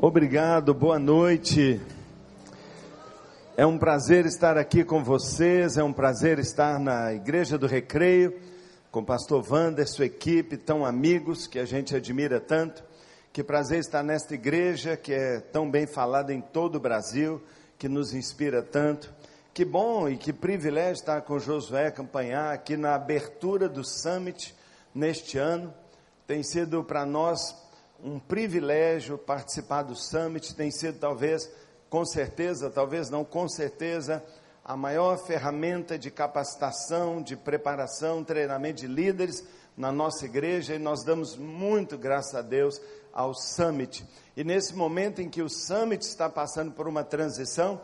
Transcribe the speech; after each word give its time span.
Obrigado, 0.00 0.74
boa 0.74 0.98
noite. 0.98 1.80
É 3.56 3.64
um 3.64 3.78
prazer 3.78 4.26
estar 4.26 4.58
aqui 4.58 4.84
com 4.84 5.02
vocês, 5.02 5.76
é 5.78 5.84
um 5.84 5.92
prazer 5.92 6.38
estar 6.38 6.78
na 6.78 7.14
Igreja 7.14 7.56
do 7.56 7.66
Recreio, 7.66 8.38
com 8.90 9.00
o 9.00 9.04
pastor 9.04 9.42
Wander, 9.48 9.88
sua 9.88 10.04
equipe, 10.06 10.56
tão 10.56 10.84
amigos 10.84 11.46
que 11.46 11.58
a 11.58 11.64
gente 11.64 11.94
admira 11.94 12.40
tanto. 12.40 12.84
Que 13.32 13.42
prazer 13.42 13.78
estar 13.78 14.02
nesta 14.02 14.34
igreja 14.34 14.96
que 14.96 15.12
é 15.12 15.40
tão 15.40 15.70
bem 15.70 15.86
falada 15.86 16.34
em 16.34 16.40
todo 16.40 16.76
o 16.76 16.80
Brasil, 16.80 17.40
que 17.78 17.88
nos 17.88 18.12
inspira 18.12 18.62
tanto. 18.62 19.14
Que 19.54 19.64
bom 19.64 20.08
e 20.08 20.16
que 20.16 20.32
privilégio 20.32 20.94
estar 20.94 21.22
com 21.22 21.38
Josué 21.38 21.86
acompanhar 21.86 22.52
aqui 22.52 22.76
na 22.76 22.94
abertura 22.94 23.68
do 23.68 23.84
Summit 23.84 24.54
neste 24.94 25.38
ano. 25.38 25.72
Tem 26.26 26.42
sido 26.42 26.82
para 26.82 27.06
nós 27.06 27.63
um 28.04 28.18
privilégio 28.18 29.16
participar 29.16 29.82
do 29.82 29.96
Summit, 29.96 30.54
tem 30.54 30.70
sido 30.70 30.98
talvez, 30.98 31.50
com 31.88 32.04
certeza, 32.04 32.68
talvez 32.68 33.08
não 33.08 33.24
com 33.24 33.48
certeza, 33.48 34.22
a 34.62 34.76
maior 34.76 35.16
ferramenta 35.16 35.98
de 35.98 36.10
capacitação, 36.10 37.22
de 37.22 37.34
preparação, 37.34 38.22
treinamento 38.22 38.82
de 38.82 38.86
líderes 38.86 39.42
na 39.74 39.90
nossa 39.90 40.26
igreja 40.26 40.74
e 40.74 40.78
nós 40.78 41.02
damos 41.02 41.34
muito 41.34 41.96
graças 41.96 42.34
a 42.34 42.42
Deus 42.42 42.78
ao 43.10 43.32
Summit. 43.34 44.06
E 44.36 44.44
nesse 44.44 44.74
momento 44.74 45.22
em 45.22 45.30
que 45.30 45.40
o 45.40 45.48
Summit 45.48 46.04
está 46.04 46.28
passando 46.28 46.72
por 46.72 46.86
uma 46.86 47.02
transição, 47.02 47.80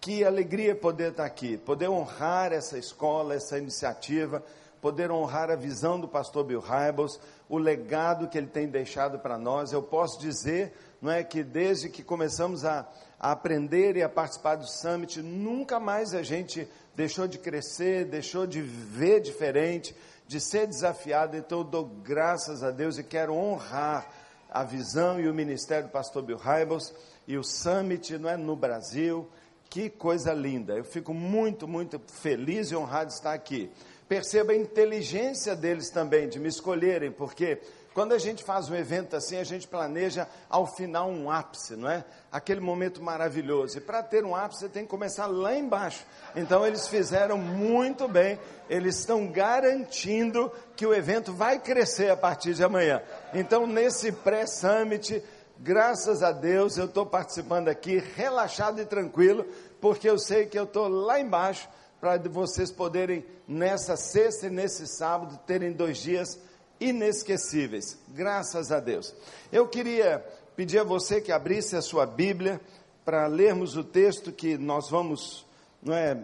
que 0.00 0.24
alegria 0.24 0.76
poder 0.76 1.10
estar 1.10 1.24
aqui, 1.24 1.56
poder 1.56 1.88
honrar 1.88 2.52
essa 2.52 2.78
escola, 2.78 3.34
essa 3.34 3.58
iniciativa, 3.58 4.40
poder 4.80 5.10
honrar 5.10 5.50
a 5.50 5.56
visão 5.56 5.98
do 5.98 6.06
pastor 6.06 6.44
Bill 6.44 6.60
Hybels, 6.60 7.18
o 7.48 7.58
legado 7.58 8.28
que 8.28 8.38
ele 8.38 8.46
tem 8.46 8.66
deixado 8.66 9.18
para 9.18 9.38
nós. 9.38 9.72
Eu 9.72 9.82
posso 9.82 10.18
dizer, 10.20 10.72
não 11.00 11.10
é, 11.10 11.22
que 11.22 11.42
desde 11.42 11.88
que 11.88 12.02
começamos 12.02 12.64
a, 12.64 12.88
a 13.18 13.32
aprender 13.32 13.96
e 13.96 14.02
a 14.02 14.08
participar 14.08 14.56
do 14.56 14.66
Summit, 14.66 15.20
nunca 15.22 15.78
mais 15.78 16.14
a 16.14 16.22
gente 16.22 16.68
deixou 16.94 17.26
de 17.26 17.38
crescer, 17.38 18.04
deixou 18.06 18.46
de 18.46 18.62
ver 18.62 19.20
diferente, 19.20 19.94
de 20.26 20.40
ser 20.40 20.66
desafiado. 20.66 21.36
Então 21.36 21.58
eu 21.58 21.64
dou 21.64 21.84
graças 21.84 22.62
a 22.62 22.70
Deus 22.70 22.98
e 22.98 23.04
quero 23.04 23.34
honrar 23.34 24.08
a 24.50 24.62
visão 24.62 25.20
e 25.20 25.28
o 25.28 25.34
ministério 25.34 25.88
do 25.88 25.90
pastor 25.90 26.22
Bill 26.22 26.38
Hybels 26.38 26.94
e 27.26 27.36
o 27.36 27.42
Summit, 27.42 28.16
não 28.18 28.30
é, 28.30 28.36
no 28.36 28.54
Brasil. 28.54 29.28
Que 29.68 29.90
coisa 29.90 30.32
linda! 30.32 30.74
Eu 30.74 30.84
fico 30.84 31.12
muito, 31.12 31.66
muito 31.66 32.00
feliz 32.06 32.70
e 32.70 32.76
honrado 32.76 33.08
de 33.08 33.14
estar 33.14 33.32
aqui. 33.32 33.70
Perceba 34.08 34.52
a 34.52 34.56
inteligência 34.56 35.56
deles 35.56 35.88
também 35.90 36.28
de 36.28 36.38
me 36.38 36.48
escolherem, 36.48 37.10
porque 37.10 37.58
quando 37.94 38.12
a 38.12 38.18
gente 38.18 38.42
faz 38.42 38.68
um 38.68 38.74
evento 38.74 39.14
assim, 39.14 39.38
a 39.38 39.44
gente 39.44 39.68
planeja 39.68 40.26
ao 40.50 40.66
final 40.66 41.08
um 41.08 41.30
ápice, 41.30 41.76
não 41.76 41.88
é? 41.88 42.04
Aquele 42.30 42.60
momento 42.60 43.00
maravilhoso. 43.00 43.78
E 43.78 43.80
para 43.80 44.02
ter 44.02 44.24
um 44.24 44.34
ápice, 44.34 44.60
você 44.60 44.68
tem 44.68 44.82
que 44.82 44.90
começar 44.90 45.26
lá 45.26 45.54
embaixo. 45.54 46.04
Então 46.34 46.66
eles 46.66 46.88
fizeram 46.88 47.38
muito 47.38 48.08
bem, 48.08 48.36
eles 48.68 48.98
estão 48.98 49.28
garantindo 49.28 50.52
que 50.74 50.84
o 50.84 50.92
evento 50.92 51.32
vai 51.32 51.60
crescer 51.60 52.10
a 52.10 52.16
partir 52.16 52.52
de 52.54 52.64
amanhã. 52.64 53.00
Então, 53.32 53.64
nesse 53.64 54.10
pré-summit, 54.10 55.22
graças 55.60 56.20
a 56.22 56.32
Deus, 56.32 56.76
eu 56.76 56.86
estou 56.86 57.06
participando 57.06 57.68
aqui 57.68 58.02
relaxado 58.16 58.80
e 58.80 58.84
tranquilo, 58.84 59.46
porque 59.80 60.10
eu 60.10 60.18
sei 60.18 60.46
que 60.46 60.58
eu 60.58 60.64
estou 60.64 60.88
lá 60.88 61.20
embaixo 61.20 61.68
para 62.04 62.18
vocês 62.28 62.70
poderem, 62.70 63.24
nessa 63.48 63.96
sexta 63.96 64.48
e 64.48 64.50
nesse 64.50 64.86
sábado, 64.86 65.40
terem 65.46 65.72
dois 65.72 65.96
dias 65.96 66.38
inesquecíveis. 66.78 67.96
Graças 68.08 68.70
a 68.70 68.78
Deus. 68.78 69.14
Eu 69.50 69.66
queria 69.66 70.22
pedir 70.54 70.80
a 70.80 70.84
você 70.84 71.18
que 71.18 71.32
abrisse 71.32 71.74
a 71.76 71.80
sua 71.80 72.04
Bíblia 72.04 72.60
para 73.06 73.26
lermos 73.26 73.74
o 73.74 73.82
texto 73.82 74.30
que 74.32 74.58
nós 74.58 74.90
vamos 74.90 75.46
não 75.82 75.94
é, 75.94 76.18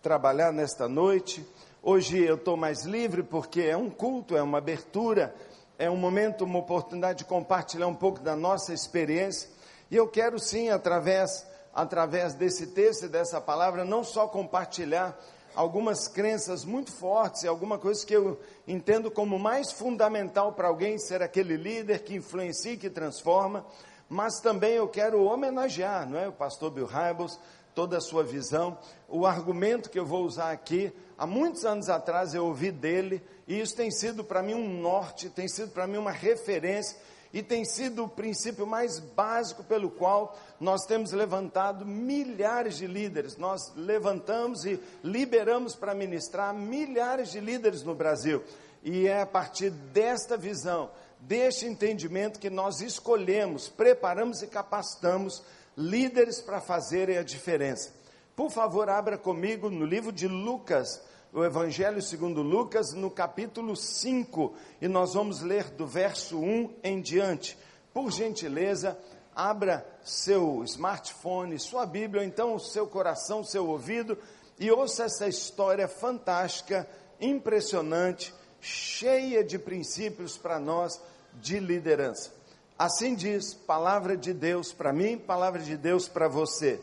trabalhar 0.00 0.52
nesta 0.52 0.88
noite. 0.88 1.44
Hoje 1.82 2.22
eu 2.22 2.36
estou 2.36 2.56
mais 2.56 2.84
livre 2.84 3.24
porque 3.24 3.62
é 3.62 3.76
um 3.76 3.90
culto, 3.90 4.36
é 4.36 4.42
uma 4.44 4.58
abertura, 4.58 5.34
é 5.76 5.90
um 5.90 5.96
momento, 5.96 6.44
uma 6.44 6.60
oportunidade 6.60 7.18
de 7.18 7.24
compartilhar 7.24 7.88
um 7.88 7.96
pouco 7.96 8.20
da 8.20 8.36
nossa 8.36 8.72
experiência. 8.72 9.50
E 9.90 9.96
eu 9.96 10.06
quero 10.06 10.38
sim, 10.38 10.68
através 10.68 11.49
através 11.74 12.34
desse 12.34 12.68
texto 12.68 13.04
e 13.04 13.08
dessa 13.08 13.40
palavra, 13.40 13.84
não 13.84 14.02
só 14.02 14.26
compartilhar 14.26 15.18
algumas 15.54 16.08
crenças 16.08 16.64
muito 16.64 16.92
fortes 16.92 17.42
e 17.42 17.48
alguma 17.48 17.78
coisa 17.78 18.04
que 18.06 18.14
eu 18.14 18.40
entendo 18.66 19.10
como 19.10 19.38
mais 19.38 19.72
fundamental 19.72 20.52
para 20.52 20.68
alguém 20.68 20.98
ser 20.98 21.22
aquele 21.22 21.56
líder 21.56 22.02
que 22.02 22.14
influencia 22.14 22.72
e 22.72 22.76
que 22.76 22.90
transforma, 22.90 23.64
mas 24.08 24.40
também 24.40 24.72
eu 24.72 24.88
quero 24.88 25.24
homenagear, 25.24 26.08
não 26.08 26.18
é, 26.18 26.28
o 26.28 26.32
pastor 26.32 26.70
Bill 26.70 26.86
Hybels, 26.86 27.38
toda 27.74 27.98
a 27.98 28.00
sua 28.00 28.24
visão, 28.24 28.76
o 29.08 29.24
argumento 29.24 29.90
que 29.90 29.98
eu 29.98 30.04
vou 30.04 30.24
usar 30.24 30.50
aqui, 30.50 30.92
há 31.16 31.26
muitos 31.26 31.64
anos 31.64 31.88
atrás 31.88 32.34
eu 32.34 32.44
ouvi 32.44 32.70
dele, 32.70 33.22
e 33.46 33.60
isso 33.60 33.76
tem 33.76 33.90
sido 33.90 34.24
para 34.24 34.42
mim 34.42 34.54
um 34.54 34.80
norte, 34.80 35.28
tem 35.28 35.48
sido 35.48 35.70
para 35.70 35.86
mim 35.86 35.96
uma 35.96 36.10
referência, 36.10 36.96
e 37.32 37.42
tem 37.42 37.64
sido 37.64 38.04
o 38.04 38.08
princípio 38.08 38.66
mais 38.66 38.98
básico 38.98 39.62
pelo 39.62 39.90
qual 39.90 40.36
nós 40.58 40.84
temos 40.84 41.12
levantado 41.12 41.86
milhares 41.86 42.76
de 42.76 42.86
líderes. 42.86 43.36
Nós 43.36 43.72
levantamos 43.76 44.64
e 44.64 44.80
liberamos 45.02 45.76
para 45.76 45.94
ministrar 45.94 46.52
milhares 46.52 47.30
de 47.30 47.40
líderes 47.40 47.84
no 47.84 47.94
Brasil. 47.94 48.42
E 48.82 49.06
é 49.06 49.20
a 49.20 49.26
partir 49.26 49.70
desta 49.70 50.36
visão, 50.36 50.90
deste 51.20 51.66
entendimento, 51.66 52.40
que 52.40 52.50
nós 52.50 52.80
escolhemos, 52.80 53.68
preparamos 53.68 54.42
e 54.42 54.48
capacitamos 54.48 55.42
líderes 55.76 56.40
para 56.40 56.60
fazerem 56.60 57.16
a 57.16 57.22
diferença. 57.22 57.92
Por 58.34 58.50
favor, 58.50 58.88
abra 58.88 59.16
comigo 59.16 59.70
no 59.70 59.84
livro 59.84 60.10
de 60.10 60.26
Lucas, 60.26 61.00
o 61.32 61.44
Evangelho 61.44 62.02
segundo 62.02 62.42
Lucas, 62.42 62.92
no 62.92 63.10
capítulo 63.10 63.76
5, 63.76 64.52
e 64.80 64.88
nós 64.88 65.14
vamos 65.14 65.42
ler 65.42 65.70
do 65.70 65.86
verso 65.86 66.38
1 66.38 66.74
em 66.82 67.00
diante. 67.00 67.56
Por 67.94 68.10
gentileza, 68.10 68.98
abra 69.34 69.86
seu 70.02 70.64
smartphone, 70.64 71.58
sua 71.58 71.86
Bíblia, 71.86 72.22
ou 72.22 72.26
então 72.26 72.54
o 72.54 72.58
seu 72.58 72.86
coração, 72.86 73.44
seu 73.44 73.68
ouvido, 73.68 74.18
e 74.58 74.70
ouça 74.70 75.04
essa 75.04 75.28
história 75.28 75.86
fantástica, 75.86 76.88
impressionante, 77.20 78.34
cheia 78.60 79.44
de 79.44 79.58
princípios 79.58 80.36
para 80.36 80.58
nós 80.58 81.00
de 81.34 81.60
liderança. 81.60 82.32
Assim 82.76 83.14
diz, 83.14 83.54
palavra 83.54 84.16
de 84.16 84.32
Deus 84.32 84.72
para 84.72 84.92
mim, 84.92 85.16
palavra 85.16 85.60
de 85.60 85.76
Deus 85.76 86.08
para 86.08 86.26
você. 86.26 86.80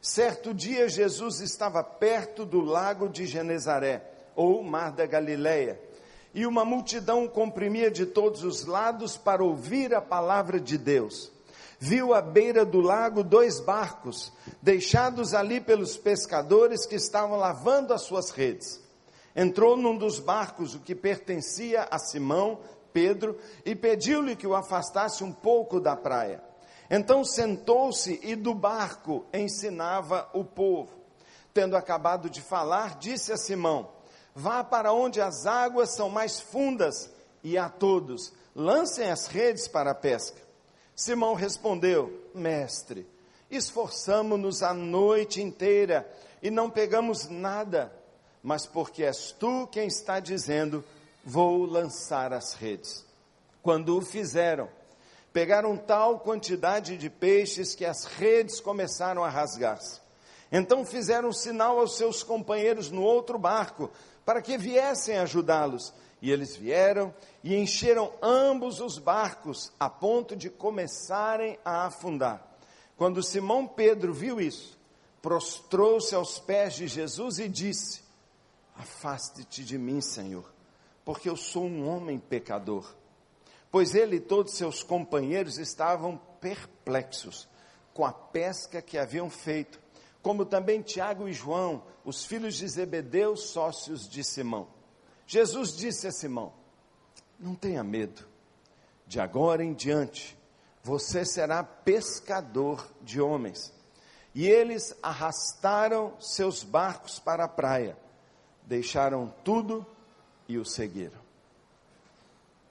Certo 0.00 0.54
dia, 0.54 0.88
Jesus 0.88 1.40
estava 1.40 1.84
perto 1.84 2.46
do 2.46 2.60
lago 2.60 3.06
de 3.06 3.26
Genezaré, 3.26 4.02
ou 4.34 4.62
mar 4.62 4.92
da 4.92 5.04
Galileia, 5.04 5.78
e 6.32 6.46
uma 6.46 6.64
multidão 6.64 7.28
comprimia 7.28 7.90
de 7.90 8.06
todos 8.06 8.42
os 8.42 8.64
lados 8.64 9.18
para 9.18 9.44
ouvir 9.44 9.94
a 9.94 10.00
palavra 10.00 10.58
de 10.58 10.78
Deus. 10.78 11.30
Viu 11.78 12.14
à 12.14 12.22
beira 12.22 12.64
do 12.64 12.80
lago 12.80 13.22
dois 13.22 13.60
barcos, 13.60 14.32
deixados 14.62 15.34
ali 15.34 15.60
pelos 15.60 15.98
pescadores 15.98 16.86
que 16.86 16.94
estavam 16.94 17.36
lavando 17.36 17.92
as 17.92 18.02
suas 18.02 18.30
redes. 18.30 18.80
Entrou 19.36 19.76
num 19.76 19.96
dos 19.96 20.18
barcos, 20.18 20.74
o 20.74 20.80
que 20.80 20.94
pertencia 20.94 21.86
a 21.90 21.98
Simão, 21.98 22.60
Pedro, 22.92 23.36
e 23.64 23.74
pediu-lhe 23.74 24.34
que 24.34 24.46
o 24.46 24.54
afastasse 24.54 25.22
um 25.22 25.32
pouco 25.32 25.78
da 25.78 25.94
praia. 25.94 26.49
Então 26.90 27.24
sentou-se 27.24 28.18
e 28.20 28.34
do 28.34 28.52
barco 28.52 29.24
ensinava 29.32 30.28
o 30.34 30.44
povo. 30.44 30.90
Tendo 31.54 31.76
acabado 31.76 32.28
de 32.28 32.42
falar, 32.42 32.98
disse 32.98 33.32
a 33.32 33.36
Simão: 33.36 33.88
Vá 34.34 34.64
para 34.64 34.92
onde 34.92 35.20
as 35.20 35.46
águas 35.46 35.94
são 35.94 36.10
mais 36.10 36.40
fundas 36.40 37.08
e 37.44 37.56
a 37.56 37.68
todos 37.68 38.32
lancem 38.54 39.08
as 39.08 39.26
redes 39.26 39.68
para 39.68 39.92
a 39.92 39.94
pesca. 39.94 40.40
Simão 40.94 41.34
respondeu: 41.34 42.28
Mestre, 42.34 43.06
esforçamo-nos 43.50 44.62
a 44.62 44.74
noite 44.74 45.40
inteira 45.40 46.10
e 46.42 46.50
não 46.50 46.68
pegamos 46.68 47.28
nada, 47.28 47.92
mas 48.42 48.66
porque 48.66 49.04
és 49.04 49.32
tu 49.32 49.66
quem 49.68 49.86
está 49.86 50.18
dizendo, 50.18 50.84
vou 51.24 51.64
lançar 51.64 52.32
as 52.32 52.54
redes. 52.54 53.04
Quando 53.62 53.96
o 53.96 54.00
fizeram, 54.00 54.68
Pegaram 55.32 55.76
tal 55.76 56.20
quantidade 56.20 56.96
de 56.96 57.08
peixes 57.08 57.74
que 57.74 57.84
as 57.84 58.04
redes 58.04 58.60
começaram 58.60 59.22
a 59.22 59.28
rasgar-se. 59.28 60.00
Então 60.50 60.84
fizeram 60.84 61.32
sinal 61.32 61.78
aos 61.78 61.96
seus 61.96 62.22
companheiros 62.22 62.90
no 62.90 63.02
outro 63.02 63.38
barco 63.38 63.90
para 64.24 64.42
que 64.42 64.58
viessem 64.58 65.16
ajudá-los. 65.18 65.94
E 66.20 66.30
eles 66.30 66.56
vieram 66.56 67.14
e 67.42 67.56
encheram 67.56 68.12
ambos 68.20 68.80
os 68.80 68.98
barcos 68.98 69.72
a 69.78 69.88
ponto 69.88 70.36
de 70.36 70.50
começarem 70.50 71.58
a 71.64 71.86
afundar. 71.86 72.46
Quando 72.96 73.22
Simão 73.22 73.66
Pedro 73.66 74.12
viu 74.12 74.40
isso, 74.40 74.76
prostrou-se 75.22 76.14
aos 76.14 76.38
pés 76.38 76.74
de 76.74 76.86
Jesus 76.88 77.38
e 77.38 77.48
disse: 77.48 78.02
Afaste-te 78.76 79.64
de 79.64 79.78
mim, 79.78 80.00
Senhor, 80.02 80.44
porque 81.04 81.28
eu 81.28 81.36
sou 81.36 81.64
um 81.64 81.88
homem 81.88 82.18
pecador 82.18 82.94
pois 83.70 83.94
ele 83.94 84.16
e 84.16 84.20
todos 84.20 84.54
seus 84.54 84.82
companheiros 84.82 85.58
estavam 85.58 86.20
perplexos 86.40 87.48
com 87.94 88.04
a 88.04 88.12
pesca 88.12 88.80
que 88.80 88.98
haviam 88.98 89.28
feito, 89.28 89.80
como 90.22 90.44
também 90.44 90.82
Tiago 90.82 91.28
e 91.28 91.32
João, 91.32 91.82
os 92.04 92.24
filhos 92.24 92.56
de 92.56 92.68
Zebedeu, 92.68 93.36
sócios 93.36 94.08
de 94.08 94.24
Simão. 94.24 94.68
Jesus 95.26 95.76
disse 95.76 96.06
a 96.06 96.12
Simão: 96.12 96.52
Não 97.38 97.54
tenha 97.54 97.84
medo, 97.84 98.26
de 99.06 99.20
agora 99.20 99.62
em 99.62 99.72
diante 99.72 100.38
você 100.82 101.24
será 101.24 101.62
pescador 101.62 102.86
de 103.02 103.20
homens. 103.20 103.72
E 104.34 104.46
eles 104.46 104.96
arrastaram 105.02 106.14
seus 106.20 106.62
barcos 106.62 107.18
para 107.18 107.44
a 107.44 107.48
praia, 107.48 107.98
deixaram 108.62 109.32
tudo 109.44 109.84
e 110.48 110.56
o 110.56 110.64
seguiram. 110.64 111.19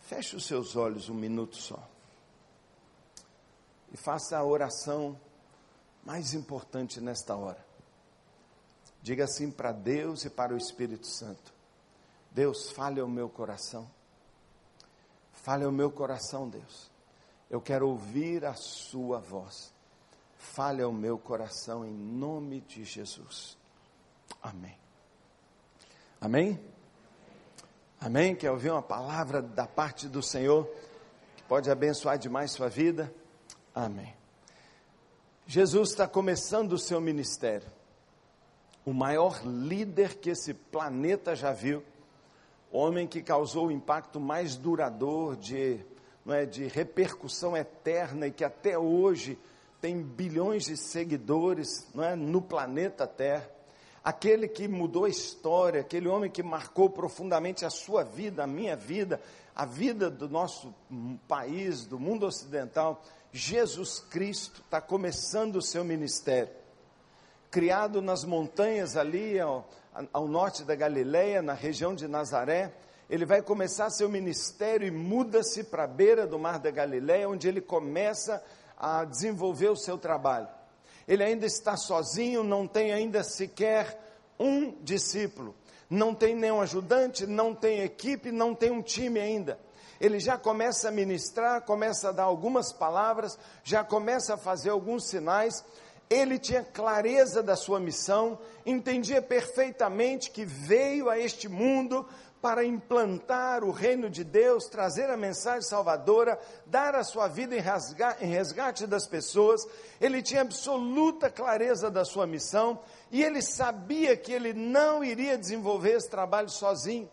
Feche 0.09 0.35
os 0.35 0.47
seus 0.47 0.75
olhos 0.75 1.07
um 1.07 1.13
minuto 1.13 1.55
só. 1.55 1.87
E 3.91 3.95
faça 3.95 4.35
a 4.35 4.43
oração 4.43 5.15
mais 6.03 6.33
importante 6.33 6.99
nesta 6.99 7.35
hora. 7.35 7.63
Diga 9.03 9.25
assim 9.25 9.51
para 9.51 9.71
Deus 9.71 10.25
e 10.25 10.29
para 10.31 10.51
o 10.51 10.57
Espírito 10.57 11.05
Santo: 11.05 11.53
Deus, 12.31 12.71
fale 12.71 12.99
ao 12.99 13.07
meu 13.07 13.29
coração. 13.29 13.87
Fale 15.31 15.63
ao 15.63 15.71
meu 15.71 15.91
coração, 15.91 16.49
Deus. 16.49 16.89
Eu 17.47 17.61
quero 17.61 17.87
ouvir 17.87 18.45
a 18.45 18.55
Sua 18.55 19.19
voz. 19.19 19.71
Fale 20.39 20.81
ao 20.81 20.91
meu 20.91 21.19
coração 21.19 21.85
em 21.85 21.93
nome 21.93 22.61
de 22.61 22.83
Jesus. 22.83 23.55
Amém. 24.41 24.75
Amém? 26.19 26.59
Amém? 28.01 28.33
Quer 28.33 28.49
ouvir 28.49 28.71
uma 28.71 28.81
palavra 28.81 29.41
da 29.41 29.67
parte 29.67 30.07
do 30.07 30.23
Senhor 30.23 30.65
que 31.35 31.43
pode 31.43 31.69
abençoar 31.69 32.17
demais 32.17 32.51
sua 32.51 32.69
vida? 32.69 33.13
Amém. 33.75 34.15
Jesus 35.45 35.89
está 35.89 36.07
começando 36.07 36.71
o 36.73 36.79
seu 36.79 37.01
ministério. 37.01 37.67
O 38.85 38.93
maior 38.93 39.41
líder 39.45 40.15
que 40.15 40.29
esse 40.29 40.53
planeta 40.53 41.35
já 41.35 41.51
viu, 41.51 41.83
homem 42.71 43.05
que 43.05 43.21
causou 43.21 43.67
o 43.67 43.71
impacto 43.71 44.17
mais 44.17 44.55
duradouro 44.55 45.35
de, 45.35 45.83
não 46.25 46.33
é, 46.33 46.45
de 46.45 46.67
repercussão 46.67 47.57
eterna 47.57 48.27
e 48.27 48.31
que 48.31 48.45
até 48.45 48.79
hoje 48.79 49.37
tem 49.81 50.01
bilhões 50.01 50.63
de 50.63 50.77
seguidores 50.77 51.85
não 51.93 52.03
é, 52.05 52.15
no 52.15 52.41
planeta 52.41 53.05
Terra 53.05 53.58
aquele 54.03 54.47
que 54.47 54.67
mudou 54.67 55.05
a 55.05 55.09
história, 55.09 55.81
aquele 55.81 56.07
homem 56.07 56.29
que 56.29 56.43
marcou 56.43 56.89
profundamente 56.89 57.65
a 57.65 57.69
sua 57.69 58.03
vida, 58.03 58.43
a 58.43 58.47
minha 58.47 58.75
vida, 58.75 59.21
a 59.55 59.65
vida 59.65 60.09
do 60.09 60.29
nosso 60.29 60.73
país, 61.27 61.85
do 61.85 61.99
mundo 61.99 62.25
ocidental, 62.25 63.01
Jesus 63.31 63.99
Cristo 63.99 64.61
está 64.61 64.79
começando 64.81 65.57
o 65.57 65.61
seu 65.61 65.83
ministério. 65.83 66.53
Criado 67.51 68.01
nas 68.01 68.23
montanhas 68.23 68.95
ali 68.95 69.39
ao, 69.39 69.67
ao 70.13 70.27
norte 70.27 70.63
da 70.63 70.75
Galileia, 70.75 71.41
na 71.41 71.53
região 71.53 71.93
de 71.93 72.07
Nazaré, 72.07 72.73
ele 73.09 73.25
vai 73.25 73.41
começar 73.41 73.89
seu 73.89 74.07
ministério 74.07 74.87
e 74.87 74.91
muda-se 74.91 75.63
para 75.63 75.83
a 75.83 75.87
beira 75.87 76.27
do 76.27 76.37
mar 76.37 76.59
da 76.59 76.69
Galileia, 76.69 77.27
onde 77.27 77.47
ele 77.47 77.59
começa 77.59 78.43
a 78.77 79.03
desenvolver 79.03 79.69
o 79.69 79.75
seu 79.75 79.97
trabalho 79.97 80.47
ele 81.09 81.23
ainda 81.23 81.47
está 81.47 81.75
sozinho, 81.75 82.43
não 82.43 82.67
tem 82.67 82.93
ainda 82.93 83.23
sequer 83.23 83.99
um 84.39 84.75
discípulo, 84.83 85.55
não 85.89 86.13
tem 86.13 86.35
nenhum 86.35 86.61
ajudante, 86.61 87.25
não 87.25 87.55
tem 87.55 87.81
equipe, 87.81 88.31
não 88.31 88.53
tem 88.53 88.69
um 88.69 88.83
time 88.83 89.19
ainda. 89.19 89.59
Ele 89.99 90.19
já 90.19 90.37
começa 90.37 90.87
a 90.87 90.91
ministrar, 90.91 91.63
começa 91.63 92.09
a 92.09 92.11
dar 92.11 92.25
algumas 92.25 92.71
palavras, 92.71 93.39
já 93.63 93.83
começa 93.83 94.35
a 94.35 94.37
fazer 94.37 94.69
alguns 94.69 95.09
sinais. 95.09 95.65
Ele 96.11 96.37
tinha 96.37 96.63
clareza 96.63 97.41
da 97.41 97.55
sua 97.55 97.79
missão, 97.79 98.37
entendia 98.63 99.19
perfeitamente 99.19 100.29
que 100.29 100.45
veio 100.45 101.09
a 101.09 101.17
este 101.17 101.49
mundo 101.49 102.07
para 102.41 102.63
implantar 102.63 103.63
o 103.63 103.71
reino 103.71 104.09
de 104.09 104.23
Deus, 104.23 104.65
trazer 104.65 105.09
a 105.09 105.17
mensagem 105.17 105.61
salvadora, 105.61 106.39
dar 106.65 106.95
a 106.95 107.03
sua 107.03 107.27
vida 107.27 107.55
em 107.55 107.59
resgate, 107.59 108.23
em 108.23 108.27
resgate 108.27 108.87
das 108.87 109.05
pessoas. 109.05 109.67
Ele 109.99 110.21
tinha 110.21 110.41
absoluta 110.41 111.29
clareza 111.29 111.91
da 111.91 112.05
sua 112.05 112.25
missão 112.25 112.79
e 113.11 113.23
ele 113.23 113.41
sabia 113.41 114.15
que 114.15 114.31
ele 114.31 114.53
não 114.53 115.03
iria 115.03 115.37
desenvolver 115.37 115.97
esse 115.97 116.09
trabalho 116.09 116.49
sozinho, 116.49 117.09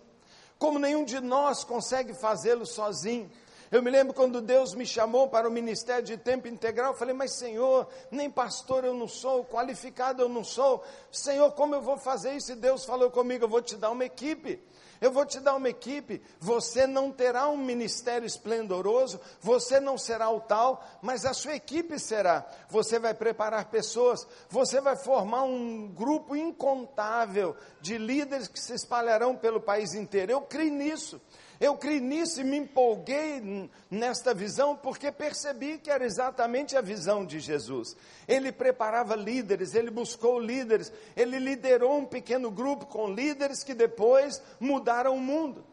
como 0.58 0.78
nenhum 0.78 1.04
de 1.04 1.20
nós 1.20 1.64
consegue 1.64 2.14
fazê-lo 2.14 2.64
sozinho. 2.64 3.30
Eu 3.68 3.82
me 3.82 3.90
lembro 3.90 4.14
quando 4.14 4.40
Deus 4.40 4.74
me 4.74 4.86
chamou 4.86 5.28
para 5.28 5.48
o 5.48 5.50
ministério 5.50 6.04
de 6.04 6.16
tempo 6.16 6.46
integral, 6.46 6.92
eu 6.92 6.98
falei, 6.98 7.12
mas 7.12 7.32
Senhor, 7.32 7.88
nem 8.12 8.30
pastor 8.30 8.84
eu 8.84 8.94
não 8.94 9.08
sou, 9.08 9.44
qualificado 9.44 10.22
eu 10.22 10.28
não 10.28 10.44
sou. 10.44 10.84
Senhor, 11.10 11.50
como 11.50 11.74
eu 11.74 11.82
vou 11.82 11.96
fazer 11.96 12.36
isso? 12.36 12.52
E 12.52 12.54
Deus 12.54 12.84
falou 12.84 13.10
comigo, 13.10 13.44
eu 13.44 13.48
vou 13.48 13.60
te 13.60 13.74
dar 13.76 13.90
uma 13.90 14.04
equipe. 14.04 14.62
Eu 15.00 15.10
vou 15.10 15.24
te 15.24 15.40
dar 15.40 15.54
uma 15.56 15.68
equipe. 15.68 16.22
Você 16.40 16.86
não 16.86 17.10
terá 17.10 17.48
um 17.48 17.56
ministério 17.56 18.26
esplendoroso, 18.26 19.20
você 19.40 19.78
não 19.80 19.98
será 19.98 20.30
o 20.30 20.40
tal, 20.40 20.84
mas 21.02 21.24
a 21.24 21.34
sua 21.34 21.54
equipe 21.54 21.98
será. 21.98 22.46
Você 22.68 22.98
vai 22.98 23.14
preparar 23.14 23.66
pessoas, 23.66 24.26
você 24.48 24.80
vai 24.80 24.96
formar 24.96 25.42
um 25.44 25.88
grupo 25.88 26.34
incontável 26.36 27.56
de 27.80 27.98
líderes 27.98 28.48
que 28.48 28.60
se 28.60 28.74
espalharão 28.74 29.36
pelo 29.36 29.60
país 29.60 29.94
inteiro. 29.94 30.32
Eu 30.32 30.42
creio 30.42 30.72
nisso. 30.72 31.20
Eu 31.58 31.76
criei 31.76 32.00
nisso 32.00 32.40
e 32.40 32.44
me 32.44 32.58
empolguei 32.58 33.70
nesta 33.90 34.34
visão 34.34 34.76
porque 34.76 35.10
percebi 35.10 35.78
que 35.78 35.90
era 35.90 36.04
exatamente 36.04 36.76
a 36.76 36.82
visão 36.82 37.24
de 37.24 37.40
Jesus. 37.40 37.96
Ele 38.28 38.52
preparava 38.52 39.16
líderes, 39.16 39.74
ele 39.74 39.90
buscou 39.90 40.38
líderes, 40.38 40.92
ele 41.16 41.38
liderou 41.38 41.98
um 41.98 42.04
pequeno 42.04 42.50
grupo 42.50 42.84
com 42.86 43.12
líderes 43.12 43.62
que 43.62 43.72
depois 43.72 44.42
mudaram 44.60 45.16
o 45.16 45.20
mundo. 45.20 45.64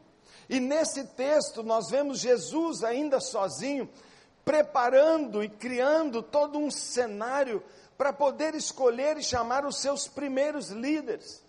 E 0.49 0.59
nesse 0.59 1.03
texto 1.03 1.61
nós 1.63 1.89
vemos 1.89 2.19
Jesus 2.19 2.83
ainda 2.83 3.19
sozinho, 3.19 3.89
preparando 4.45 5.43
e 5.43 5.49
criando 5.49 6.21
todo 6.21 6.57
um 6.57 6.71
cenário 6.71 7.61
para 7.97 8.13
poder 8.13 8.55
escolher 8.55 9.17
e 9.17 9.23
chamar 9.23 9.65
os 9.65 9.81
seus 9.81 10.07
primeiros 10.07 10.69
líderes. 10.69 11.42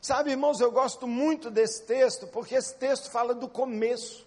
Sabe, 0.00 0.30
irmãos, 0.30 0.60
eu 0.60 0.72
gosto 0.72 1.06
muito 1.06 1.50
desse 1.50 1.82
texto, 1.82 2.26
porque 2.28 2.54
esse 2.54 2.74
texto 2.74 3.10
fala 3.10 3.34
do 3.34 3.46
começo. 3.46 4.26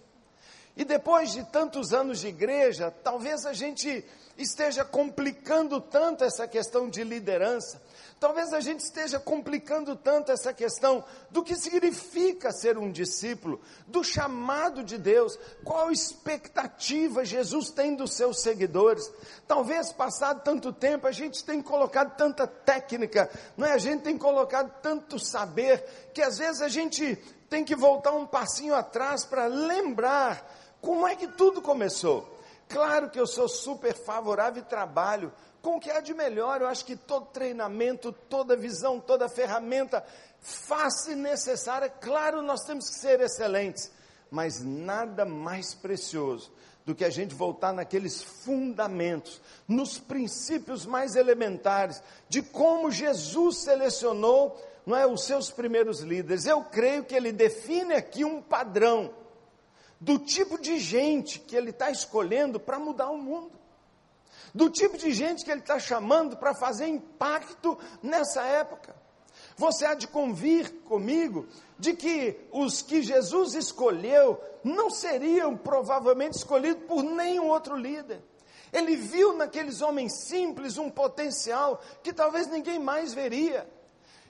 E 0.76 0.84
depois 0.84 1.32
de 1.32 1.44
tantos 1.44 1.92
anos 1.92 2.20
de 2.20 2.28
igreja, 2.28 2.92
talvez 3.02 3.44
a 3.44 3.52
gente 3.52 4.04
esteja 4.38 4.84
complicando 4.84 5.80
tanto 5.80 6.22
essa 6.22 6.46
questão 6.46 6.88
de 6.88 7.02
liderança, 7.02 7.82
talvez 8.18 8.52
a 8.52 8.60
gente 8.60 8.80
esteja 8.80 9.18
complicando 9.18 9.94
tanto 9.96 10.32
essa 10.32 10.52
questão 10.52 11.04
do 11.30 11.42
que 11.42 11.54
significa 11.54 12.52
ser 12.52 12.78
um 12.78 12.90
discípulo, 12.90 13.60
do 13.86 14.02
chamado 14.02 14.82
de 14.82 14.96
Deus, 14.98 15.38
qual 15.64 15.90
expectativa 15.90 17.24
Jesus 17.24 17.70
tem 17.70 17.94
dos 17.94 18.14
seus 18.14 18.40
seguidores. 18.40 19.10
Talvez 19.46 19.92
passado 19.92 20.42
tanto 20.42 20.72
tempo 20.72 21.06
a 21.06 21.12
gente 21.12 21.44
tem 21.44 21.60
colocado 21.60 22.16
tanta 22.16 22.46
técnica, 22.46 23.30
não 23.56 23.66
é? 23.66 23.72
A 23.72 23.78
gente 23.78 24.02
tem 24.02 24.16
colocado 24.16 24.72
tanto 24.80 25.18
saber 25.18 26.10
que 26.12 26.22
às 26.22 26.38
vezes 26.38 26.62
a 26.62 26.68
gente 26.68 27.16
tem 27.48 27.64
que 27.64 27.76
voltar 27.76 28.12
um 28.12 28.26
passinho 28.26 28.74
atrás 28.74 29.24
para 29.24 29.46
lembrar 29.46 30.44
como 30.80 31.06
é 31.06 31.14
que 31.14 31.28
tudo 31.28 31.62
começou. 31.62 32.34
Claro 32.68 33.10
que 33.10 33.20
eu 33.20 33.26
sou 33.26 33.48
super 33.48 33.94
favorável 33.94 34.62
e 34.62 34.66
trabalho 34.66 35.32
com 35.64 35.76
o 35.76 35.80
que 35.80 35.90
há 35.90 36.00
de 36.00 36.12
melhor. 36.12 36.60
Eu 36.60 36.68
acho 36.68 36.84
que 36.84 36.94
todo 36.94 37.24
treinamento, 37.28 38.12
toda 38.12 38.54
visão, 38.54 39.00
toda 39.00 39.30
ferramenta 39.30 40.04
face 40.42 41.14
necessária. 41.14 41.88
Claro, 41.88 42.42
nós 42.42 42.60
temos 42.64 42.90
que 42.90 42.96
ser 42.96 43.18
excelentes, 43.20 43.90
mas 44.30 44.62
nada 44.62 45.24
mais 45.24 45.74
precioso 45.74 46.52
do 46.84 46.94
que 46.94 47.02
a 47.02 47.08
gente 47.08 47.34
voltar 47.34 47.72
naqueles 47.72 48.22
fundamentos, 48.22 49.40
nos 49.66 49.98
princípios 49.98 50.84
mais 50.84 51.16
elementares 51.16 52.02
de 52.28 52.42
como 52.42 52.90
Jesus 52.90 53.62
selecionou, 53.62 54.62
não 54.84 54.94
é, 54.94 55.06
os 55.06 55.24
seus 55.24 55.50
primeiros 55.50 56.00
líderes. 56.00 56.44
Eu 56.44 56.62
creio 56.62 57.04
que 57.04 57.14
ele 57.14 57.32
define 57.32 57.94
aqui 57.94 58.22
um 58.22 58.42
padrão 58.42 59.14
do 59.98 60.18
tipo 60.18 60.60
de 60.60 60.78
gente 60.78 61.40
que 61.40 61.56
ele 61.56 61.70
está 61.70 61.90
escolhendo 61.90 62.60
para 62.60 62.78
mudar 62.78 63.08
o 63.08 63.16
mundo 63.16 63.63
do 64.54 64.70
tipo 64.70 64.96
de 64.96 65.12
gente 65.12 65.44
que 65.44 65.50
ele 65.50 65.60
está 65.60 65.78
chamando 65.78 66.36
para 66.36 66.54
fazer 66.54 66.86
impacto 66.86 67.76
nessa 68.00 68.42
época. 68.42 68.94
Você 69.56 69.84
há 69.84 69.94
de 69.94 70.06
convir 70.06 70.72
comigo 70.84 71.46
de 71.78 71.94
que 71.94 72.38
os 72.52 72.80
que 72.80 73.02
Jesus 73.02 73.54
escolheu 73.54 74.40
não 74.62 74.90
seriam 74.90 75.56
provavelmente 75.56 76.38
escolhidos 76.38 76.84
por 76.84 77.02
nenhum 77.02 77.48
outro 77.48 77.76
líder. 77.76 78.22
Ele 78.72 78.96
viu 78.96 79.36
naqueles 79.36 79.82
homens 79.82 80.26
simples 80.26 80.78
um 80.78 80.90
potencial 80.90 81.80
que 82.02 82.12
talvez 82.12 82.46
ninguém 82.46 82.78
mais 82.78 83.12
veria. 83.12 83.68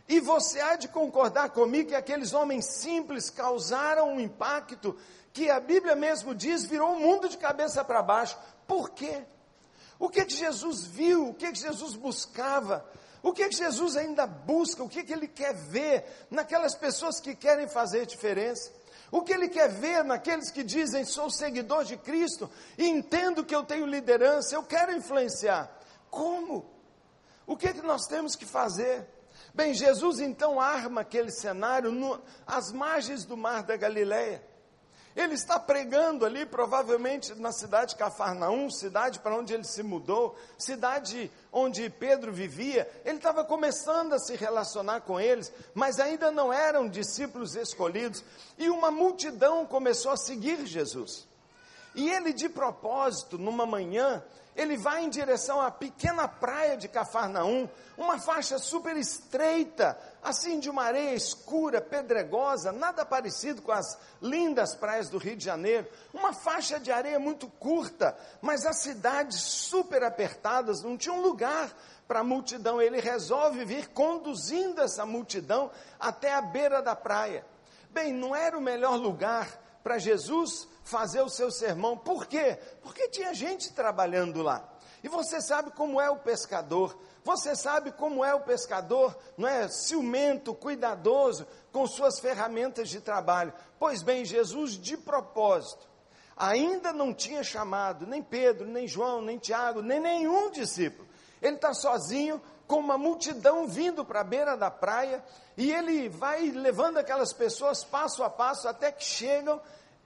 E 0.07 0.21
você 0.21 0.61
há 0.61 0.77
de 0.77 0.89
concordar 0.89 1.51
comigo 1.51 1.91
que 1.91 1.95
aqueles 1.95 2.35
homens 2.35 2.67
simples 2.67 3.31
causaram 3.31 4.13
um 4.13 4.21
impacto 4.21 4.97
que 5.33 5.49
a 5.49 5.59
Bíblia 5.59 5.97
mesmo 5.97 6.35
diz 6.35 6.65
virou 6.65 6.93
o 6.93 7.01
mundo 7.01 7.29
de 7.29 7.39
cabeça 7.39 7.83
para 7.83 8.03
baixo. 8.03 8.39
Por 8.67 8.91
quê? 8.91 9.25
O 10.05 10.11
que 10.11 10.23
que 10.27 10.37
Jesus 10.37 10.85
viu? 10.85 11.31
O 11.31 11.35
que 11.35 11.51
que 11.51 11.59
Jesus 11.59 11.97
buscava? 11.97 12.85
O 13.23 13.33
que 13.33 13.49
que 13.49 13.57
Jesus 13.57 13.97
ainda 13.97 14.27
busca? 14.27 14.83
O 14.83 14.89
que 14.89 15.03
que 15.03 15.15
ele 15.15 15.27
quer 15.27 15.55
ver 15.55 16.05
naquelas 16.31 16.75
pessoas 16.75 17.19
que 17.19 17.35
querem 17.35 17.67
fazer 17.67 18.05
diferença? 18.05 18.71
O 19.11 19.23
que 19.23 19.33
ele 19.33 19.49
quer 19.49 19.71
ver 19.71 20.05
naqueles 20.05 20.51
que 20.51 20.63
dizem 20.63 21.07
sou 21.07 21.31
seguidor 21.31 21.85
de 21.85 21.97
Cristo 21.97 22.51
e 22.77 22.87
entendo 22.87 23.47
que 23.47 23.57
eu 23.57 23.65
tenho 23.65 23.87
liderança, 23.87 24.55
eu 24.55 24.63
quero 24.63 24.93
influenciar. 24.95 25.75
Como? 26.11 26.71
O 27.47 27.57
que 27.57 27.73
que 27.73 27.81
nós 27.81 28.07
temos 28.07 28.37
que 28.37 28.45
fazer? 28.45 29.09
Bem, 29.55 29.73
Jesus 29.73 30.21
então 30.21 30.61
arma 30.61 31.01
aquele 31.01 31.31
cenário 31.31 31.91
no, 31.91 32.21
às 32.47 32.71
margens 32.71 33.25
do 33.25 33.39
mar 33.39 33.63
da 33.63 33.75
Galileia. 33.75 34.45
Ele 35.17 35.35
está 35.35 35.61
pregando 35.61 36.27
ali, 36.27 36.45
provavelmente 36.45 37.35
na 37.37 37.53
cidade 37.53 37.91
de 37.91 37.97
Cafarnaum, 37.97 38.69
cidade 38.69 39.21
para 39.21 39.37
onde 39.37 39.55
ele 39.55 39.63
se 39.63 39.81
mudou, 39.81 40.37
cidade 40.59 41.31
onde 41.53 41.89
Pedro 41.89 42.33
vivia. 42.33 42.91
Ele 43.05 43.19
estava 43.19 43.45
começando 43.45 44.15
a 44.15 44.19
se 44.19 44.35
relacionar 44.35 45.03
com 45.03 45.21
eles, 45.21 45.53
mas 45.73 46.01
ainda 46.01 46.33
não 46.33 46.53
eram 46.53 46.89
discípulos 46.89 47.55
escolhidos. 47.55 48.25
E 48.59 48.69
uma 48.69 48.91
multidão 48.91 49.65
começou 49.65 50.11
a 50.11 50.17
seguir 50.17 50.67
Jesus. 50.67 51.29
E 51.95 52.11
ele, 52.11 52.33
de 52.33 52.49
propósito, 52.49 53.39
numa 53.39 53.65
manhã, 53.65 54.21
ele 54.57 54.77
vai 54.77 55.05
em 55.05 55.11
direção 55.11 55.61
à 55.61 55.71
pequena 55.71 56.29
praia 56.29 56.77
de 56.77 56.89
Cafarnaum, 56.89 57.69
uma 57.97 58.19
faixa 58.19 58.59
super 58.59 58.97
estreita, 58.97 59.99
assim 60.25 60.59
de 60.59 60.71
uma 60.71 60.85
areia 60.85 61.15
escura, 61.15 61.81
pedregosa, 61.81 62.73
nada 62.73 63.05
parecido 63.05 63.61
com 63.61 63.71
as 63.71 63.99
lindas 64.23 64.75
praias 64.75 65.11
do 65.11 65.19
Rio 65.19 65.37
de 65.37 65.45
Janeiro, 65.45 65.87
uma 66.15 66.33
faixa 66.33 66.81
de 66.81 66.91
areia 66.91 67.19
muito 67.19 67.47
curta, 67.47 68.17
mas 68.41 68.65
as 68.65 68.79
cidades 68.79 69.39
super 69.41 70.03
apertadas, 70.03 70.83
não 70.83 70.97
tinha 70.97 71.15
um 71.15 71.21
lugar 71.21 71.71
para 72.09 72.21
a 72.21 72.25
multidão. 72.25 72.81
Ele 72.81 73.01
resolve 73.01 73.65
vir 73.65 73.89
conduzindo 73.89 74.81
essa 74.81 75.05
multidão 75.05 75.71
até 76.01 76.35
a 76.35 76.41
beira 76.41 76.81
da 76.81 76.97
praia. 76.97 77.45
Bem, 77.91 78.13
não 78.13 78.35
era 78.35 78.57
o 78.57 78.63
melhor 78.63 78.97
lugar 78.97 79.61
para 79.83 79.99
Jesus 79.99 80.67
fazer 80.83 81.21
o 81.21 81.29
seu 81.29 81.51
sermão. 81.51 81.97
Por 81.97 82.27
quê? 82.27 82.59
Porque 82.83 83.09
tinha 83.09 83.35
gente 83.35 83.73
trabalhando 83.73 84.43
lá. 84.43 84.74
E 85.05 85.09
você 85.09 85.39
sabe 85.43 85.71
como 85.73 86.01
é 86.01 86.09
o 86.09 86.17
pescador. 86.17 86.99
Você 87.23 87.55
sabe 87.55 87.93
como 87.93 88.25
é 88.25 88.35
o 88.35 88.41
pescador, 88.41 89.15
não 89.37 89.47
é? 89.47 89.69
Ciumento, 89.69 90.55
cuidadoso 90.55 91.47
com 91.71 91.87
suas 91.87 92.19
ferramentas 92.19 92.89
de 92.89 93.03
trabalho. 93.03 93.53
Pois 93.79 94.03
bem, 94.03 94.25
Jesus, 94.25 94.79
de 94.79 94.97
propósito, 94.97 95.87
ainda 96.35 96.91
não 96.91 97.13
tinha 97.13 97.45
chamado 97.45 98.07
nem 98.07 98.23
Pedro, 98.23 98.67
nem 98.67 98.89
João, 98.89 99.21
nem 99.21 99.37
Tiago, 99.37 99.83
nem 99.83 100.01
nenhum 100.01 100.51
discípulo. 100.51 101.07
Ele 101.43 101.57
está 101.57 101.75
sozinho, 101.75 102.41
com 102.67 102.77
uma 102.77 102.97
multidão 102.97 103.67
vindo 103.67 104.07
para 104.07 104.23
a 104.23 104.25
beira 104.25 104.57
da 104.57 104.71
praia, 104.71 105.23
e 105.55 105.71
ele 105.71 106.09
vai 106.09 106.51
levando 106.51 106.97
aquelas 106.97 107.31
pessoas 107.31 107.85
passo 107.85 108.25
a 108.25 108.31
passo 108.31 108.67
até 108.67 108.91
que 108.91 109.05
chegam 109.05 109.61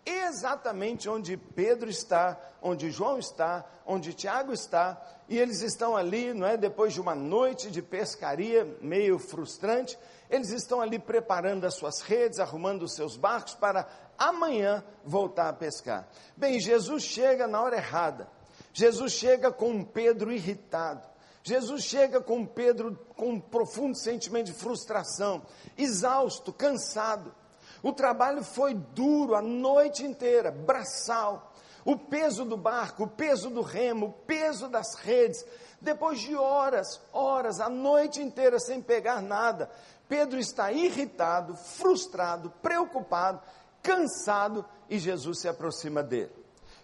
exatamente 0.05 1.09
onde 1.09 1.37
Pedro 1.37 1.89
está, 1.89 2.39
onde 2.63 2.91
João 2.91 3.19
está, 3.19 3.65
onde 3.87 4.15
Tiago 4.15 4.53
está, 4.53 5.01
e 5.29 5.39
eles 5.39 5.61
estão 5.61 5.97
ali, 5.97 6.33
não 6.33 6.47
é? 6.47 6.57
Depois 6.57 6.93
de 6.93 7.01
uma 7.01 7.15
noite 7.15 7.71
de 7.71 7.83
pescaria 7.83 8.65
meio 8.81 9.19
frustrante, 9.19 9.99
eles 10.31 10.51
estão 10.51 10.81
ali 10.81 10.99
preparando 10.99 11.65
as 11.65 11.75
suas 11.75 12.01
redes, 12.01 12.39
arrumando 12.39 12.83
os 12.83 12.95
seus 12.95 13.17
barcos 13.17 13.55
para 13.55 13.89
amanhã 14.17 14.85
voltar 15.05 15.49
a 15.49 15.53
pescar. 15.53 16.09
Bem, 16.37 16.59
Jesus 16.61 17.03
chega 17.03 17.47
na 17.47 17.61
hora 17.61 17.77
errada. 17.77 18.29
Jesus 18.73 19.13
chega 19.13 19.51
com 19.51 19.85
Pedro 19.85 20.31
irritado. 20.33 21.07
Jesus 21.43 21.85
chega 21.85 22.21
com 22.21 22.45
Pedro 22.45 22.95
com 23.17 23.31
um 23.31 23.41
profundo 23.41 23.97
sentimento 23.97 24.47
de 24.47 24.53
frustração, 24.53 25.43
exausto, 25.77 26.53
cansado. 26.53 27.35
O 27.83 27.93
trabalho 27.93 28.43
foi 28.43 28.75
duro 28.75 29.35
a 29.35 29.43
noite 29.43 30.05
inteira, 30.05 30.51
braçal. 30.51 31.53
O 31.85 31.97
peso 31.97 32.45
do 32.45 32.57
barco, 32.57 33.05
o 33.05 33.09
peso 33.09 33.49
do 33.51 33.63
remo, 33.63 34.07
o 34.07 34.13
peso 34.13 34.69
das 34.69 34.95
redes. 34.97 35.45
Depois 35.81 36.19
de 36.21 36.35
horas, 36.35 37.01
horas, 37.13 37.61
a 37.61 37.69
noite 37.69 38.21
inteira 38.21 38.59
sem 38.59 38.83
pegar 38.83 39.23
nada, 39.23 39.71
Pedro 40.09 40.39
está 40.39 40.73
irritado, 40.73 41.55
frustrado, 41.55 42.53
preocupado, 42.63 43.41
cansado 43.83 44.65
e 44.89 44.99
Jesus 44.99 45.41
se 45.41 45.49
aproxima 45.49 46.03
dele. 46.03 46.33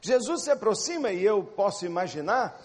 Jesus 0.00 0.42
se 0.42 0.50
aproxima 0.50 1.10
e 1.10 1.24
eu 1.24 1.42
posso 1.42 1.86
imaginar, 1.86 2.60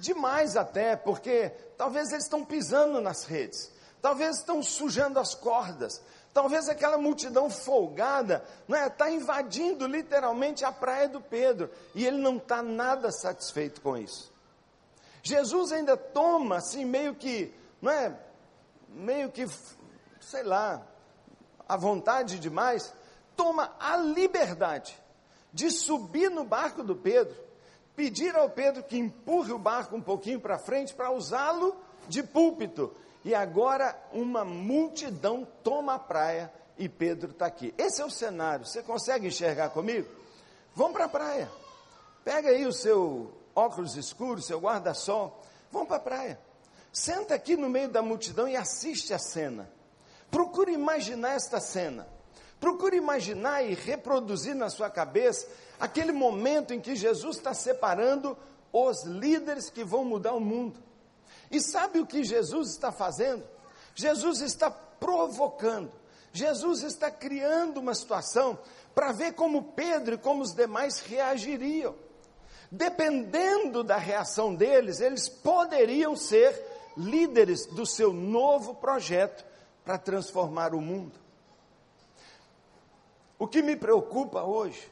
demais 0.00 0.56
até, 0.56 0.96
porque 0.96 1.50
talvez 1.78 2.10
eles 2.10 2.24
estão 2.24 2.44
pisando 2.44 3.00
nas 3.00 3.24
redes, 3.24 3.70
talvez 4.00 4.38
estão 4.38 4.62
sujando 4.62 5.20
as 5.20 5.32
cordas, 5.32 6.02
Talvez 6.32 6.68
aquela 6.68 6.96
multidão 6.96 7.50
folgada 7.50 8.42
não 8.66 8.76
é, 8.76 8.86
está 8.86 9.10
invadindo 9.10 9.86
literalmente 9.86 10.64
a 10.64 10.72
praia 10.72 11.08
do 11.08 11.20
Pedro 11.20 11.70
e 11.94 12.06
ele 12.06 12.16
não 12.16 12.36
está 12.38 12.62
nada 12.62 13.10
satisfeito 13.12 13.80
com 13.82 13.96
isso. 13.96 14.32
Jesus 15.22 15.72
ainda 15.72 15.96
toma 15.96 16.56
assim 16.56 16.84
meio 16.84 17.14
que, 17.14 17.54
não 17.80 17.92
é, 17.92 18.18
meio 18.88 19.30
que, 19.30 19.46
sei 20.20 20.42
lá, 20.42 20.82
à 21.68 21.76
vontade 21.76 22.38
demais, 22.38 22.92
toma 23.36 23.74
a 23.78 23.96
liberdade 23.96 24.98
de 25.52 25.70
subir 25.70 26.30
no 26.30 26.44
barco 26.44 26.82
do 26.82 26.96
Pedro, 26.96 27.36
pedir 27.94 28.34
ao 28.34 28.48
Pedro 28.48 28.82
que 28.82 28.96
empurre 28.96 29.52
o 29.52 29.58
barco 29.58 29.94
um 29.94 30.02
pouquinho 30.02 30.40
para 30.40 30.58
frente 30.58 30.94
para 30.94 31.12
usá-lo 31.12 31.76
de 32.08 32.22
púlpito 32.22 32.96
e 33.24 33.34
agora 33.34 33.96
uma 34.12 34.44
multidão 34.44 35.46
toma 35.62 35.94
a 35.94 35.98
praia 35.98 36.52
e 36.76 36.88
Pedro 36.88 37.30
está 37.30 37.46
aqui. 37.46 37.72
Esse 37.78 38.00
é 38.00 38.04
o 38.04 38.10
cenário. 38.10 38.66
Você 38.66 38.82
consegue 38.82 39.28
enxergar 39.28 39.70
comigo? 39.70 40.08
Vamos 40.74 40.92
para 40.92 41.04
a 41.04 41.08
praia. 41.08 41.50
Pega 42.24 42.48
aí 42.48 42.66
o 42.66 42.72
seu 42.72 43.32
óculos 43.54 43.96
escuros, 43.96 44.46
seu 44.46 44.58
guarda-sol. 44.60 45.40
Vamos 45.70 45.88
para 45.88 45.98
a 45.98 46.00
praia. 46.00 46.40
Senta 46.92 47.34
aqui 47.34 47.56
no 47.56 47.68
meio 47.68 47.88
da 47.88 48.02
multidão 48.02 48.48
e 48.48 48.56
assiste 48.56 49.14
a 49.14 49.18
cena. 49.18 49.70
Procure 50.30 50.72
imaginar 50.72 51.34
esta 51.34 51.60
cena. 51.60 52.06
Procure 52.60 52.96
imaginar 52.96 53.62
e 53.62 53.74
reproduzir 53.74 54.54
na 54.54 54.70
sua 54.70 54.88
cabeça 54.88 55.48
aquele 55.80 56.12
momento 56.12 56.72
em 56.72 56.80
que 56.80 56.94
Jesus 56.94 57.36
está 57.36 57.52
separando 57.52 58.36
os 58.72 59.04
líderes 59.04 59.68
que 59.68 59.84
vão 59.84 60.04
mudar 60.04 60.32
o 60.32 60.40
mundo. 60.40 60.78
E 61.52 61.60
sabe 61.60 62.00
o 62.00 62.06
que 62.06 62.24
Jesus 62.24 62.70
está 62.70 62.90
fazendo? 62.90 63.44
Jesus 63.94 64.40
está 64.40 64.70
provocando, 64.70 65.92
Jesus 66.32 66.82
está 66.82 67.10
criando 67.10 67.78
uma 67.78 67.94
situação 67.94 68.58
para 68.94 69.12
ver 69.12 69.34
como 69.34 69.72
Pedro 69.72 70.14
e 70.14 70.18
como 70.18 70.42
os 70.42 70.54
demais 70.54 71.00
reagiriam. 71.00 71.94
Dependendo 72.70 73.84
da 73.84 73.98
reação 73.98 74.54
deles, 74.54 75.00
eles 75.00 75.28
poderiam 75.28 76.16
ser 76.16 76.58
líderes 76.96 77.66
do 77.66 77.84
seu 77.84 78.14
novo 78.14 78.74
projeto 78.74 79.44
para 79.84 79.98
transformar 79.98 80.74
o 80.74 80.80
mundo. 80.80 81.20
O 83.38 83.46
que 83.46 83.60
me 83.60 83.76
preocupa 83.76 84.42
hoje 84.42 84.90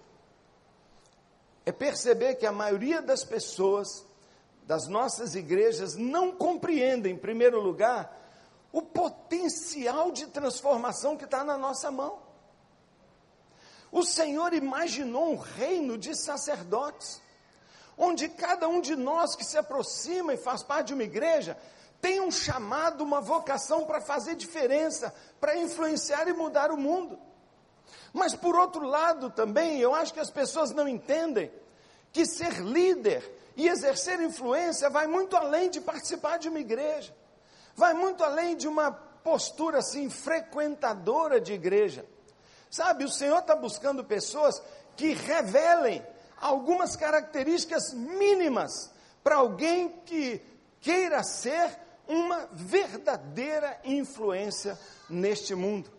é 1.64 1.72
perceber 1.72 2.34
que 2.34 2.44
a 2.44 2.52
maioria 2.52 3.00
das 3.00 3.24
pessoas 3.24 4.04
das 4.70 4.86
nossas 4.86 5.34
igrejas 5.34 5.96
não 5.96 6.30
compreendem, 6.30 7.14
em 7.14 7.18
primeiro 7.18 7.60
lugar, 7.60 8.16
o 8.70 8.80
potencial 8.80 10.12
de 10.12 10.28
transformação 10.28 11.16
que 11.16 11.24
está 11.24 11.42
na 11.42 11.58
nossa 11.58 11.90
mão. 11.90 12.20
O 13.90 14.04
Senhor 14.04 14.54
imaginou 14.54 15.32
um 15.32 15.36
reino 15.36 15.98
de 15.98 16.14
sacerdotes, 16.14 17.20
onde 17.98 18.28
cada 18.28 18.68
um 18.68 18.80
de 18.80 18.94
nós 18.94 19.34
que 19.34 19.42
se 19.42 19.58
aproxima 19.58 20.34
e 20.34 20.36
faz 20.36 20.62
parte 20.62 20.86
de 20.86 20.94
uma 20.94 21.02
igreja 21.02 21.58
tem 22.00 22.20
um 22.20 22.30
chamado, 22.30 23.02
uma 23.02 23.20
vocação 23.20 23.84
para 23.84 24.00
fazer 24.00 24.36
diferença, 24.36 25.12
para 25.40 25.58
influenciar 25.58 26.28
e 26.28 26.32
mudar 26.32 26.70
o 26.70 26.76
mundo. 26.76 27.18
Mas 28.12 28.36
por 28.36 28.54
outro 28.54 28.86
lado 28.86 29.30
também, 29.30 29.80
eu 29.80 29.92
acho 29.96 30.14
que 30.14 30.20
as 30.20 30.30
pessoas 30.30 30.70
não 30.70 30.86
entendem 30.86 31.50
que 32.12 32.24
ser 32.24 32.60
líder 32.60 33.39
e 33.60 33.68
exercer 33.68 34.18
influência 34.22 34.88
vai 34.88 35.06
muito 35.06 35.36
além 35.36 35.68
de 35.68 35.82
participar 35.82 36.38
de 36.38 36.48
uma 36.48 36.58
igreja, 36.58 37.14
vai 37.76 37.92
muito 37.92 38.24
além 38.24 38.56
de 38.56 38.66
uma 38.66 38.90
postura 38.90 39.80
assim, 39.80 40.08
frequentadora 40.08 41.38
de 41.38 41.52
igreja. 41.52 42.06
Sabe, 42.70 43.04
o 43.04 43.10
Senhor 43.10 43.38
está 43.38 43.54
buscando 43.54 44.02
pessoas 44.02 44.62
que 44.96 45.12
revelem 45.12 46.02
algumas 46.40 46.96
características 46.96 47.92
mínimas 47.92 48.90
para 49.22 49.36
alguém 49.36 49.90
que 50.06 50.40
queira 50.80 51.22
ser 51.22 51.78
uma 52.08 52.48
verdadeira 52.52 53.78
influência 53.84 54.78
neste 55.06 55.54
mundo. 55.54 55.90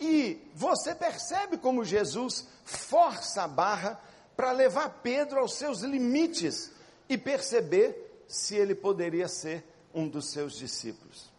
E 0.00 0.50
você 0.52 0.96
percebe 0.96 1.58
como 1.58 1.84
Jesus 1.84 2.48
força 2.64 3.44
a 3.44 3.48
barra 3.48 4.00
para 4.36 4.50
levar 4.50 5.00
Pedro 5.00 5.38
aos 5.38 5.54
seus 5.54 5.82
limites 5.82 6.71
e 7.12 7.18
perceber 7.18 8.24
se 8.26 8.56
ele 8.56 8.74
poderia 8.74 9.28
ser 9.28 9.62
um 9.94 10.08
dos 10.08 10.30
seus 10.30 10.54
discípulos. 10.54 11.30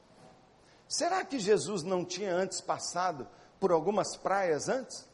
Será 0.87 1.25
que 1.25 1.39
Jesus 1.39 1.81
não 1.81 2.05
tinha 2.05 2.35
antes 2.35 2.61
passado 2.61 3.27
por 3.59 3.71
algumas 3.71 4.15
praias 4.15 4.69
antes? 4.69 5.07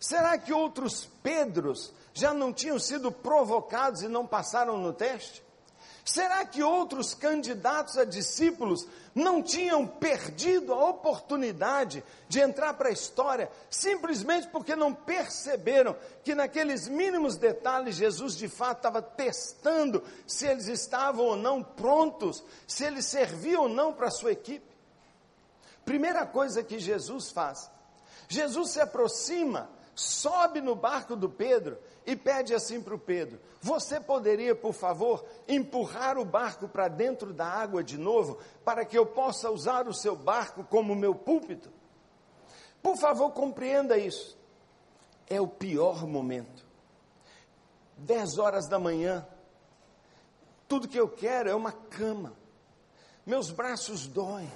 Será 0.00 0.38
que 0.38 0.52
outros 0.52 1.04
Pedros 1.22 1.92
já 2.14 2.32
não 2.32 2.52
tinham 2.52 2.78
sido 2.78 3.12
provocados 3.12 4.00
e 4.00 4.08
não 4.08 4.26
passaram 4.26 4.78
no 4.78 4.92
teste? 4.92 5.42
Será 6.08 6.42
que 6.46 6.62
outros 6.62 7.12
candidatos 7.12 7.98
a 7.98 8.04
discípulos 8.04 8.88
não 9.14 9.42
tinham 9.42 9.86
perdido 9.86 10.72
a 10.72 10.88
oportunidade 10.88 12.02
de 12.26 12.40
entrar 12.40 12.72
para 12.72 12.88
a 12.88 12.92
história 12.92 13.50
simplesmente 13.68 14.48
porque 14.48 14.74
não 14.74 14.94
perceberam 14.94 15.94
que 16.24 16.34
naqueles 16.34 16.88
mínimos 16.88 17.36
detalhes 17.36 17.96
Jesus 17.96 18.34
de 18.38 18.48
fato 18.48 18.78
estava 18.78 19.02
testando 19.02 20.02
se 20.26 20.46
eles 20.46 20.66
estavam 20.66 21.26
ou 21.26 21.36
não 21.36 21.62
prontos, 21.62 22.42
se 22.66 22.84
eles 22.84 23.04
serviam 23.04 23.64
ou 23.64 23.68
não 23.68 23.92
para 23.92 24.08
a 24.08 24.10
sua 24.10 24.32
equipe? 24.32 24.64
Primeira 25.84 26.24
coisa 26.24 26.62
que 26.62 26.78
Jesus 26.78 27.30
faz, 27.30 27.70
Jesus 28.26 28.70
se 28.70 28.80
aproxima, 28.80 29.68
sobe 29.98 30.60
no 30.60 30.76
barco 30.76 31.16
do 31.16 31.28
Pedro 31.28 31.76
e 32.06 32.14
pede 32.14 32.54
assim 32.54 32.80
para 32.80 32.94
o 32.94 32.98
Pedro: 32.98 33.40
Você 33.60 33.98
poderia, 33.98 34.54
por 34.54 34.72
favor, 34.72 35.24
empurrar 35.48 36.16
o 36.16 36.24
barco 36.24 36.68
para 36.68 36.86
dentro 36.86 37.32
da 37.32 37.46
água 37.46 37.82
de 37.82 37.98
novo, 37.98 38.38
para 38.64 38.84
que 38.84 38.96
eu 38.96 39.04
possa 39.04 39.50
usar 39.50 39.88
o 39.88 39.94
seu 39.94 40.14
barco 40.14 40.62
como 40.64 40.94
meu 40.94 41.14
púlpito? 41.14 41.70
Por 42.80 42.96
favor, 42.96 43.32
compreenda 43.32 43.98
isso. 43.98 44.38
É 45.26 45.40
o 45.40 45.48
pior 45.48 46.06
momento. 46.06 46.64
Dez 47.96 48.38
horas 48.38 48.68
da 48.68 48.78
manhã, 48.78 49.26
tudo 50.68 50.86
que 50.86 50.98
eu 50.98 51.08
quero 51.08 51.50
é 51.50 51.54
uma 51.54 51.72
cama. 51.72 52.34
Meus 53.26 53.50
braços 53.50 54.06
doem, 54.06 54.50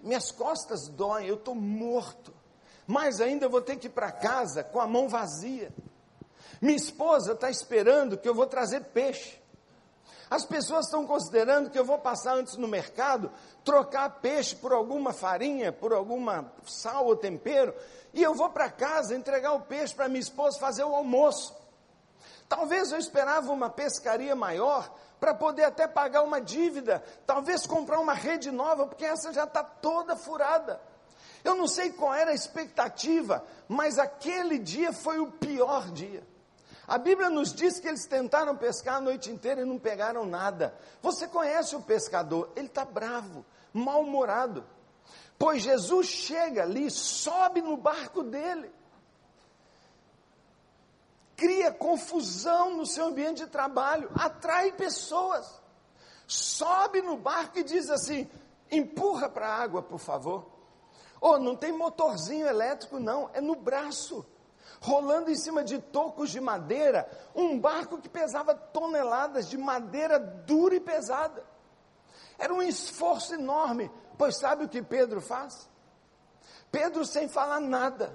minhas 0.00 0.32
costas 0.32 0.88
doem, 0.88 1.28
eu 1.28 1.36
estou 1.36 1.54
morto. 1.54 2.34
Mais 2.86 3.20
ainda 3.20 3.48
vou 3.48 3.62
ter 3.62 3.76
que 3.76 3.86
ir 3.86 3.90
para 3.90 4.12
casa 4.12 4.62
com 4.62 4.80
a 4.80 4.86
mão 4.86 5.08
vazia. 5.08 5.72
Minha 6.60 6.76
esposa 6.76 7.32
está 7.32 7.50
esperando 7.50 8.16
que 8.16 8.28
eu 8.28 8.34
vou 8.34 8.46
trazer 8.46 8.80
peixe. 8.84 9.38
As 10.30 10.44
pessoas 10.44 10.86
estão 10.86 11.06
considerando 11.06 11.70
que 11.70 11.78
eu 11.78 11.84
vou 11.84 11.98
passar 11.98 12.34
antes 12.34 12.56
no 12.56 12.66
mercado, 12.66 13.30
trocar 13.64 14.20
peixe 14.20 14.56
por 14.56 14.72
alguma 14.72 15.12
farinha, 15.12 15.72
por 15.72 15.92
alguma 15.92 16.52
sal 16.64 17.06
ou 17.06 17.16
tempero, 17.16 17.74
e 18.12 18.22
eu 18.22 18.34
vou 18.34 18.50
para 18.50 18.70
casa 18.70 19.14
entregar 19.14 19.52
o 19.52 19.60
peixe 19.60 19.94
para 19.94 20.08
minha 20.08 20.20
esposa 20.20 20.58
fazer 20.58 20.84
o 20.84 20.94
almoço. 20.94 21.54
Talvez 22.48 22.92
eu 22.92 22.98
esperava 22.98 23.52
uma 23.52 23.70
pescaria 23.70 24.34
maior 24.34 24.92
para 25.20 25.34
poder 25.34 25.64
até 25.64 25.86
pagar 25.86 26.22
uma 26.22 26.40
dívida, 26.40 27.02
talvez 27.26 27.66
comprar 27.66 28.00
uma 28.00 28.14
rede 28.14 28.50
nova, 28.50 28.86
porque 28.86 29.04
essa 29.04 29.32
já 29.32 29.44
está 29.44 29.62
toda 29.62 30.16
furada. 30.16 30.80
Eu 31.44 31.54
não 31.54 31.68
sei 31.68 31.92
qual 31.92 32.14
era 32.14 32.30
a 32.30 32.34
expectativa, 32.34 33.44
mas 33.68 33.98
aquele 33.98 34.58
dia 34.58 34.94
foi 34.94 35.18
o 35.18 35.30
pior 35.30 35.90
dia. 35.90 36.26
A 36.88 36.96
Bíblia 36.96 37.28
nos 37.28 37.52
diz 37.52 37.78
que 37.78 37.86
eles 37.86 38.06
tentaram 38.06 38.56
pescar 38.56 38.96
a 38.96 39.00
noite 39.00 39.30
inteira 39.30 39.60
e 39.60 39.64
não 39.64 39.78
pegaram 39.78 40.24
nada. 40.24 40.74
Você 41.02 41.28
conhece 41.28 41.76
o 41.76 41.82
pescador, 41.82 42.50
ele 42.56 42.66
está 42.66 42.84
bravo, 42.84 43.44
mal-humorado. 43.72 44.64
Pois 45.38 45.62
Jesus 45.62 46.06
chega 46.06 46.62
ali, 46.62 46.90
sobe 46.90 47.60
no 47.60 47.76
barco 47.76 48.22
dele, 48.22 48.72
cria 51.36 51.72
confusão 51.72 52.76
no 52.76 52.86
seu 52.86 53.06
ambiente 53.06 53.44
de 53.44 53.50
trabalho, 53.50 54.10
atrai 54.14 54.72
pessoas, 54.72 55.60
sobe 56.26 57.02
no 57.02 57.16
barco 57.16 57.58
e 57.58 57.64
diz 57.64 57.90
assim: 57.90 58.30
empurra 58.70 59.28
para 59.28 59.48
a 59.48 59.56
água, 59.56 59.82
por 59.82 59.98
favor. 59.98 60.53
Oh, 61.26 61.38
não 61.38 61.56
tem 61.56 61.72
motorzinho 61.72 62.46
elétrico, 62.46 63.00
não, 63.00 63.30
é 63.32 63.40
no 63.40 63.54
braço 63.54 64.26
rolando 64.78 65.30
em 65.30 65.34
cima 65.34 65.64
de 65.64 65.78
tocos 65.78 66.28
de 66.28 66.38
madeira, 66.38 67.10
um 67.34 67.58
barco 67.58 67.96
que 67.96 68.10
pesava 68.10 68.54
toneladas 68.54 69.48
de 69.48 69.56
madeira 69.56 70.18
dura 70.18 70.74
e 70.74 70.80
pesada. 70.80 71.42
Era 72.38 72.52
um 72.52 72.60
esforço 72.60 73.32
enorme, 73.32 73.90
pois 74.18 74.36
sabe 74.36 74.66
o 74.66 74.68
que 74.68 74.82
Pedro 74.82 75.22
faz? 75.22 75.66
Pedro, 76.70 77.06
sem 77.06 77.26
falar 77.26 77.58
nada, 77.58 78.14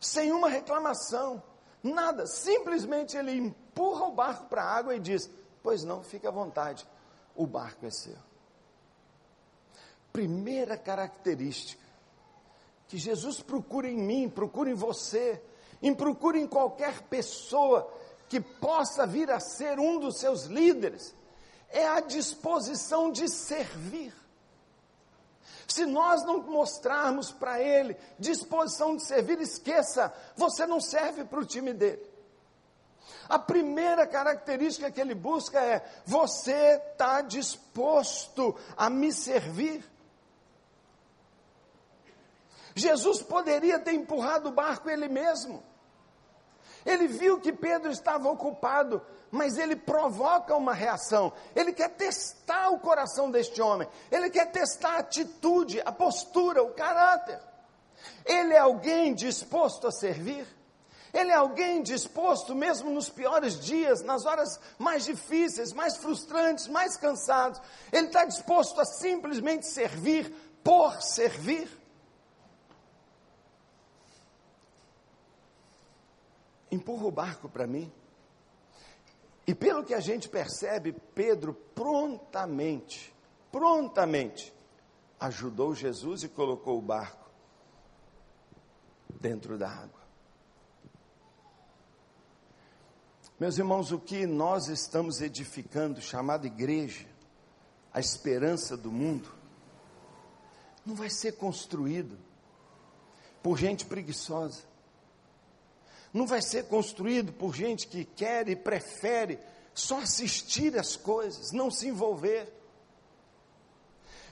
sem 0.00 0.32
uma 0.32 0.48
reclamação, 0.48 1.42
nada, 1.82 2.26
simplesmente 2.26 3.18
ele 3.18 3.36
empurra 3.36 4.06
o 4.06 4.12
barco 4.12 4.46
para 4.46 4.62
a 4.62 4.74
água 4.78 4.96
e 4.96 4.98
diz: 4.98 5.30
Pois 5.62 5.84
não, 5.84 6.02
fique 6.02 6.26
à 6.26 6.30
vontade, 6.30 6.88
o 7.36 7.46
barco 7.46 7.84
é 7.84 7.90
seu. 7.90 8.16
Primeira 10.10 10.78
característica 10.78 11.89
que 12.90 12.98
Jesus 12.98 13.40
procura 13.40 13.88
em 13.88 13.96
mim, 13.96 14.28
procura 14.28 14.68
em 14.68 14.74
você, 14.74 15.40
em 15.80 15.94
procure 15.94 16.40
em 16.40 16.46
qualquer 16.46 17.02
pessoa 17.02 17.88
que 18.28 18.40
possa 18.40 19.06
vir 19.06 19.30
a 19.30 19.38
ser 19.38 19.78
um 19.78 20.00
dos 20.00 20.18
seus 20.18 20.46
líderes, 20.46 21.14
é 21.68 21.86
a 21.86 22.00
disposição 22.00 23.12
de 23.12 23.28
servir. 23.28 24.12
Se 25.68 25.86
nós 25.86 26.24
não 26.24 26.42
mostrarmos 26.42 27.30
para 27.30 27.62
ele 27.62 27.96
disposição 28.18 28.96
de 28.96 29.04
servir, 29.04 29.40
esqueça, 29.40 30.12
você 30.34 30.66
não 30.66 30.80
serve 30.80 31.24
para 31.24 31.38
o 31.38 31.46
time 31.46 31.72
dele. 31.72 32.04
A 33.28 33.38
primeira 33.38 34.04
característica 34.04 34.90
que 34.90 35.00
ele 35.00 35.14
busca 35.14 35.60
é: 35.60 35.88
você 36.04 36.82
está 36.90 37.20
disposto 37.20 38.56
a 38.76 38.90
me 38.90 39.12
servir? 39.12 39.88
Jesus 42.74 43.22
poderia 43.22 43.78
ter 43.78 43.92
empurrado 43.92 44.48
o 44.48 44.52
barco 44.52 44.88
ele 44.88 45.08
mesmo. 45.08 45.62
Ele 46.84 47.06
viu 47.06 47.40
que 47.40 47.52
Pedro 47.52 47.90
estava 47.90 48.30
ocupado, 48.30 49.02
mas 49.30 49.58
ele 49.58 49.76
provoca 49.76 50.56
uma 50.56 50.72
reação. 50.72 51.32
Ele 51.54 51.72
quer 51.72 51.90
testar 51.90 52.70
o 52.70 52.80
coração 52.80 53.30
deste 53.30 53.60
homem. 53.60 53.88
Ele 54.10 54.30
quer 54.30 54.50
testar 54.50 54.96
a 54.96 54.98
atitude, 55.00 55.80
a 55.84 55.92
postura, 55.92 56.62
o 56.62 56.72
caráter. 56.72 57.38
Ele 58.24 58.54
é 58.54 58.58
alguém 58.58 59.14
disposto 59.14 59.86
a 59.86 59.92
servir. 59.92 60.46
Ele 61.12 61.32
é 61.32 61.34
alguém 61.34 61.82
disposto, 61.82 62.54
mesmo 62.54 62.90
nos 62.90 63.08
piores 63.08 63.58
dias, 63.58 64.00
nas 64.02 64.24
horas 64.24 64.60
mais 64.78 65.04
difíceis, 65.04 65.72
mais 65.72 65.96
frustrantes, 65.96 66.68
mais 66.68 66.96
cansados. 66.96 67.60
Ele 67.92 68.06
está 68.06 68.24
disposto 68.24 68.80
a 68.80 68.84
simplesmente 68.84 69.66
servir 69.66 70.32
por 70.62 71.02
servir. 71.02 71.79
Empurra 76.70 77.06
o 77.06 77.10
barco 77.10 77.48
para 77.48 77.66
mim. 77.66 77.92
E 79.46 79.54
pelo 79.54 79.84
que 79.84 79.94
a 79.94 80.00
gente 80.00 80.28
percebe, 80.28 80.92
Pedro 81.14 81.54
prontamente, 81.74 83.12
prontamente, 83.50 84.52
ajudou 85.18 85.74
Jesus 85.74 86.22
e 86.22 86.28
colocou 86.28 86.78
o 86.78 86.82
barco 86.82 87.28
dentro 89.20 89.58
da 89.58 89.68
água. 89.68 90.00
Meus 93.38 93.58
irmãos, 93.58 93.90
o 93.90 93.98
que 93.98 94.26
nós 94.26 94.68
estamos 94.68 95.20
edificando, 95.20 96.00
chamado 96.00 96.46
igreja, 96.46 97.06
a 97.92 97.98
esperança 97.98 98.76
do 98.76 98.92
mundo, 98.92 99.32
não 100.84 100.94
vai 100.94 101.10
ser 101.10 101.32
construído 101.32 102.18
por 103.42 103.58
gente 103.58 103.86
preguiçosa 103.86 104.69
não 106.12 106.26
vai 106.26 106.42
ser 106.42 106.64
construído 106.66 107.32
por 107.32 107.54
gente 107.54 107.86
que 107.86 108.04
quer 108.04 108.48
e 108.48 108.56
prefere 108.56 109.38
só 109.72 109.98
assistir 109.98 110.76
as 110.78 110.96
coisas, 110.96 111.52
não 111.52 111.70
se 111.70 111.88
envolver. 111.88 112.52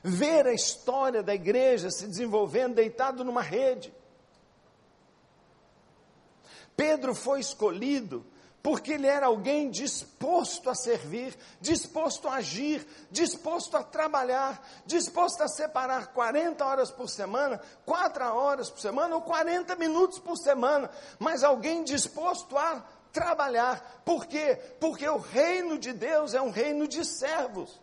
Ver 0.03 0.47
a 0.47 0.53
história 0.53 1.23
da 1.23 1.35
igreja 1.35 1.91
se 1.91 2.07
desenvolvendo 2.07 2.75
deitado 2.75 3.25
numa 3.25 3.43
rede. 3.43 3.93
Pedro 6.77 7.14
foi 7.14 7.41
escolhido 7.41 8.25
porque 8.62 8.92
ele 8.92 9.07
era 9.07 9.27
alguém 9.27 9.71
disposto 9.71 10.68
a 10.68 10.75
servir, 10.75 11.37
disposto 11.61 12.29
a 12.29 12.35
agir, 12.35 12.87
disposto 13.11 13.77
a 13.77 13.83
trabalhar, 13.83 14.61
disposto 14.85 15.42
a 15.42 15.49
separar 15.49 16.09
40 16.09 16.64
horas 16.64 16.90
por 16.90 17.09
semana, 17.09 17.61
4 17.87 18.25
horas 18.25 18.71
por 18.71 18.81
semana 18.81 19.14
ou 19.14 19.23
40 19.23 19.77
minutos 19.77 20.18
por 20.18 20.37
semana, 20.37 20.90
mas 21.18 21.44
alguém 21.44 21.85
disposto 21.85 22.59
a 22.59 22.85
trabalhar. 23.12 24.03
Por 24.05 24.27
quê? 24.27 24.57
Porque 24.81 25.09
o 25.09 25.18
reino 25.18 25.79
de 25.79 25.92
Deus 25.92 26.35
é 26.35 26.42
um 26.42 26.51
reino 26.51 26.87
de 26.88 27.05
servos. 27.05 27.81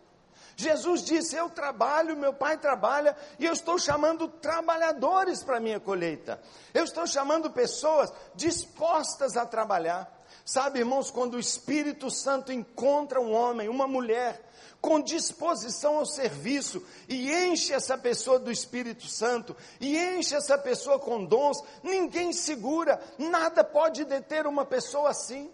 Jesus 0.56 1.02
disse: 1.02 1.36
Eu 1.36 1.50
trabalho, 1.50 2.16
meu 2.16 2.32
pai 2.32 2.56
trabalha, 2.56 3.14
e 3.38 3.44
eu 3.44 3.52
estou 3.52 3.78
chamando 3.78 4.26
trabalhadores 4.26 5.42
para 5.42 5.58
a 5.58 5.60
minha 5.60 5.78
colheita. 5.78 6.40
Eu 6.72 6.84
estou 6.84 7.06
chamando 7.06 7.50
pessoas 7.50 8.10
dispostas 8.34 9.36
a 9.36 9.44
trabalhar. 9.44 10.15
Sabe, 10.46 10.78
irmãos, 10.78 11.10
quando 11.10 11.34
o 11.34 11.40
Espírito 11.40 12.08
Santo 12.08 12.52
encontra 12.52 13.20
um 13.20 13.32
homem, 13.34 13.68
uma 13.68 13.88
mulher, 13.88 14.48
com 14.80 15.00
disposição 15.00 15.96
ao 15.96 16.06
serviço 16.06 16.86
e 17.08 17.32
enche 17.32 17.72
essa 17.72 17.98
pessoa 17.98 18.38
do 18.38 18.52
Espírito 18.52 19.08
Santo 19.08 19.56
e 19.80 19.98
enche 19.98 20.36
essa 20.36 20.56
pessoa 20.56 21.00
com 21.00 21.24
dons, 21.24 21.60
ninguém 21.82 22.32
segura, 22.32 23.02
nada 23.18 23.64
pode 23.64 24.04
deter 24.04 24.46
uma 24.46 24.64
pessoa 24.64 25.10
assim. 25.10 25.50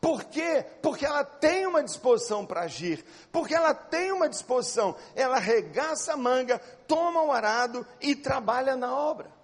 Por 0.00 0.24
quê? 0.24 0.66
Porque 0.82 1.06
ela 1.06 1.22
tem 1.22 1.68
uma 1.68 1.84
disposição 1.84 2.44
para 2.44 2.62
agir, 2.62 3.04
porque 3.30 3.54
ela 3.54 3.72
tem 3.72 4.10
uma 4.10 4.28
disposição, 4.28 4.96
ela 5.14 5.38
regaça 5.38 6.14
a 6.14 6.16
manga, 6.16 6.58
toma 6.88 7.22
o 7.22 7.30
arado 7.30 7.86
e 8.00 8.16
trabalha 8.16 8.74
na 8.74 8.92
obra. 8.92 9.35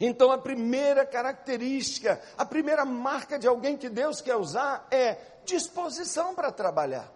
Então 0.00 0.30
a 0.30 0.38
primeira 0.38 1.06
característica, 1.06 2.20
a 2.36 2.44
primeira 2.44 2.84
marca 2.84 3.38
de 3.38 3.46
alguém 3.46 3.76
que 3.76 3.88
Deus 3.88 4.20
quer 4.20 4.36
usar 4.36 4.86
é 4.90 5.16
disposição 5.44 6.34
para 6.34 6.52
trabalhar. 6.52 7.15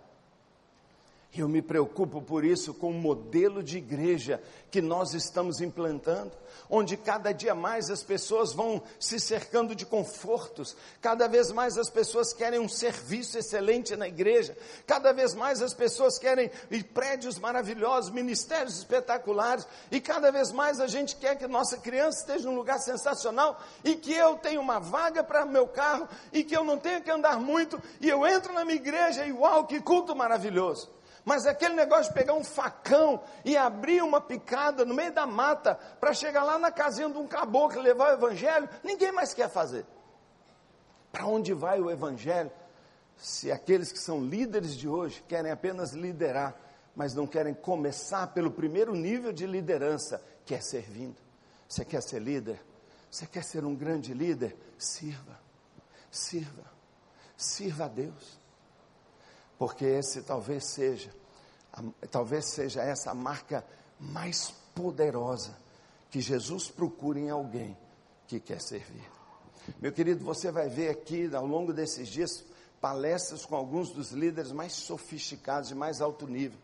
Eu 1.33 1.49
me 1.49 1.63
preocupo 1.63 2.21
por 2.21 2.45
isso 2.45 2.75
com 2.75 2.91
o 2.91 2.95
modelo 2.95 3.63
de 3.63 3.79
igreja 3.79 4.43
que 4.69 4.83
nós 4.83 5.15
estamos 5.15 5.61
implantando, 5.61 6.33
onde 6.69 6.97
cada 6.97 7.31
dia 7.31 7.55
mais 7.55 7.89
as 7.89 8.03
pessoas 8.03 8.53
vão 8.53 8.83
se 8.99 9.21
cercando 9.21 9.73
de 9.75 9.87
confortos, 9.87 10.77
cada 11.01 11.29
vez 11.29 11.53
mais 11.53 11.79
as 11.79 11.89
pessoas 11.89 12.33
querem 12.33 12.59
um 12.59 12.69
serviço 12.69 13.39
excelente 13.39 13.95
na 13.95 14.09
igreja, 14.09 14.57
cada 14.89 15.13
vez 15.13 15.33
mais 15.33 15.63
as 15.63 15.73
pessoas 15.73 16.19
querem 16.19 16.51
prédios 16.93 17.39
maravilhosos, 17.39 18.11
ministérios 18.11 18.79
espetaculares, 18.79 19.69
e 19.91 20.01
cada 20.01 20.33
vez 20.33 20.51
mais 20.51 20.81
a 20.81 20.89
gente 20.89 21.15
quer 21.15 21.37
que 21.37 21.47
nossa 21.47 21.79
criança 21.79 22.21
esteja 22.21 22.49
num 22.49 22.57
lugar 22.57 22.81
sensacional 22.81 23.61
e 23.85 23.95
que 23.95 24.13
eu 24.13 24.37
tenha 24.37 24.61
uma 24.61 24.81
vaga 24.81 25.23
para 25.23 25.47
meu 25.47 25.69
carro 25.69 26.09
e 26.33 26.43
que 26.43 26.57
eu 26.57 26.65
não 26.65 26.77
tenha 26.77 27.01
que 27.01 27.11
andar 27.11 27.39
muito 27.39 27.81
e 28.01 28.09
eu 28.09 28.27
entro 28.27 28.53
na 28.53 28.65
minha 28.65 28.77
igreja 28.77 29.25
e 29.25 29.33
uau, 29.33 29.65
que 29.65 29.81
culto 29.81 30.15
maravilhoso. 30.17 31.00
Mas 31.31 31.47
aquele 31.47 31.75
negócio 31.75 32.13
de 32.13 32.19
pegar 32.19 32.35
um 32.35 32.43
facão 32.43 33.23
e 33.45 33.57
abrir 33.57 34.03
uma 34.03 34.21
picada 34.21 34.85
no 34.85 34.93
meio 34.93 35.13
da 35.13 35.25
mata 35.25 35.77
para 36.01 36.13
chegar 36.13 36.43
lá 36.43 36.59
na 36.59 36.73
casinha 36.73 37.09
de 37.09 37.17
um 37.17 37.29
caboclo 37.29 37.79
e 37.79 37.85
levar 37.85 38.11
o 38.11 38.15
evangelho, 38.15 38.69
ninguém 38.83 39.13
mais 39.13 39.33
quer 39.33 39.49
fazer. 39.49 39.87
Para 41.13 41.27
onde 41.27 41.55
vai 41.55 41.81
o 41.81 41.89
evangelho? 41.89 42.51
Se 43.17 43.49
aqueles 43.53 43.93
que 43.93 44.01
são 44.01 44.25
líderes 44.25 44.77
de 44.77 44.89
hoje 44.89 45.23
querem 45.29 45.53
apenas 45.53 45.93
liderar, 45.93 46.53
mas 46.97 47.15
não 47.15 47.29
querem 47.29 47.55
começar 47.55 48.27
pelo 48.35 48.51
primeiro 48.51 48.93
nível 48.93 49.33
de 49.33 49.47
liderança, 49.47 50.21
que 50.45 50.53
é 50.53 50.61
servindo. 50.61 51.23
Você 51.69 51.85
quer 51.85 52.03
ser 52.03 52.19
líder? 52.19 52.61
Você 53.09 53.25
quer 53.25 53.45
ser 53.45 53.65
um 53.65 53.77
grande 53.77 54.13
líder? 54.13 54.57
Sirva, 54.77 55.39
sirva, 56.11 56.65
sirva 57.37 57.85
a 57.85 57.89
Deus 57.89 58.41
porque 59.61 59.85
esse 59.85 60.23
talvez 60.23 60.65
seja, 60.65 61.11
talvez 62.11 62.47
seja 62.47 62.83
essa 62.83 63.11
a 63.11 63.15
marca 63.15 63.65
mais 63.99 64.51
poderosa 64.75 65.57
que 66.11 66.21
Jesus 66.21 66.69
procura 66.69 67.19
em 67.19 67.31
alguém 67.31 67.77
que 68.27 68.41
quer 68.41 68.61
servir. 68.61 69.09
Meu 69.81 69.93
querido, 69.93 70.25
você 70.25 70.51
vai 70.51 70.69
ver 70.69 70.89
aqui 70.89 71.31
ao 71.35 71.47
longo 71.47 71.73
desses 71.73 72.09
dias 72.09 72.45
palestras 72.81 73.45
com 73.45 73.55
alguns 73.55 73.91
dos 73.91 74.11
líderes 74.11 74.53
mais 74.53 74.73
sofisticados 74.73 75.69
de 75.69 75.75
mais 75.75 76.01
alto 76.01 76.27
nível. 76.27 76.59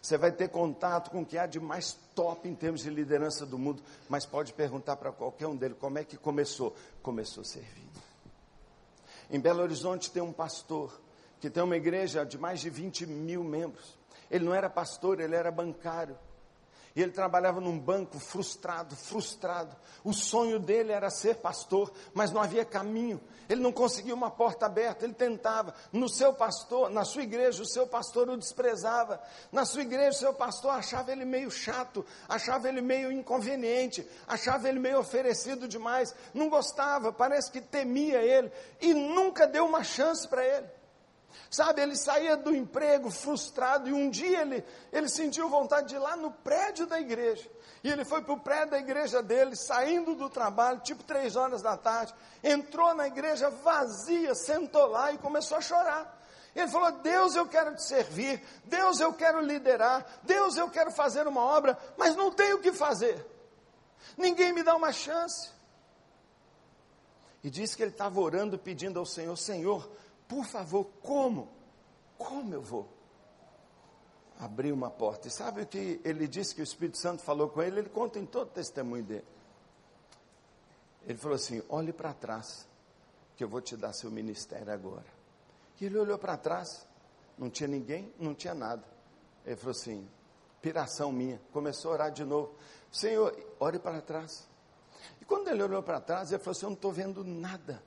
Você 0.00 0.18
vai 0.18 0.32
ter 0.32 0.48
contato 0.48 1.10
com 1.10 1.22
o 1.22 1.26
que 1.26 1.38
há 1.38 1.46
de 1.46 1.60
mais 1.60 1.96
top 2.14 2.48
em 2.48 2.54
termos 2.54 2.82
de 2.82 2.90
liderança 2.90 3.46
do 3.46 3.56
mundo, 3.56 3.82
mas 4.08 4.26
pode 4.26 4.52
perguntar 4.52 4.96
para 4.96 5.12
qualquer 5.12 5.46
um 5.46 5.56
deles 5.56 5.76
como 5.78 5.98
é 5.98 6.04
que 6.04 6.16
começou. 6.16 6.74
Começou 7.02 7.44
servindo. 7.44 8.02
Em 9.30 9.40
Belo 9.40 9.62
Horizonte 9.62 10.10
tem 10.10 10.22
um 10.22 10.32
pastor 10.32 10.92
que 11.40 11.48
tem 11.48 11.62
uma 11.62 11.76
igreja 11.76 12.24
de 12.24 12.36
mais 12.36 12.60
de 12.60 12.68
20 12.68 13.06
mil 13.06 13.42
membros. 13.44 13.96
Ele 14.32 14.46
não 14.46 14.54
era 14.54 14.70
pastor, 14.70 15.20
ele 15.20 15.36
era 15.36 15.50
bancário. 15.50 16.18
E 16.96 17.02
ele 17.02 17.12
trabalhava 17.12 17.60
num 17.60 17.78
banco 17.78 18.18
frustrado, 18.18 18.96
frustrado. 18.96 19.76
O 20.02 20.12
sonho 20.12 20.58
dele 20.58 20.90
era 20.90 21.10
ser 21.10 21.36
pastor, 21.36 21.92
mas 22.14 22.30
não 22.30 22.40
havia 22.40 22.64
caminho. 22.64 23.20
Ele 23.48 23.60
não 23.60 23.72
conseguia 23.72 24.14
uma 24.14 24.30
porta 24.30 24.64
aberta, 24.64 25.04
ele 25.04 25.12
tentava. 25.12 25.74
No 25.92 26.08
seu 26.08 26.32
pastor, 26.32 26.88
na 26.88 27.04
sua 27.04 27.22
igreja, 27.22 27.62
o 27.62 27.66
seu 27.66 27.86
pastor 27.86 28.28
o 28.30 28.36
desprezava. 28.36 29.22
Na 29.50 29.66
sua 29.66 29.82
igreja, 29.82 30.16
o 30.16 30.20
seu 30.20 30.34
pastor 30.34 30.70
achava 30.70 31.12
ele 31.12 31.26
meio 31.26 31.50
chato, 31.50 32.04
achava 32.26 32.68
ele 32.68 32.80
meio 32.80 33.12
inconveniente, 33.12 34.06
achava 34.26 34.66
ele 34.66 34.78
meio 34.78 34.98
oferecido 34.98 35.68
demais. 35.68 36.14
Não 36.32 36.48
gostava, 36.48 37.12
parece 37.12 37.50
que 37.50 37.60
temia 37.60 38.22
ele 38.22 38.50
e 38.80 38.94
nunca 38.94 39.46
deu 39.46 39.66
uma 39.66 39.84
chance 39.84 40.26
para 40.26 40.42
ele. 40.42 40.81
Sabe, 41.50 41.82
ele 41.82 41.96
saía 41.96 42.36
do 42.36 42.54
emprego 42.54 43.10
frustrado 43.10 43.88
e 43.88 43.92
um 43.92 44.08
dia 44.08 44.42
ele, 44.42 44.64
ele 44.92 45.08
sentiu 45.08 45.48
vontade 45.48 45.88
de 45.88 45.94
ir 45.96 45.98
lá 45.98 46.16
no 46.16 46.30
prédio 46.30 46.86
da 46.86 47.00
igreja. 47.00 47.50
E 47.84 47.90
ele 47.90 48.04
foi 48.04 48.22
para 48.22 48.32
o 48.32 48.40
prédio 48.40 48.70
da 48.70 48.78
igreja 48.78 49.22
dele, 49.22 49.56
saindo 49.56 50.14
do 50.14 50.30
trabalho, 50.30 50.80
tipo 50.80 51.02
três 51.02 51.34
horas 51.36 51.62
da 51.62 51.76
tarde, 51.76 52.14
entrou 52.42 52.94
na 52.94 53.06
igreja 53.06 53.50
vazia, 53.50 54.34
sentou 54.34 54.86
lá 54.86 55.12
e 55.12 55.18
começou 55.18 55.58
a 55.58 55.60
chorar. 55.60 56.22
Ele 56.54 56.68
falou: 56.68 56.92
Deus, 56.92 57.34
eu 57.34 57.46
quero 57.46 57.74
te 57.74 57.82
servir, 57.82 58.42
Deus, 58.64 59.00
eu 59.00 59.12
quero 59.12 59.40
liderar, 59.40 60.06
Deus, 60.22 60.56
eu 60.56 60.70
quero 60.70 60.90
fazer 60.92 61.26
uma 61.26 61.42
obra, 61.42 61.78
mas 61.96 62.14
não 62.14 62.30
tenho 62.30 62.56
o 62.56 62.60
que 62.60 62.72
fazer. 62.72 63.26
Ninguém 64.16 64.52
me 64.52 64.62
dá 64.62 64.76
uma 64.76 64.92
chance. 64.92 65.50
E 67.42 67.50
disse 67.50 67.76
que 67.76 67.82
ele 67.82 67.90
estava 67.90 68.20
orando, 68.20 68.58
pedindo 68.58 68.98
ao 68.98 69.06
Senhor: 69.06 69.36
Senhor, 69.36 69.90
por 70.28 70.44
favor, 70.44 70.84
como? 71.02 71.48
Como 72.16 72.54
eu 72.54 72.62
vou? 72.62 72.88
Abrir 74.38 74.72
uma 74.72 74.90
porta. 74.90 75.28
E 75.28 75.30
sabe 75.30 75.62
o 75.62 75.66
que 75.66 76.00
ele 76.04 76.26
disse 76.26 76.54
que 76.54 76.60
o 76.60 76.64
Espírito 76.64 76.98
Santo 76.98 77.22
falou 77.22 77.48
com 77.48 77.62
ele? 77.62 77.80
Ele 77.80 77.88
conta 77.88 78.18
em 78.18 78.26
todo 78.26 78.48
o 78.48 78.52
testemunho 78.52 79.04
dele. 79.04 79.26
Ele 81.06 81.18
falou 81.18 81.36
assim: 81.36 81.62
olhe 81.68 81.92
para 81.92 82.14
trás, 82.14 82.66
que 83.36 83.44
eu 83.44 83.48
vou 83.48 83.60
te 83.60 83.76
dar 83.76 83.92
seu 83.92 84.10
ministério 84.10 84.72
agora. 84.72 85.06
E 85.80 85.84
ele 85.84 85.98
olhou 85.98 86.16
para 86.16 86.36
trás, 86.36 86.86
não 87.36 87.50
tinha 87.50 87.68
ninguém, 87.68 88.12
não 88.18 88.34
tinha 88.34 88.54
nada. 88.54 88.84
Ele 89.44 89.56
falou 89.56 89.72
assim: 89.72 90.08
piração 90.60 91.10
minha. 91.10 91.40
Começou 91.52 91.90
a 91.90 91.94
orar 91.94 92.12
de 92.12 92.24
novo: 92.24 92.54
Senhor, 92.90 93.36
olhe 93.58 93.78
para 93.78 94.00
trás. 94.00 94.48
E 95.20 95.24
quando 95.24 95.48
ele 95.48 95.62
olhou 95.62 95.82
para 95.82 96.00
trás, 96.00 96.30
ele 96.30 96.38
falou 96.38 96.52
assim: 96.52 96.66
Eu 96.66 96.70
não 96.70 96.76
estou 96.76 96.92
vendo 96.92 97.24
nada. 97.24 97.82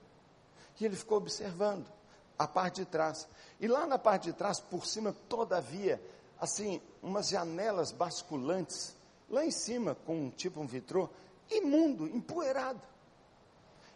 E 0.80 0.86
ele 0.86 0.96
ficou 0.96 1.18
observando 1.18 1.95
a 2.38 2.48
parte 2.48 2.82
de 2.82 2.86
trás. 2.86 3.28
E 3.60 3.68
lá 3.68 3.86
na 3.86 3.98
parte 3.98 4.26
de 4.26 4.34
trás, 4.34 4.60
por 4.60 4.86
cima, 4.86 5.14
todavia, 5.28 6.02
assim, 6.40 6.82
umas 7.02 7.30
janelas 7.30 7.92
basculantes, 7.92 8.96
lá 9.30 9.46
em 9.46 9.52
cima, 9.52 9.96
com 10.06 10.26
um 10.26 10.30
tipo 10.30 10.60
um 10.60 10.68
vitrô, 10.68 11.10
imundo, 11.50 12.08
empoeirado. 12.08 12.82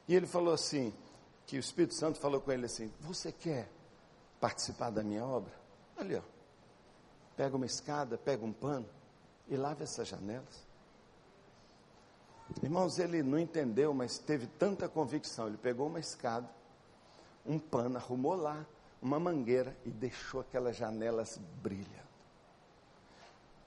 E 0.07 0.15
ele 0.15 0.25
falou 0.25 0.53
assim, 0.53 0.93
que 1.45 1.57
o 1.57 1.59
Espírito 1.59 1.95
Santo 1.95 2.19
falou 2.19 2.41
com 2.41 2.51
ele 2.51 2.65
assim, 2.65 2.91
você 2.99 3.31
quer 3.31 3.69
participar 4.39 4.89
da 4.89 5.03
minha 5.03 5.25
obra? 5.25 5.53
Olha, 5.97 6.19
ó, 6.19 6.23
pega 7.35 7.55
uma 7.55 7.65
escada, 7.65 8.17
pega 8.17 8.45
um 8.45 8.53
pano 8.53 8.87
e 9.47 9.55
lave 9.55 9.83
essas 9.83 10.07
janelas. 10.07 10.67
Irmãos, 12.63 12.97
ele 12.97 13.21
não 13.21 13.37
entendeu, 13.37 13.93
mas 13.93 14.17
teve 14.17 14.47
tanta 14.47 14.89
convicção. 14.89 15.47
Ele 15.47 15.57
pegou 15.57 15.87
uma 15.87 15.99
escada, 15.99 16.49
um 17.49 17.57
pano, 17.57 17.97
arrumou 17.97 18.35
lá 18.35 18.63
uma 19.01 19.19
mangueira 19.19 19.75
e 19.83 19.89
deixou 19.89 20.41
aquelas 20.41 20.75
janelas 20.75 21.39
brilhando. 21.61 22.09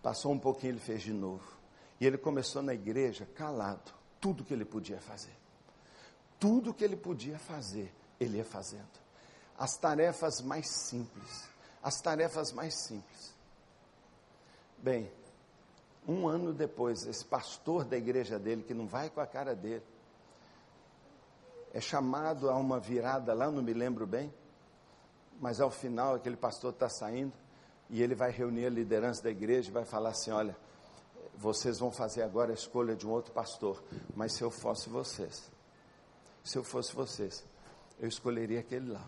Passou 0.00 0.32
um 0.32 0.38
pouquinho, 0.38 0.72
ele 0.72 0.80
fez 0.80 1.02
de 1.02 1.12
novo. 1.12 1.44
E 2.00 2.06
ele 2.06 2.16
começou 2.16 2.62
na 2.62 2.74
igreja 2.74 3.26
calado, 3.34 3.92
tudo 4.20 4.44
que 4.44 4.54
ele 4.54 4.64
podia 4.64 5.00
fazer. 5.00 5.34
Tudo 6.38 6.72
que 6.72 6.84
ele 6.84 6.96
podia 6.96 7.38
fazer, 7.38 7.92
ele 8.20 8.38
ia 8.38 8.44
fazendo. 8.44 9.02
As 9.58 9.76
tarefas 9.76 10.40
mais 10.40 10.68
simples, 10.68 11.48
as 11.82 12.00
tarefas 12.00 12.52
mais 12.52 12.74
simples. 12.86 13.34
Bem, 14.78 15.10
um 16.06 16.26
ano 16.28 16.52
depois, 16.52 17.04
esse 17.06 17.24
pastor 17.24 17.84
da 17.84 17.96
igreja 17.96 18.38
dele, 18.38 18.62
que 18.62 18.74
não 18.74 18.86
vai 18.86 19.10
com 19.10 19.20
a 19.20 19.26
cara 19.26 19.54
dele, 19.54 19.84
é 21.72 21.80
chamado 21.80 22.50
a 22.50 22.56
uma 22.56 22.78
virada 22.78 23.32
lá, 23.32 23.50
não 23.50 23.62
me 23.62 23.72
lembro 23.72 24.06
bem, 24.06 24.32
mas 25.40 25.60
ao 25.60 25.70
final 25.70 26.14
aquele 26.14 26.36
pastor 26.36 26.72
está 26.72 26.88
saindo 26.88 27.32
e 27.88 28.02
ele 28.02 28.14
vai 28.14 28.30
reunir 28.30 28.66
a 28.66 28.70
liderança 28.70 29.22
da 29.22 29.30
igreja 29.30 29.70
e 29.70 29.72
vai 29.72 29.84
falar 29.84 30.10
assim: 30.10 30.30
olha, 30.30 30.54
vocês 31.34 31.78
vão 31.78 31.90
fazer 31.90 32.22
agora 32.22 32.50
a 32.50 32.54
escolha 32.54 32.94
de 32.94 33.06
um 33.06 33.10
outro 33.10 33.32
pastor, 33.32 33.82
mas 34.14 34.34
se 34.34 34.42
eu 34.42 34.50
fosse 34.50 34.90
vocês, 34.90 35.50
se 36.44 36.58
eu 36.58 36.62
fosse 36.62 36.94
vocês, 36.94 37.42
eu 37.98 38.06
escolheria 38.06 38.60
aquele 38.60 38.92
lá, 38.92 39.04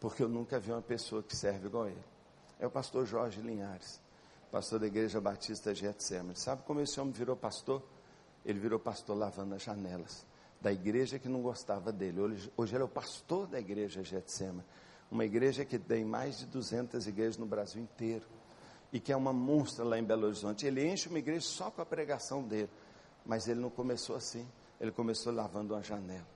porque 0.00 0.24
eu 0.24 0.28
nunca 0.28 0.58
vi 0.58 0.72
uma 0.72 0.82
pessoa 0.82 1.22
que 1.22 1.36
serve 1.36 1.68
igual 1.68 1.86
ele. 1.86 2.04
É 2.58 2.66
o 2.66 2.70
pastor 2.70 3.06
Jorge 3.06 3.40
Linhares, 3.40 4.00
pastor 4.50 4.80
da 4.80 4.86
igreja 4.88 5.20
batista 5.20 5.72
Getsemane. 5.72 6.36
Sabe 6.36 6.64
como 6.64 6.80
esse 6.80 7.00
homem 7.00 7.12
virou 7.12 7.36
pastor? 7.36 7.80
Ele 8.44 8.58
virou 8.58 8.78
pastor 8.80 9.16
lavando 9.16 9.54
as 9.54 9.62
janelas 9.62 10.28
da 10.60 10.72
igreja 10.72 11.18
que 11.18 11.28
não 11.28 11.40
gostava 11.40 11.90
dele. 11.90 12.20
Hoje, 12.20 12.52
hoje 12.56 12.74
ele 12.74 12.82
é 12.82 12.84
o 12.84 12.88
pastor 12.88 13.46
da 13.46 13.58
igreja 13.58 14.04
Getsema, 14.04 14.64
uma 15.10 15.24
igreja 15.24 15.64
que 15.64 15.78
tem 15.78 16.04
mais 16.04 16.38
de 16.38 16.46
200 16.46 17.06
igrejas 17.06 17.38
no 17.38 17.46
Brasil 17.46 17.82
inteiro 17.82 18.26
e 18.92 19.00
que 19.00 19.12
é 19.12 19.16
uma 19.16 19.32
monstra 19.32 19.84
lá 19.84 19.98
em 19.98 20.04
Belo 20.04 20.26
Horizonte. 20.26 20.66
Ele 20.66 20.86
enche 20.86 21.08
uma 21.08 21.18
igreja 21.18 21.40
só 21.40 21.70
com 21.70 21.80
a 21.80 21.86
pregação 21.86 22.42
dele, 22.42 22.70
mas 23.24 23.48
ele 23.48 23.60
não 23.60 23.70
começou 23.70 24.16
assim, 24.16 24.46
ele 24.80 24.90
começou 24.90 25.32
lavando 25.32 25.74
uma 25.74 25.82
janela. 25.82 26.26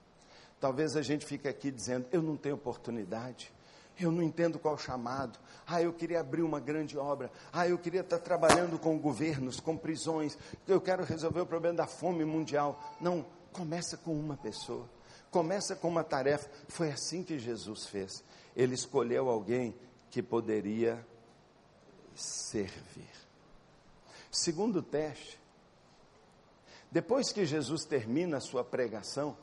Talvez 0.61 0.97
a 0.97 1.03
gente 1.03 1.27
fique 1.27 1.47
aqui 1.47 1.71
dizendo: 1.71 2.07
eu 2.11 2.23
não 2.23 2.37
tenho 2.37 2.55
oportunidade, 2.55 3.53
eu 4.01 4.11
não 4.11 4.23
entendo 4.23 4.59
qual 4.59 4.79
chamado. 4.79 5.39
Ah, 5.67 5.83
eu 5.83 5.93
queria 5.93 6.21
abrir 6.21 6.43
uma 6.43 6.61
grande 6.61 6.97
obra. 6.97 7.31
Ah, 7.53 7.69
eu 7.69 7.79
queria 7.79 8.01
estar 8.01 8.19
trabalhando 8.19 8.79
com 8.79 8.99
governos, 8.99 9.61
com 9.61 9.77
prisões. 9.77 10.39
Eu 10.67 10.81
quero 10.81 11.05
resolver 11.05 11.41
o 11.41 11.47
problema 11.47 11.77
da 11.77 11.87
fome 11.87 12.25
mundial. 12.25 12.97
Não, 13.01 13.25
começa 13.55 13.97
com 13.97 14.13
uma 14.13 14.37
pessoa. 14.37 14.87
Começa 15.31 15.75
com 15.75 15.89
uma 15.89 16.05
tarefa. 16.05 16.51
Foi 16.69 16.91
assim 16.91 17.23
que 17.23 17.39
Jesus 17.39 17.87
fez. 17.87 18.23
Ele 18.55 18.75
escolheu 18.75 19.31
alguém 19.31 19.75
que 20.11 20.23
poderia 20.23 21.05
servir. 22.15 23.11
Segundo 24.31 24.83
teste, 24.83 25.41
depois 26.91 27.33
que 27.33 27.47
Jesus 27.47 27.85
termina 27.85 28.37
a 28.37 28.41
sua 28.41 28.65
pregação, 28.65 29.37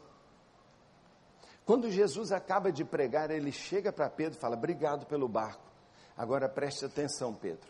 quando 1.65 1.89
Jesus 1.89 2.31
acaba 2.31 2.71
de 2.71 2.83
pregar, 2.83 3.31
ele 3.31 3.51
chega 3.51 3.91
para 3.91 4.09
Pedro 4.09 4.37
e 4.37 4.41
fala: 4.41 4.55
Obrigado 4.55 5.05
pelo 5.05 5.27
barco. 5.27 5.63
Agora 6.17 6.49
preste 6.49 6.85
atenção, 6.85 7.33
Pedro. 7.33 7.69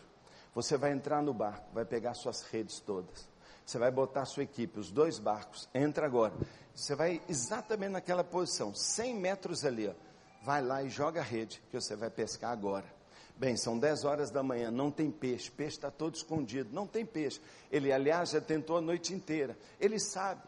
Você 0.54 0.76
vai 0.76 0.92
entrar 0.92 1.22
no 1.22 1.32
barco, 1.32 1.72
vai 1.72 1.84
pegar 1.84 2.14
suas 2.14 2.42
redes 2.42 2.80
todas. 2.80 3.31
Você 3.64 3.78
vai 3.78 3.90
botar 3.90 4.22
a 4.22 4.26
sua 4.26 4.42
equipe, 4.42 4.78
os 4.78 4.90
dois 4.90 5.18
barcos. 5.18 5.68
Entra 5.74 6.06
agora. 6.06 6.34
Você 6.74 6.94
vai 6.94 7.20
exatamente 7.28 7.92
naquela 7.92 8.24
posição, 8.24 8.74
100 8.74 9.14
metros 9.14 9.64
ali. 9.64 9.88
Ó. 9.88 9.92
Vai 10.42 10.62
lá 10.62 10.82
e 10.82 10.88
joga 10.88 11.20
a 11.20 11.24
rede, 11.24 11.62
que 11.70 11.80
você 11.80 11.94
vai 11.94 12.10
pescar 12.10 12.50
agora. 12.50 12.86
Bem, 13.36 13.56
são 13.56 13.78
10 13.78 14.04
horas 14.04 14.30
da 14.30 14.42
manhã, 14.42 14.70
não 14.70 14.90
tem 14.90 15.10
peixe, 15.10 15.50
peixe 15.50 15.76
está 15.76 15.90
todo 15.90 16.14
escondido, 16.14 16.70
não 16.72 16.86
tem 16.86 17.04
peixe. 17.04 17.40
Ele, 17.70 17.92
aliás, 17.92 18.30
já 18.30 18.40
tentou 18.40 18.76
a 18.76 18.80
noite 18.80 19.14
inteira. 19.14 19.56
Ele 19.80 19.98
sabe. 19.98 20.42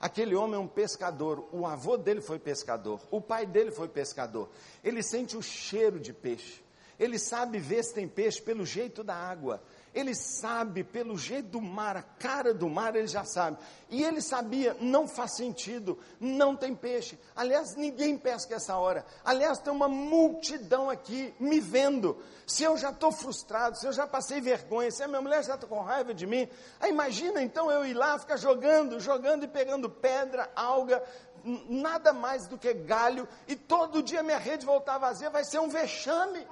Aquele 0.00 0.34
homem 0.34 0.56
é 0.56 0.58
um 0.58 0.66
pescador, 0.66 1.46
o 1.52 1.66
avô 1.66 1.98
dele 1.98 2.22
foi 2.22 2.38
pescador, 2.38 3.00
o 3.10 3.20
pai 3.20 3.44
dele 3.44 3.70
foi 3.70 3.86
pescador. 3.86 4.48
Ele 4.82 5.02
sente 5.02 5.36
o 5.36 5.42
cheiro 5.42 6.00
de 6.00 6.12
peixe, 6.12 6.62
ele 6.98 7.18
sabe 7.18 7.58
ver 7.58 7.84
se 7.84 7.92
tem 7.92 8.08
peixe 8.08 8.40
pelo 8.40 8.64
jeito 8.64 9.04
da 9.04 9.14
água, 9.14 9.62
ele 9.94 10.14
sabe 10.14 10.84
pelo 10.84 11.18
jeito 11.18 11.48
do 11.48 11.60
mar, 11.60 11.96
a 11.96 12.02
cara 12.02 12.54
do 12.54 12.68
mar, 12.68 12.94
ele 12.94 13.08
já 13.08 13.24
sabe. 13.24 13.58
E 13.88 14.04
ele 14.04 14.20
sabia, 14.20 14.76
não 14.80 15.08
faz 15.08 15.36
sentido, 15.36 15.98
não 16.20 16.54
tem 16.54 16.74
peixe. 16.74 17.18
Aliás, 17.34 17.74
ninguém 17.74 18.16
pesca 18.16 18.54
essa 18.54 18.76
hora. 18.76 19.04
Aliás, 19.24 19.58
tem 19.58 19.72
uma 19.72 19.88
multidão 19.88 20.88
aqui 20.88 21.34
me 21.40 21.58
vendo. 21.58 22.16
Se 22.46 22.62
eu 22.62 22.76
já 22.76 22.90
estou 22.90 23.10
frustrado, 23.10 23.76
se 23.76 23.86
eu 23.86 23.92
já 23.92 24.06
passei 24.06 24.40
vergonha, 24.40 24.90
se 24.90 25.02
a 25.02 25.08
minha 25.08 25.20
mulher 25.20 25.42
já 25.42 25.54
está 25.54 25.66
com 25.66 25.80
raiva 25.80 26.14
de 26.14 26.26
mim, 26.26 26.48
aí 26.80 26.90
imagina 26.90 27.42
então 27.42 27.70
eu 27.70 27.84
ir 27.84 27.94
lá, 27.94 28.18
ficar 28.18 28.36
jogando, 28.36 29.00
jogando 29.00 29.44
e 29.44 29.48
pegando 29.48 29.90
pedra, 29.90 30.50
alga, 30.54 31.02
nada 31.44 32.12
mais 32.12 32.46
do 32.46 32.58
que 32.58 32.72
galho, 32.72 33.26
e 33.48 33.56
todo 33.56 34.02
dia 34.02 34.22
minha 34.22 34.38
rede 34.38 34.66
voltar 34.66 34.98
vazia, 34.98 35.30
vai 35.30 35.44
ser 35.44 35.58
um 35.58 35.68
vexame. 35.68 36.46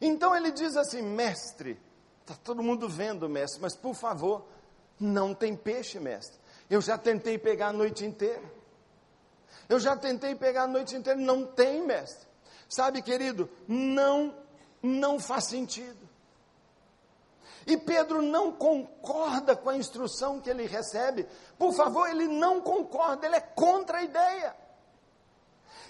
Então 0.00 0.34
ele 0.34 0.50
diz 0.50 0.76
assim: 0.76 1.02
mestre, 1.02 1.80
está 2.20 2.34
todo 2.34 2.62
mundo 2.62 2.88
vendo, 2.88 3.28
mestre, 3.28 3.60
mas 3.60 3.76
por 3.76 3.94
favor, 3.94 4.46
não 4.98 5.34
tem 5.34 5.56
peixe, 5.56 5.98
mestre. 5.98 6.38
Eu 6.68 6.80
já 6.80 6.96
tentei 6.96 7.38
pegar 7.38 7.68
a 7.68 7.72
noite 7.72 8.04
inteira. 8.04 8.60
Eu 9.68 9.78
já 9.78 9.96
tentei 9.96 10.34
pegar 10.34 10.64
a 10.64 10.68
noite 10.68 10.96
inteira, 10.96 11.18
não 11.18 11.46
tem, 11.46 11.82
mestre. 11.82 12.28
Sabe, 12.68 13.02
querido, 13.02 13.50
não, 13.66 14.34
não 14.82 15.18
faz 15.18 15.44
sentido. 15.46 16.08
E 17.66 17.76
Pedro 17.76 18.22
não 18.22 18.52
concorda 18.52 19.54
com 19.54 19.68
a 19.68 19.76
instrução 19.76 20.40
que 20.40 20.48
ele 20.48 20.66
recebe. 20.66 21.26
Por 21.58 21.72
favor, 21.72 22.08
ele 22.08 22.26
não 22.26 22.60
concorda, 22.60 23.26
ele 23.26 23.36
é 23.36 23.40
contra 23.40 23.98
a 23.98 24.02
ideia. 24.02 24.56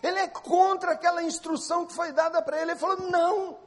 Ele 0.03 0.19
é 0.19 0.29
contra 0.29 0.93
aquela 0.93 1.23
instrução 1.23 1.87
que 1.87 1.93
foi 1.93 2.13
dada 2.13 2.43
para 2.43 2.61
ele. 2.61 2.73
Ele 2.73 2.81
falou: 2.81 3.09
não, 3.09 3.59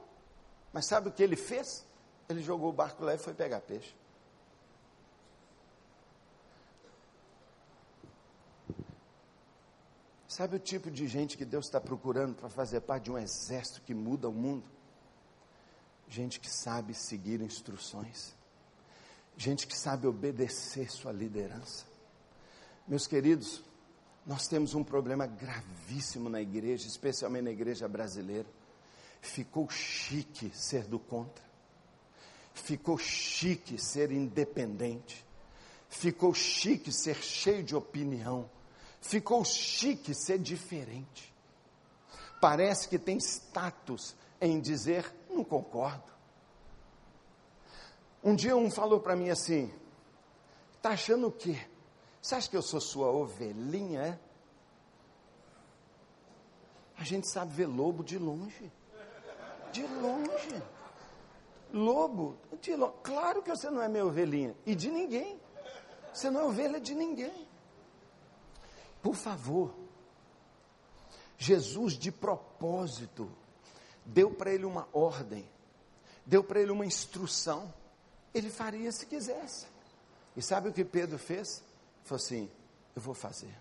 mas 0.74 0.88
sabe 0.88 1.10
o 1.10 1.12
que 1.12 1.22
ele 1.22 1.36
fez? 1.36 1.86
Ele 2.28 2.42
jogou 2.42 2.70
o 2.70 2.74
barco 2.74 3.06
lá 3.06 3.14
e 3.14 3.18
foi 3.18 3.34
pegar 3.34 3.62
peixe. 3.62 3.94
Sabe 10.28 10.56
o 10.56 10.60
tipo 10.60 10.90
de 10.90 11.08
gente 11.08 11.38
que 11.38 11.46
Deus 11.46 11.66
está 11.66 11.80
procurando 11.80 12.34
para 12.34 12.50
fazer 12.50 12.82
parte 12.82 13.04
de 13.04 13.12
um 13.12 13.20
exército 13.20 13.82
que 13.82 13.94
muda 13.94 14.28
o 14.28 14.34
mundo? 14.34 14.68
Gente 16.10 16.40
que 16.40 16.50
sabe 16.50 16.96
seguir 16.96 17.40
instruções, 17.40 18.34
gente 19.38 19.68
que 19.68 19.78
sabe 19.78 20.08
obedecer 20.08 20.92
sua 20.92 21.12
liderança. 21.12 21.86
Meus 22.88 23.06
queridos, 23.06 23.64
nós 24.26 24.48
temos 24.48 24.74
um 24.74 24.84
problema 24.84 25.28
gravíssimo 25.28 26.30
na 26.30 26.42
igreja, 26.42 26.88
especialmente 26.88 27.44
na 27.44 27.52
igreja 27.52 27.88
brasileira 27.88 28.48
Ficou 29.24 29.70
chique 29.70 30.52
ser 30.54 30.84
do 30.84 31.00
contra. 31.00 31.44
Ficou 32.54 32.98
chique 32.98 33.82
ser 33.82 34.12
independente. 34.12 35.26
Ficou 35.88 36.34
chique 36.34 36.92
ser 36.92 37.16
cheio 37.16 37.64
de 37.64 37.74
opinião. 37.74 38.50
Ficou 39.00 39.44
chique 39.46 40.14
ser 40.14 40.40
diferente. 40.40 41.34
Parece 42.42 42.90
que 42.90 43.00
tem 43.00 43.18
status 43.18 44.14
em 44.42 44.60
dizer 44.60 45.10
não 45.30 45.42
concordo. 45.42 46.12
Um 48.22 48.36
dia 48.36 48.58
um 48.58 48.70
falou 48.70 49.00
para 49.00 49.16
mim 49.16 49.30
assim: 49.30 49.74
"Tá 50.82 50.90
achando 50.90 51.28
o 51.28 51.32
quê? 51.32 51.66
Você 52.22 52.36
acha 52.36 52.50
que 52.50 52.58
eu 52.58 52.62
sou 52.62 52.82
sua 52.82 53.10
ovelhinha, 53.10 54.02
é?" 54.02 54.20
A 56.98 57.06
gente 57.06 57.28
sabe 57.30 57.54
ver 57.54 57.68
lobo 57.68 58.04
de 58.04 58.18
longe. 58.18 58.70
De 59.74 59.86
longe. 59.86 60.64
Lobo, 61.74 62.38
de 62.62 62.76
longe. 62.76 62.94
Claro 63.04 63.42
que 63.42 63.50
você 63.50 63.70
não 63.70 63.82
é 63.82 63.90
minha 63.90 64.06
ovelhinha. 64.06 64.56
E 64.66 64.76
de 64.76 64.90
ninguém. 64.90 65.40
Você 66.14 66.30
não 66.30 66.42
é 66.42 66.44
ovelha 66.46 66.80
de 66.80 66.94
ninguém. 66.94 67.48
Por 69.02 69.16
favor. 69.16 69.74
Jesus, 71.38 71.94
de 71.94 72.12
propósito, 72.12 73.30
deu 74.06 74.32
para 74.32 74.54
ele 74.54 74.64
uma 74.64 74.88
ordem, 74.94 75.46
deu 76.26 76.44
para 76.44 76.62
ele 76.62 76.72
uma 76.72 76.86
instrução. 76.86 77.74
Ele 78.34 78.50
faria 78.50 78.92
se 78.92 79.06
quisesse. 79.06 79.66
E 80.38 80.42
sabe 80.42 80.70
o 80.70 80.74
que 80.74 80.86
Pedro 80.86 81.18
fez? 81.18 81.64
Falou 82.04 82.24
assim: 82.24 82.50
Eu 82.96 83.02
vou 83.02 83.14
fazer. 83.14 83.54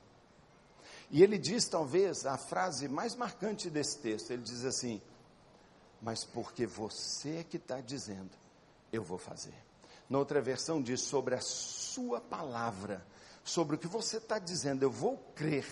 E 1.10 1.22
ele 1.22 1.36
diz, 1.38 1.68
talvez, 1.68 2.24
a 2.24 2.38
frase 2.38 2.88
mais 2.88 3.14
marcante 3.14 3.68
desse 3.68 3.98
texto: 3.98 4.30
Ele 4.30 4.42
diz 4.42 4.64
assim: 4.64 5.00
mas 6.02 6.24
porque 6.24 6.66
você 6.66 7.38
é 7.38 7.44
que 7.44 7.56
está 7.56 7.80
dizendo, 7.80 8.30
eu 8.92 9.04
vou 9.04 9.18
fazer. 9.18 9.54
Na 10.10 10.18
outra 10.18 10.40
versão 10.42 10.82
diz 10.82 11.00
sobre 11.00 11.36
a 11.36 11.40
sua 11.40 12.20
palavra, 12.20 13.06
sobre 13.44 13.76
o 13.76 13.78
que 13.78 13.86
você 13.86 14.16
está 14.16 14.38
dizendo, 14.38 14.82
eu 14.82 14.90
vou 14.90 15.16
crer. 15.36 15.64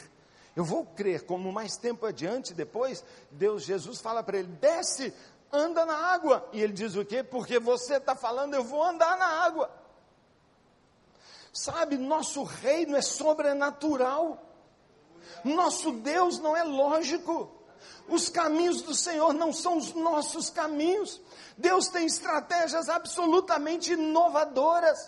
Eu 0.54 0.64
vou 0.64 0.86
crer, 0.86 1.26
como 1.26 1.52
mais 1.52 1.76
tempo 1.76 2.06
adiante, 2.06 2.54
depois, 2.54 3.04
Deus, 3.30 3.64
Jesus 3.64 4.00
fala 4.00 4.22
para 4.22 4.38
ele: 4.38 4.48
desce, 4.60 5.12
anda 5.52 5.84
na 5.84 5.96
água. 5.96 6.48
E 6.52 6.62
ele 6.62 6.72
diz 6.72 6.94
o 6.94 7.04
quê? 7.04 7.22
Porque 7.22 7.58
você 7.58 7.96
está 7.96 8.14
falando, 8.14 8.54
eu 8.54 8.64
vou 8.64 8.82
andar 8.82 9.16
na 9.16 9.26
água. 9.26 9.70
Sabe, 11.52 11.96
nosso 11.98 12.44
reino 12.44 12.96
é 12.96 13.02
sobrenatural. 13.02 14.40
Nosso 15.44 15.92
Deus 15.92 16.38
não 16.38 16.56
é 16.56 16.62
lógico. 16.62 17.59
Os 18.08 18.28
caminhos 18.28 18.82
do 18.82 18.94
Senhor 18.94 19.32
não 19.32 19.52
são 19.52 19.76
os 19.76 19.94
nossos 19.94 20.50
caminhos. 20.50 21.20
Deus 21.56 21.88
tem 21.88 22.06
estratégias 22.06 22.88
absolutamente 22.88 23.92
inovadoras. 23.92 24.98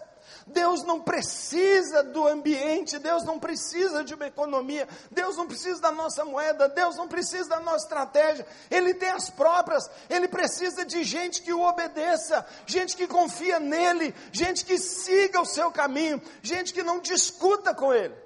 Deus 0.47 0.83
não 0.83 1.01
precisa 1.01 2.03
do 2.03 2.27
ambiente, 2.27 2.99
Deus 2.99 3.25
não 3.25 3.39
precisa 3.39 4.03
de 4.03 4.15
uma 4.15 4.27
economia, 4.27 4.89
Deus 5.11 5.37
não 5.37 5.47
precisa 5.47 5.81
da 5.81 5.93
nossa 5.93 6.25
moeda, 6.25 6.69
Deus 6.69 6.97
não 6.97 7.07
precisa 7.07 7.49
da 7.49 7.61
nossa 7.61 7.85
estratégia, 7.85 8.47
Ele 8.71 8.95
tem 8.95 9.11
as 9.11 9.31
próprias, 9.31 9.89
Ele 10.09 10.29
precisa 10.29 10.85
de 10.85 11.05
gente 11.05 11.43
que 11.43 11.53
o 11.53 11.61
obedeça, 11.61 12.45
gente 12.67 12.97
que 12.97 13.07
confia 13.07 13.61
nele, 13.61 14.15
gente 14.33 14.65
que 14.65 14.79
siga 14.79 15.41
o 15.41 15.47
seu 15.47 15.71
caminho, 15.71 16.21
gente 16.43 16.73
que 16.73 16.83
não 16.83 16.99
discuta 16.99 17.75
com 17.75 17.93
Ele. 17.93 18.22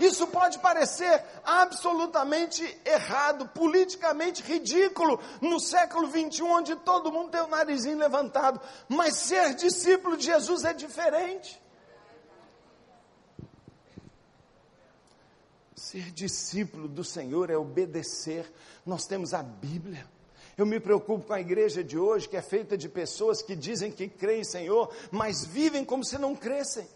Isso 0.00 0.26
pode 0.28 0.58
parecer 0.60 1.22
absolutamente 1.44 2.64
errado, 2.86 3.46
politicamente 3.48 4.42
ridículo, 4.42 5.20
no 5.42 5.60
século 5.60 6.08
21, 6.08 6.50
onde 6.50 6.74
todo 6.76 7.12
mundo 7.12 7.30
tem 7.30 7.42
o 7.42 7.46
narizinho 7.46 7.98
levantado. 7.98 8.60
Mas 8.88 9.16
ser 9.16 9.54
discípulo 9.54 10.16
de 10.16 10.24
Jesus 10.24 10.64
é 10.64 10.72
diferente. 10.72 11.60
Ser 15.76 16.10
discípulo 16.12 16.88
do 16.88 17.04
Senhor 17.04 17.50
é 17.50 17.56
obedecer. 17.56 18.50
Nós 18.86 19.06
temos 19.06 19.34
a 19.34 19.42
Bíblia. 19.42 20.08
Eu 20.56 20.64
me 20.64 20.80
preocupo 20.80 21.26
com 21.26 21.32
a 21.32 21.40
igreja 21.40 21.84
de 21.84 21.98
hoje, 21.98 22.28
que 22.28 22.36
é 22.36 22.42
feita 22.42 22.76
de 22.76 22.88
pessoas 22.88 23.42
que 23.42 23.54
dizem 23.54 23.92
que 23.92 24.08
creem 24.08 24.40
em 24.40 24.44
Senhor, 24.44 24.94
mas 25.10 25.44
vivem 25.44 25.84
como 25.84 26.04
se 26.04 26.16
não 26.16 26.34
crescem. 26.34 26.88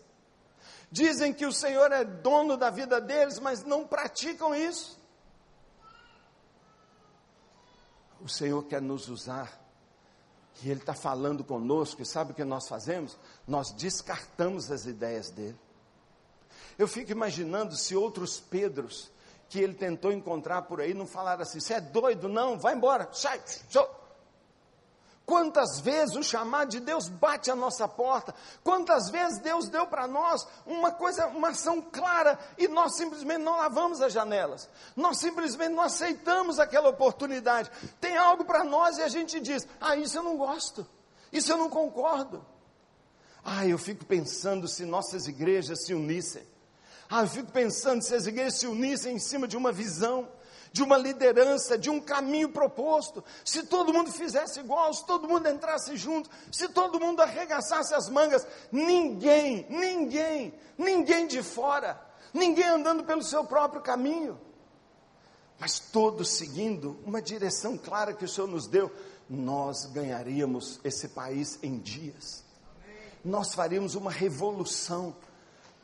Dizem 0.91 1.33
que 1.33 1.47
o 1.47 1.53
Senhor 1.53 1.91
é 1.93 2.05
dono 2.05 2.57
da 2.57 2.71
vida 2.71 3.01
deles, 3.01 3.39
mas 3.39 3.65
não 3.65 3.87
praticam 3.87 4.55
isso. 4.55 5.01
O 8.21 8.29
Senhor 8.29 8.63
quer 8.65 8.81
nos 8.81 9.09
usar. 9.09 9.61
E 10.63 10.71
Ele 10.71 10.81
está 10.81 10.95
falando 10.95 11.43
conosco, 11.43 12.01
e 12.01 12.07
sabe 12.07 12.33
o 12.33 12.35
que 12.35 12.45
nós 12.45 12.69
fazemos? 12.69 13.19
Nós 13.47 13.73
descartamos 13.73 14.71
as 14.71 14.87
ideias 14.87 15.31
dele. 15.31 15.59
Eu 16.79 16.89
fico 16.89 17.13
imaginando 17.13 17.77
se 17.77 17.95
outros 17.95 18.39
Pedros 18.39 19.11
que 19.49 19.61
ele 19.61 19.75
tentou 19.75 20.11
encontrar 20.11 20.63
por 20.63 20.81
aí 20.81 20.95
não 20.95 21.07
falaram 21.07 21.43
assim: 21.43 21.61
você 21.61 21.75
é 21.75 21.81
doido? 21.81 22.29
Não, 22.29 22.59
vai 22.59 22.75
embora, 22.75 23.09
sai, 23.13 23.41
sai. 23.45 23.89
Quantas 25.27 25.81
vezes 25.81 26.17
o 26.17 26.23
chamado 26.23 26.69
de 26.69 26.81
Deus 26.81 27.09
bate 27.09 27.51
a 27.51 27.57
nossa 27.57 27.89
porta? 27.89 28.35
Quantas 28.63 29.09
vezes 29.09 29.39
Deus 29.39 29.71
deu 29.71 29.87
para 29.87 30.07
nós 30.07 30.47
uma 30.67 30.91
coisa, 30.91 31.27
uma 31.29 31.49
ação 31.49 31.81
clara 31.81 32.39
e 32.59 32.69
nós 32.69 32.97
simplesmente 32.97 33.41
não 33.41 33.57
lavamos 33.57 34.03
as 34.03 34.13
janelas? 34.13 34.69
Nós 34.95 35.19
simplesmente 35.19 35.73
não 35.73 35.83
aceitamos 35.83 36.59
aquela 36.59 36.91
oportunidade. 36.91 37.71
Tem 38.01 38.19
algo 38.19 38.45
para 38.45 38.65
nós 38.65 38.99
e 38.99 39.03
a 39.03 39.09
gente 39.09 39.41
diz: 39.41 39.67
"Ah, 39.81 39.97
isso 39.97 40.19
eu 40.19 40.23
não 40.23 40.37
gosto. 40.37 40.87
Isso 41.33 41.51
eu 41.51 41.57
não 41.57 41.71
concordo". 41.71 42.45
Ah, 43.43 43.67
eu 43.67 43.79
fico 43.79 44.05
pensando 44.05 44.69
se 44.69 44.85
nossas 44.85 45.27
igrejas 45.27 45.87
se 45.87 45.95
unissem. 45.95 46.47
Ah, 47.09 47.23
eu 47.23 47.29
fico 47.29 47.51
pensando 47.51 48.03
se 48.03 48.15
as 48.15 48.27
igrejas 48.27 48.59
se 48.59 48.67
unissem 48.67 49.17
em 49.17 49.19
cima 49.19 49.49
de 49.49 49.57
uma 49.57 49.73
visão 49.73 50.29
de 50.75 50.83
uma 50.83 50.99
liderança, 50.99 51.79
de 51.79 51.89
um 51.89 52.01
caminho 52.01 52.49
proposto. 52.49 53.23
Se 53.45 53.63
todo 53.63 53.93
mundo 53.93 54.11
fizesse 54.11 54.59
igual, 54.59 54.93
se 54.93 55.07
todo 55.07 55.29
mundo 55.29 55.49
entrasse 55.49 55.97
junto, 55.97 56.29
se 56.51 56.69
todo 56.69 56.99
mundo 56.99 57.23
arregaçasse 57.23 57.95
as 57.95 58.09
mangas, 58.09 58.45
ninguém, 58.73 59.65
ninguém, 59.71 60.53
ninguém 60.77 61.29
de 61.29 61.45
fora, 61.45 62.05
ninguém 62.33 62.65
andando 62.65 63.05
pelo 63.05 63.23
seu 63.23 63.45
próprio 63.45 63.81
caminho, 63.83 64.37
mas 65.61 65.79
todos 65.79 66.31
seguindo 66.31 66.99
uma 67.07 67.23
direção 67.23 67.79
clara 67.79 68.13
que 68.13 68.25
o 68.25 68.29
Senhor 68.29 68.49
nos 68.49 68.67
deu, 68.67 68.91
nós 69.31 69.87
ganharíamos 69.87 70.81
esse 70.83 71.07
país 71.11 71.57
em 71.63 71.79
dias. 71.79 72.43
Nós 73.25 73.55
faríamos 73.55 73.95
uma 73.95 74.11
revolução, 74.11 75.15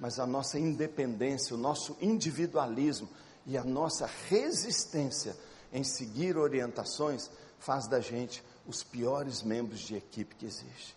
mas 0.00 0.18
a 0.18 0.26
nossa 0.26 0.58
independência, 0.58 1.54
o 1.54 1.58
nosso 1.58 1.96
individualismo, 2.00 3.08
e 3.46 3.56
a 3.56 3.64
nossa 3.64 4.08
resistência 4.28 5.36
em 5.72 5.84
seguir 5.84 6.36
orientações 6.36 7.30
faz 7.58 7.86
da 7.86 8.00
gente 8.00 8.42
os 8.66 8.82
piores 8.82 9.42
membros 9.42 9.80
de 9.80 9.96
equipe 9.96 10.34
que 10.34 10.46
existe. 10.46 10.96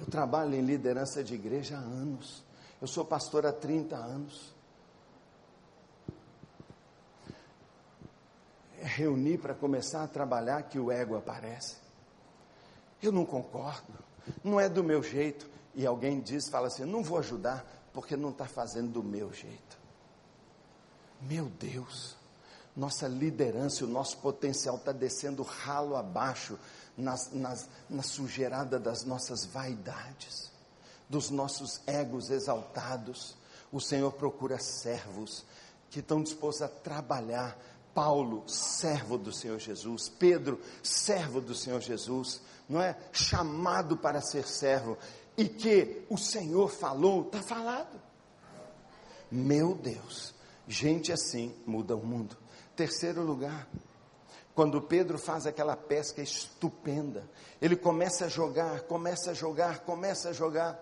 Eu 0.00 0.06
trabalho 0.06 0.54
em 0.54 0.62
liderança 0.62 1.22
de 1.22 1.34
igreja 1.34 1.76
há 1.76 1.80
anos. 1.80 2.42
Eu 2.80 2.88
sou 2.88 3.04
pastor 3.04 3.46
há 3.46 3.52
30 3.52 3.94
anos. 3.96 4.52
É 8.80 8.84
reunir 8.84 9.38
para 9.38 9.54
começar 9.54 10.02
a 10.02 10.08
trabalhar 10.08 10.64
que 10.64 10.78
o 10.78 10.90
ego 10.90 11.16
aparece. 11.16 11.76
Eu 13.00 13.12
não 13.12 13.24
concordo, 13.24 13.92
não 14.42 14.58
é 14.58 14.68
do 14.68 14.82
meu 14.82 15.02
jeito. 15.02 15.48
E 15.74 15.86
alguém 15.86 16.20
diz, 16.20 16.48
fala 16.48 16.66
assim: 16.66 16.84
não 16.84 17.02
vou 17.02 17.18
ajudar 17.18 17.64
porque 17.92 18.16
não 18.16 18.30
está 18.30 18.46
fazendo 18.46 18.90
do 18.90 19.02
meu 19.02 19.32
jeito. 19.32 19.81
Meu 21.22 21.46
Deus, 21.46 22.16
nossa 22.76 23.06
liderança, 23.06 23.84
o 23.84 23.88
nosso 23.88 24.18
potencial 24.18 24.76
está 24.76 24.92
descendo 24.92 25.42
ralo 25.42 25.96
abaixo 25.96 26.58
nas, 26.96 27.32
nas, 27.32 27.68
na 27.88 28.02
sujeirada 28.02 28.78
das 28.78 29.04
nossas 29.04 29.44
vaidades, 29.44 30.50
dos 31.08 31.30
nossos 31.30 31.80
egos 31.86 32.30
exaltados. 32.30 33.36
O 33.70 33.80
Senhor 33.80 34.12
procura 34.12 34.58
servos 34.58 35.44
que 35.90 36.00
estão 36.00 36.22
dispostos 36.22 36.62
a 36.62 36.68
trabalhar. 36.68 37.56
Paulo, 37.94 38.48
servo 38.48 39.18
do 39.18 39.32
Senhor 39.32 39.58
Jesus. 39.58 40.08
Pedro, 40.08 40.58
servo 40.82 41.40
do 41.40 41.54
Senhor 41.54 41.80
Jesus. 41.80 42.40
Não 42.66 42.80
é? 42.80 42.96
Chamado 43.12 43.98
para 43.98 44.22
ser 44.22 44.46
servo. 44.46 44.96
E 45.36 45.46
que 45.46 46.04
o 46.08 46.16
Senhor 46.16 46.70
falou, 46.70 47.26
está 47.26 47.42
falado. 47.42 48.00
Meu 49.30 49.74
Deus, 49.74 50.34
Gente 50.66 51.12
assim 51.12 51.54
muda 51.66 51.96
o 51.96 52.04
mundo. 52.04 52.36
Terceiro 52.76 53.22
lugar, 53.22 53.68
quando 54.54 54.80
Pedro 54.80 55.18
faz 55.18 55.46
aquela 55.46 55.76
pesca 55.76 56.22
estupenda, 56.22 57.28
ele 57.60 57.76
começa 57.76 58.26
a 58.26 58.28
jogar, 58.28 58.82
começa 58.82 59.30
a 59.30 59.34
jogar, 59.34 59.80
começa 59.80 60.30
a 60.30 60.32
jogar. 60.32 60.78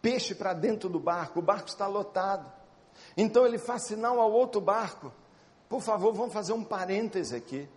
Peixe 0.00 0.34
para 0.34 0.54
dentro 0.54 0.88
do 0.88 0.98
barco, 0.98 1.40
o 1.40 1.42
barco 1.42 1.68
está 1.68 1.86
lotado. 1.86 2.50
Então 3.16 3.46
ele 3.46 3.58
faz 3.58 3.86
sinal 3.86 4.18
ao 4.18 4.32
outro 4.32 4.60
barco. 4.60 5.12
Por 5.68 5.82
favor, 5.82 6.12
vamos 6.12 6.32
fazer 6.32 6.52
um 6.52 6.64
parêntese 6.64 7.36
aqui. 7.36 7.68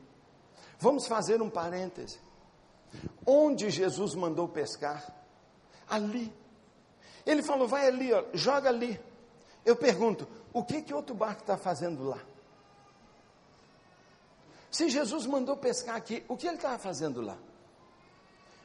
Vamos 0.79 1.07
fazer 1.07 1.41
um 1.41 1.49
parêntese. 1.49 2.19
Onde 3.25 3.69
Jesus 3.69 4.15
mandou 4.15 4.47
pescar? 4.47 5.05
Ali. 5.89 6.33
Ele 7.25 7.43
falou: 7.43 7.67
vai 7.67 7.87
ali, 7.87 8.13
ó, 8.13 8.23
joga 8.33 8.69
ali. 8.69 8.99
Eu 9.65 9.75
pergunto: 9.75 10.27
o 10.53 10.63
que 10.63 10.83
que 10.83 10.93
outro 10.93 11.15
barco 11.15 11.41
está 11.41 11.57
fazendo 11.57 12.03
lá? 12.03 12.19
Se 14.69 14.89
Jesus 14.89 15.25
mandou 15.25 15.57
pescar 15.57 15.95
aqui, 15.95 16.23
o 16.27 16.37
que 16.37 16.47
ele 16.47 16.55
estava 16.55 16.77
fazendo 16.77 17.21
lá? 17.21 17.37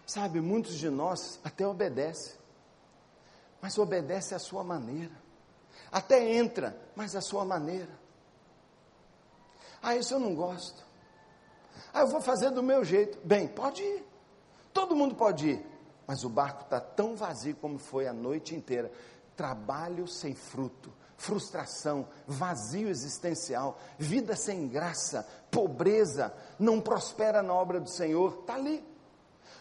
Sabe, 0.06 0.40
muitos 0.40 0.78
de 0.78 0.88
nós 0.90 1.40
até 1.42 1.66
obedecem, 1.66 2.34
mas 3.60 3.76
obedece 3.78 4.34
à 4.34 4.38
sua 4.38 4.62
maneira. 4.62 5.14
Até 5.90 6.34
entra, 6.34 6.78
mas 6.94 7.16
à 7.16 7.20
sua 7.20 7.44
maneira. 7.44 7.98
Ah, 9.82 9.96
isso 9.96 10.14
eu 10.14 10.20
não 10.20 10.34
gosto. 10.34 10.84
Ah, 11.92 12.00
eu 12.00 12.08
vou 12.08 12.20
fazer 12.20 12.50
do 12.50 12.62
meu 12.62 12.84
jeito. 12.84 13.18
Bem, 13.26 13.48
pode 13.48 13.82
ir. 13.82 14.04
Todo 14.72 14.96
mundo 14.96 15.14
pode 15.14 15.50
ir. 15.50 15.66
Mas 16.06 16.24
o 16.24 16.28
barco 16.28 16.64
está 16.64 16.80
tão 16.80 17.14
vazio 17.14 17.56
como 17.56 17.78
foi 17.78 18.06
a 18.06 18.12
noite 18.12 18.54
inteira. 18.54 18.90
Trabalho 19.36 20.06
sem 20.06 20.34
fruto 20.34 20.92
frustração, 21.18 22.08
vazio 22.26 22.88
existencial, 22.88 23.78
vida 23.98 24.36
sem 24.36 24.68
graça, 24.68 25.28
pobreza, 25.50 26.32
não 26.58 26.80
prospera 26.80 27.42
na 27.42 27.52
obra 27.52 27.80
do 27.80 27.90
Senhor, 27.90 28.38
está 28.40 28.54
ali. 28.54 28.82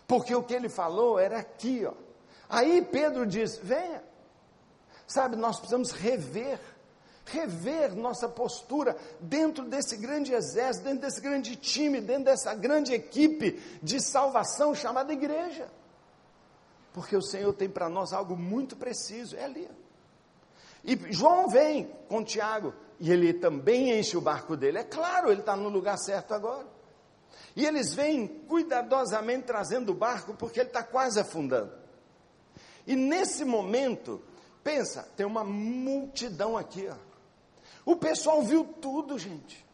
Porque 0.08 0.34
o 0.34 0.44
que 0.44 0.54
ele 0.54 0.70
falou 0.70 1.20
era 1.20 1.40
aqui, 1.40 1.84
ó. 1.84 1.94
Aí 2.48 2.82
Pedro 2.82 3.26
diz: 3.26 3.58
venha. 3.58 4.02
Sabe, 5.06 5.36
nós 5.38 5.58
precisamos 5.58 5.92
rever, 5.92 6.60
rever 7.26 7.96
nossa 7.96 8.28
postura 8.28 8.96
dentro 9.20 9.64
desse 9.64 9.96
grande 9.96 10.34
exército, 10.34 10.86
dentro 10.86 11.02
desse 11.02 11.22
grande 11.22 11.56
time, 11.56 12.02
dentro 12.02 12.26
dessa 12.26 12.54
grande 12.54 12.94
equipe 12.94 13.54
de 13.82 14.02
salvação 14.02 14.76
chamada 14.76 15.12
igreja. 15.12 15.70
Porque 16.94 17.16
o 17.16 17.22
Senhor 17.22 17.54
tem 17.54 17.70
para 17.70 17.88
nós 17.88 18.12
algo 18.12 18.36
muito 18.36 18.76
preciso, 18.76 19.36
é 19.36 19.46
ali. 19.46 19.70
E 20.88 21.12
João 21.12 21.50
vem 21.50 21.94
com 22.08 22.24
Tiago, 22.24 22.74
e 22.98 23.12
ele 23.12 23.34
também 23.34 24.00
enche 24.00 24.16
o 24.16 24.22
barco 24.22 24.56
dele. 24.56 24.78
É 24.78 24.84
claro, 24.84 25.30
ele 25.30 25.42
está 25.42 25.54
no 25.54 25.68
lugar 25.68 25.98
certo 25.98 26.34
agora. 26.34 26.66
E 27.54 27.66
eles 27.66 27.94
vêm 27.94 28.26
cuidadosamente 28.48 29.46
trazendo 29.46 29.92
o 29.92 29.96
barco, 29.96 30.34
porque 30.34 30.62
ele 30.62 30.70
está 30.70 30.82
quase 30.82 31.20
afundando. 31.20 31.74
E 32.86 32.96
nesse 32.96 33.44
momento, 33.44 34.22
pensa, 34.64 35.04
tem 35.18 35.26
uma 35.26 35.44
multidão 35.44 36.56
aqui, 36.56 36.88
ó. 36.90 36.96
O 37.86 37.98
pessoal 37.98 38.42
viu 38.42 38.64
tudo, 38.64 39.20
gente. 39.20 39.66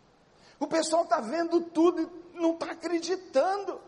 O 0.59 0.65
pessoal 0.65 1.03
está 1.03 1.19
vendo 1.19 1.61
tudo 1.61 2.01
e 2.01 2.39
não 2.39 2.53
está 2.53 2.71
acreditando. 2.71 3.79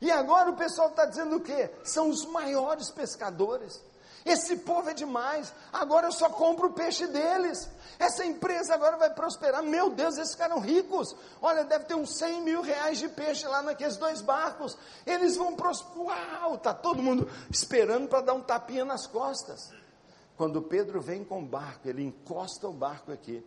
E 0.00 0.10
agora 0.10 0.50
o 0.50 0.56
pessoal 0.56 0.88
está 0.88 1.06
dizendo 1.06 1.36
o 1.36 1.40
quê? 1.40 1.70
São 1.84 2.10
os 2.10 2.26
maiores 2.26 2.90
pescadores. 2.90 3.82
Esse 4.24 4.56
povo 4.56 4.88
é 4.88 4.94
demais. 4.94 5.52
Agora 5.70 6.06
eu 6.06 6.12
só 6.12 6.30
compro 6.30 6.68
o 6.68 6.72
peixe 6.72 7.06
deles. 7.06 7.68
Essa 7.98 8.24
empresa 8.24 8.72
agora 8.72 8.96
vai 8.96 9.10
prosperar. 9.10 9.62
Meu 9.62 9.90
Deus, 9.90 10.16
esses 10.16 10.34
caras 10.34 10.62
ricos. 10.64 11.14
Olha, 11.42 11.62
deve 11.64 11.84
ter 11.84 11.94
uns 11.94 12.16
100 12.16 12.40
mil 12.40 12.62
reais 12.62 12.98
de 12.98 13.08
peixe 13.08 13.46
lá 13.46 13.60
naqueles 13.60 13.98
dois 13.98 14.22
barcos. 14.22 14.78
Eles 15.04 15.36
vão 15.36 15.54
prosperar. 15.54 15.94
Uau, 15.94 16.54
está 16.54 16.72
todo 16.72 17.02
mundo 17.02 17.30
esperando 17.50 18.08
para 18.08 18.22
dar 18.22 18.34
um 18.34 18.40
tapinha 18.40 18.84
nas 18.84 19.06
costas. 19.06 19.70
Quando 20.38 20.62
Pedro 20.62 21.02
vem 21.02 21.22
com 21.22 21.42
o 21.42 21.46
barco, 21.46 21.86
ele 21.86 22.02
encosta 22.02 22.66
o 22.66 22.72
barco 22.72 23.12
aqui. 23.12 23.44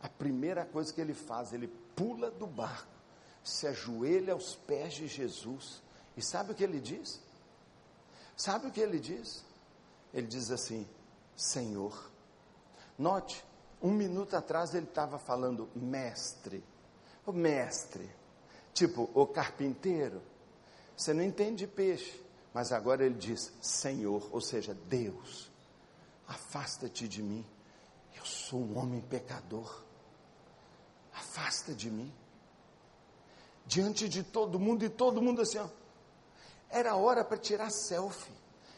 A 0.00 0.08
primeira 0.08 0.64
coisa 0.64 0.92
que 0.92 1.00
ele 1.00 1.14
faz, 1.14 1.52
ele 1.52 1.68
pula 1.94 2.30
do 2.30 2.46
barco, 2.46 2.90
se 3.42 3.66
ajoelha 3.66 4.32
aos 4.32 4.54
pés 4.54 4.94
de 4.94 5.08
Jesus. 5.08 5.82
E 6.16 6.22
sabe 6.22 6.52
o 6.52 6.54
que 6.54 6.64
ele 6.64 6.80
diz? 6.80 7.20
Sabe 8.36 8.68
o 8.68 8.70
que 8.70 8.80
ele 8.80 8.98
diz? 8.98 9.44
Ele 10.12 10.26
diz 10.26 10.50
assim: 10.50 10.86
Senhor, 11.34 12.12
Note, 12.98 13.44
um 13.82 13.90
minuto 13.90 14.36
atrás 14.36 14.74
ele 14.74 14.86
estava 14.86 15.18
falando 15.18 15.68
mestre, 15.74 16.62
o 17.26 17.32
mestre, 17.32 18.08
tipo 18.72 19.10
o 19.14 19.26
carpinteiro. 19.26 20.22
Você 20.96 21.12
não 21.12 21.22
entende 21.22 21.66
peixe, 21.66 22.22
mas 22.52 22.70
agora 22.70 23.04
ele 23.04 23.16
diz 23.16 23.52
Senhor, 23.60 24.28
ou 24.30 24.40
seja, 24.40 24.74
Deus, 24.88 25.50
afasta-te 26.28 27.08
de 27.08 27.22
mim, 27.22 27.44
eu 28.14 28.24
sou 28.24 28.60
um 28.60 28.78
homem 28.78 29.00
pecador, 29.00 29.82
afasta 31.12 31.74
de 31.74 31.90
mim. 31.90 32.12
Diante 33.64 34.08
de 34.08 34.22
todo 34.22 34.60
mundo 34.60 34.84
e 34.84 34.88
todo 34.88 35.22
mundo 35.22 35.40
assim, 35.40 35.58
ó, 35.58 35.68
era 36.68 36.94
hora 36.94 37.24
para 37.24 37.38
tirar 37.38 37.70
selfie, 37.70 38.32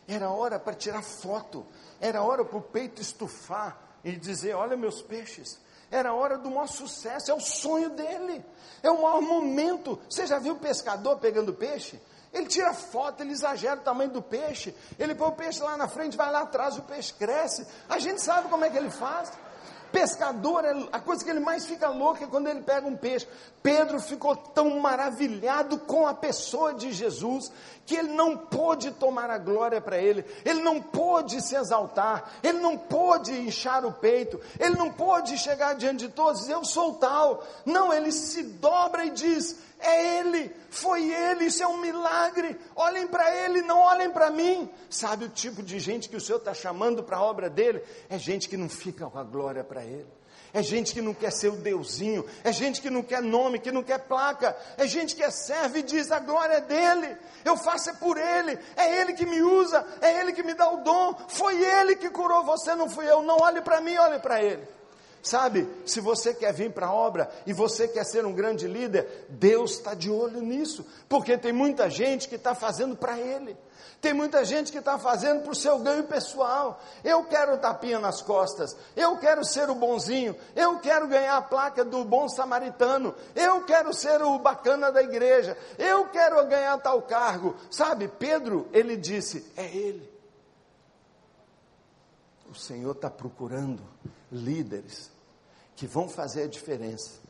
era 0.07 0.31
hora 0.31 0.59
para 0.59 0.75
tirar 0.75 1.03
foto, 1.03 1.67
era 2.01 2.23
hora 2.23 2.45
para 2.45 2.59
o 2.59 2.63
peito 2.63 3.01
estufar, 3.01 3.79
e 4.05 4.13
dizer: 4.13 4.55
Olha 4.55 4.77
meus 4.77 5.01
peixes. 5.03 5.59
Era 5.91 6.13
hora 6.13 6.37
do 6.37 6.51
maior 6.51 6.67
sucesso, 6.67 7.31
é 7.31 7.35
o 7.35 7.41
sonho 7.41 7.91
dele, 7.91 8.45
é 8.83 8.91
o 8.91 9.03
maior 9.03 9.21
momento. 9.21 10.01
Você 10.09 10.27
já 10.27 10.39
viu 10.39 10.55
o 10.55 10.59
pescador 10.59 11.19
pegando 11.19 11.55
peixe? 11.55 12.01
Ele 12.33 12.47
tira 12.47 12.75
foto, 12.75 13.23
ele 13.23 13.31
exagera 13.31 13.77
o 13.77 13.85
tamanho 13.85 14.11
do 14.11 14.21
peixe, 14.21 14.75
ele 14.99 15.15
põe 15.15 15.29
o 15.29 15.33
peixe 15.33 15.63
lá 15.63 15.77
na 15.77 15.87
frente, 15.87 16.17
vai 16.17 16.33
lá 16.33 16.41
atrás, 16.41 16.77
o 16.77 16.83
peixe 16.83 17.13
cresce. 17.13 17.65
A 17.89 18.01
gente 18.01 18.21
sabe 18.21 18.49
como 18.49 18.65
é 18.65 18.71
que 18.71 18.77
ele 18.77 18.91
faz 18.91 19.33
pescador, 19.95 20.65
é 20.65 20.75
a 20.91 20.99
coisa 20.99 21.25
que 21.25 21.31
ele 21.31 21.39
mais 21.39 21.65
fica 21.65 21.89
louco 21.89 22.25
é 22.25 22.27
quando 22.27 22.49
ele 22.49 22.63
pega 22.63 22.85
um 22.85 22.97
peixe. 22.97 23.29
Pedro 23.63 24.01
ficou 24.01 24.35
tão 24.35 24.81
maravilhado 24.81 25.79
com 25.79 26.05
a 26.05 26.13
pessoa 26.13 26.75
de 26.75 26.93
Jesus 26.93 27.53
que 27.87 27.95
ele 27.95 28.13
não 28.13 28.37
pôde 28.37 28.91
tomar 28.91 29.31
a 29.31 29.39
glória 29.39 29.81
para 29.81 29.97
ele, 29.97 30.25
ele 30.45 30.63
não 30.63 30.83
pôde 30.83 31.41
se 31.41 31.55
exaltar, 31.55 32.29
ele 32.43 32.59
não 32.59 32.77
pôde 32.77 33.33
inchar 33.33 33.85
o 33.87 33.93
peito, 33.93 34.41
ele 34.59 34.75
não 34.75 34.91
pôde 34.91 35.39
chegar 35.39 35.75
diante 35.75 36.07
de 36.07 36.09
todos 36.09 36.41
e 36.41 36.43
dizer: 36.43 36.55
Eu 36.55 36.65
sou 36.65 36.95
tal. 36.95 37.45
Não, 37.65 37.93
ele 37.93 38.11
se 38.11 38.43
dobra 38.43 39.05
e 39.05 39.11
diz: 39.11 39.57
é 39.85 40.19
Ele, 40.19 40.51
foi 40.71 41.13
Ele, 41.13 41.45
isso 41.45 41.63
é 41.63 41.67
um 41.69 41.79
milagre. 41.81 42.59
Olhem 42.75 43.07
para 43.07 43.35
Ele, 43.45 43.63
não 43.63 43.79
olhem 43.79 44.11
para 44.11 44.31
mim. 44.31 44.71
Sabe 44.89 45.27
o 45.27 45.29
tipo 45.29 45.63
de 45.63 45.79
gente 45.79 46.09
que 46.09 46.17
o 46.17 46.21
Senhor 46.21 46.39
está 46.39 46.55
chamando 46.55 47.03
para 47.03 47.19
a 47.19 47.23
obra 47.23 47.51
dele? 47.51 47.83
É 48.09 48.19
gente 48.19 48.49
que 48.49 48.57
não 48.57 48.69
fica 48.69 49.07
com 49.07 49.19
a 49.19 49.25
glória 49.25 49.63
para 49.63 49.85
Ele. 49.85 50.07
É 50.55 50.63
gente 50.63 50.95
que 50.95 51.03
não 51.03 51.13
quer 51.13 51.33
ser 51.33 51.49
o 51.49 51.57
Deusinho, 51.57 52.25
é 52.45 52.53
gente 52.53 52.81
que 52.81 52.89
não 52.89 53.03
quer 53.03 53.21
nome, 53.21 53.59
que 53.59 53.73
não 53.73 53.83
quer 53.83 53.99
placa, 53.99 54.57
é 54.77 54.87
gente 54.87 55.17
que 55.17 55.23
é 55.25 55.29
serve 55.29 55.81
e 55.81 55.83
diz: 55.83 56.13
a 56.13 56.21
glória 56.21 56.55
é 56.55 56.61
dele, 56.61 57.17
eu 57.45 57.57
faço 57.57 57.91
é 57.91 57.95
por 57.95 58.17
ele, 58.17 58.57
é 58.77 59.01
ele 59.01 59.15
que 59.15 59.27
me 59.27 59.43
usa, 59.43 59.85
é 60.01 60.21
ele 60.21 60.33
que 60.33 60.45
me 60.45 60.55
dá 60.55 60.71
o 60.71 60.85
dom, 60.85 61.17
foi 61.27 61.61
ele 61.61 61.97
que 61.97 62.09
curou 62.09 62.45
você, 62.45 62.73
não 62.77 62.89
fui 62.89 63.11
eu. 63.11 63.21
Não 63.21 63.37
olhe 63.41 63.63
para 63.63 63.81
mim, 63.81 63.97
olhe 63.97 64.21
para 64.21 64.41
ele. 64.41 64.63
Sabe, 65.25 65.67
se 65.87 66.03
você 66.03 66.35
quer 66.35 66.53
vir 66.53 66.71
para 66.71 66.89
a 66.89 66.93
obra 66.93 67.31
e 67.47 67.55
você 67.55 67.89
quer 67.89 68.05
ser 68.05 68.27
um 68.27 68.35
grande 68.35 68.69
líder, 68.69 69.25
Deus 69.31 69.71
está 69.71 69.95
de 69.95 70.11
olho 70.11 70.43
nisso, 70.43 70.85
porque 71.09 71.39
tem 71.39 71.51
muita 71.51 71.89
gente 71.89 72.29
que 72.29 72.35
está 72.35 72.55
fazendo 72.55 72.95
para 72.95 73.19
Ele, 73.19 73.57
tem 74.03 74.13
muita 74.13 74.45
gente 74.45 74.71
que 74.71 74.77
está 74.77 74.99
fazendo 74.99 75.41
para 75.41 75.53
o 75.53 75.55
seu 75.55 75.79
ganho 75.79 76.05
pessoal. 76.05 76.79
Eu 77.03 77.25
quero 77.25 77.57
tapinha 77.57 77.99
nas 77.99 78.21
costas, 78.21 78.77
eu 78.95 79.17
quero 79.17 79.43
ser 79.47 79.71
o 79.71 79.75
bonzinho, 79.75 80.37
eu 80.55 80.79
quero 80.81 81.09
ganhar 81.09 81.39
a 81.39 81.43
placa 81.43 81.83
do 81.83 82.05
bom 82.05 82.29
samaritano, 82.29 83.15
eu 83.35 83.65
quero 83.65 83.95
ser 83.95 84.21
o 84.21 84.39
bacana 84.39 84.93
da 84.93 85.03
igreja, 85.03 85.57
eu 85.79 86.07
quero 86.09 86.47
ganhar 86.47 86.77
tal 86.83 87.01
cargo. 87.01 87.57
Sabe, 87.71 88.09
Pedro, 88.09 88.69
ele 88.75 88.95
disse: 88.95 89.51
é 89.57 89.65
Ele. 89.75 90.07
O 92.51 92.55
Senhor 92.55 92.93
está 92.93 93.09
procurando 93.09 93.83
líderes 94.31 95.14
que 95.77 95.87
vão 95.87 96.09
fazer 96.09 96.45
a 96.45 96.49
diferença. 96.49 97.21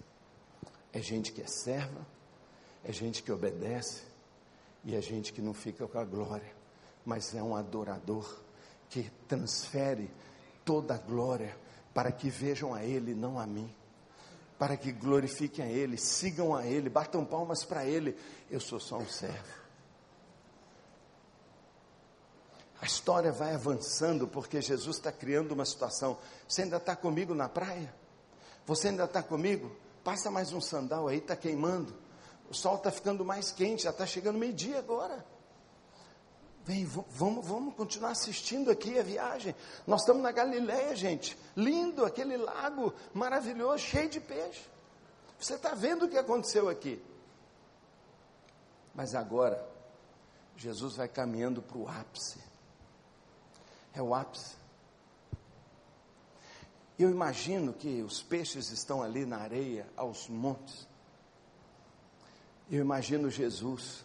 É 0.93 1.01
gente 1.01 1.33
que 1.33 1.43
é 1.43 1.47
serva, 1.47 2.07
é 2.85 2.93
gente 2.93 3.23
que 3.23 3.33
obedece, 3.33 4.03
e 4.85 4.95
é 4.95 5.01
gente 5.01 5.33
que 5.33 5.41
não 5.41 5.55
fica 5.55 5.87
com 5.87 5.99
a 5.99 6.05
glória, 6.05 6.53
mas 7.05 7.35
é 7.35 7.43
um 7.43 7.57
adorador 7.57 8.39
que 8.91 9.11
transfere 9.27 10.11
toda 10.65 10.95
a 10.95 10.99
glória 10.99 11.57
para 11.93 12.13
que 12.13 12.29
vejam 12.29 12.75
a 12.75 12.85
Ele, 12.85 13.15
não 13.15 13.39
a 13.39 13.47
mim, 13.47 13.73
para 14.59 14.77
que 14.77 14.93
glorifiquem 14.93 15.65
a 15.65 15.69
Ele, 15.69 15.97
sigam 15.97 16.55
a 16.55 16.67
Ele, 16.67 16.89
batam 16.91 17.25
palmas 17.25 17.65
para 17.65 17.85
Ele. 17.87 18.17
Eu 18.51 18.61
sou 18.61 18.79
só 18.79 18.99
um 18.99 19.09
servo. 19.09 19.65
A 22.81 22.87
história 22.87 23.33
vai 23.33 23.55
avançando 23.55 24.29
porque 24.29 24.61
Jesus 24.61 24.97
está 24.97 25.11
criando 25.11 25.53
uma 25.53 25.65
situação. 25.65 26.19
Você 26.47 26.63
ainda 26.63 26.77
está 26.77 26.95
comigo 26.95 27.35
na 27.35 27.49
praia? 27.49 27.95
Você 28.67 28.89
ainda 28.89 29.05
está 29.05 29.23
comigo? 29.23 29.75
Passa 30.03 30.31
mais 30.31 30.53
um 30.53 30.61
sandal 30.61 31.09
aí, 31.09 31.19
está 31.19 31.37
queimando. 31.37 31.95
O 32.51 32.55
sol 32.55 32.77
está 32.77 32.91
ficando 32.91 33.25
mais 33.25 33.51
quente, 33.51 33.85
já 33.85 33.91
está 33.91 34.07
chegando 34.07 34.39
meio-dia 34.39 34.79
agora. 34.79 35.25
Vem, 36.65 36.87
vamos, 36.87 37.47
vamos 37.47 37.75
continuar 37.75 38.11
assistindo 38.11 38.71
aqui 38.71 38.99
a 38.99 39.03
viagem. 39.03 39.55
Nós 39.87 40.01
estamos 40.01 40.23
na 40.23 40.33
Galileia, 40.33 40.97
gente. 40.97 41.39
Lindo, 41.55 42.07
aquele 42.07 42.39
lago 42.39 42.95
maravilhoso, 43.13 43.79
cheio 43.79 44.09
de 44.09 44.21
peixe. 44.21 44.63
Você 45.39 45.55
está 45.55 45.75
vendo 45.75 46.07
o 46.07 46.09
que 46.09 46.17
aconteceu 46.17 46.71
aqui. 46.71 47.03
Mas 48.95 49.15
agora, 49.15 49.67
Jesus 50.57 50.97
vai 50.97 51.09
caminhando 51.09 51.61
para 51.61 51.77
o 51.77 51.87
ápice. 51.87 52.39
É 53.93 54.01
o 54.01 54.15
ápice. 54.15 54.64
Eu 56.97 57.11
imagino 57.11 57.73
que 57.73 58.03
os 58.03 58.23
peixes 58.23 58.71
estão 58.71 59.03
ali 59.03 59.27
na 59.27 59.39
areia, 59.39 59.87
aos 59.97 60.29
montes. 60.29 60.87
Eu 62.71 62.81
imagino 62.81 63.29
Jesus 63.29 64.05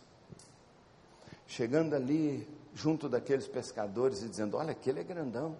chegando 1.45 1.95
ali 1.95 2.47
junto 2.73 3.07
daqueles 3.07 3.47
pescadores 3.47 4.23
e 4.23 4.27
dizendo: 4.27 4.57
Olha, 4.57 4.71
aquele 4.71 5.01
é 5.01 5.03
grandão, 5.03 5.55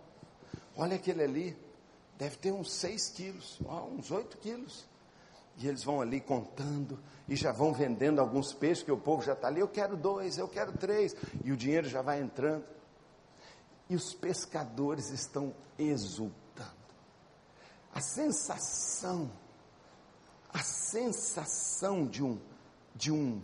olha 0.76 0.96
aquele 0.96 1.24
ali, 1.24 1.58
deve 2.18 2.36
ter 2.38 2.52
uns 2.52 2.72
seis 2.74 3.10
quilos, 3.10 3.60
uns 3.62 4.10
oito 4.10 4.38
quilos. 4.38 4.88
E 5.58 5.68
eles 5.68 5.84
vão 5.84 6.02
ali 6.02 6.22
contando 6.22 6.98
e 7.28 7.36
já 7.36 7.52
vão 7.52 7.74
vendendo 7.74 8.20
alguns 8.20 8.54
peixes, 8.54 8.84
que 8.84 8.92
o 8.92 8.98
povo 8.98 9.22
já 9.22 9.34
está 9.34 9.50
ali, 9.50 9.60
eu 9.60 9.68
quero 9.68 9.96
dois, 9.96 10.38
eu 10.38 10.48
quero 10.48 10.72
três, 10.72 11.16
e 11.44 11.52
o 11.52 11.58
dinheiro 11.58 11.88
já 11.88 12.02
vai 12.02 12.22
entrando. 12.22 12.64
E 13.90 13.96
os 13.96 14.14
pescadores 14.14 15.12
estão 15.12 15.54
exultando 15.78 16.49
a 17.94 18.02
sensação, 18.02 19.32
a 20.54 20.60
sensação 20.60 22.06
de 22.06 22.24
um, 22.24 22.40
de 22.96 23.12
um 23.12 23.42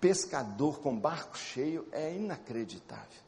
pescador 0.00 0.80
com 0.80 0.98
barco 0.98 1.36
cheio 1.36 1.88
é 1.92 2.14
inacreditável. 2.14 3.24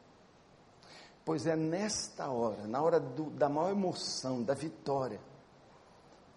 Pois 1.25 1.47
é 1.47 1.57
nesta 1.57 2.29
hora, 2.29 2.67
na 2.67 2.81
hora 2.81 3.01
do, 3.01 3.31
da 3.31 3.49
maior 3.49 3.71
emoção, 3.71 4.43
da 4.43 4.55
vitória, 4.55 5.21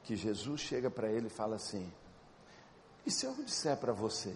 que 0.04 0.16
Jesus 0.16 0.62
chega 0.62 0.90
para 0.90 1.12
ele 1.12 1.28
e 1.28 1.30
fala 1.30 1.58
assim: 1.58 1.92
E 3.06 3.12
se 3.12 3.26
eu 3.26 3.36
disser 3.36 3.78
para 3.78 3.94
você 3.94 4.36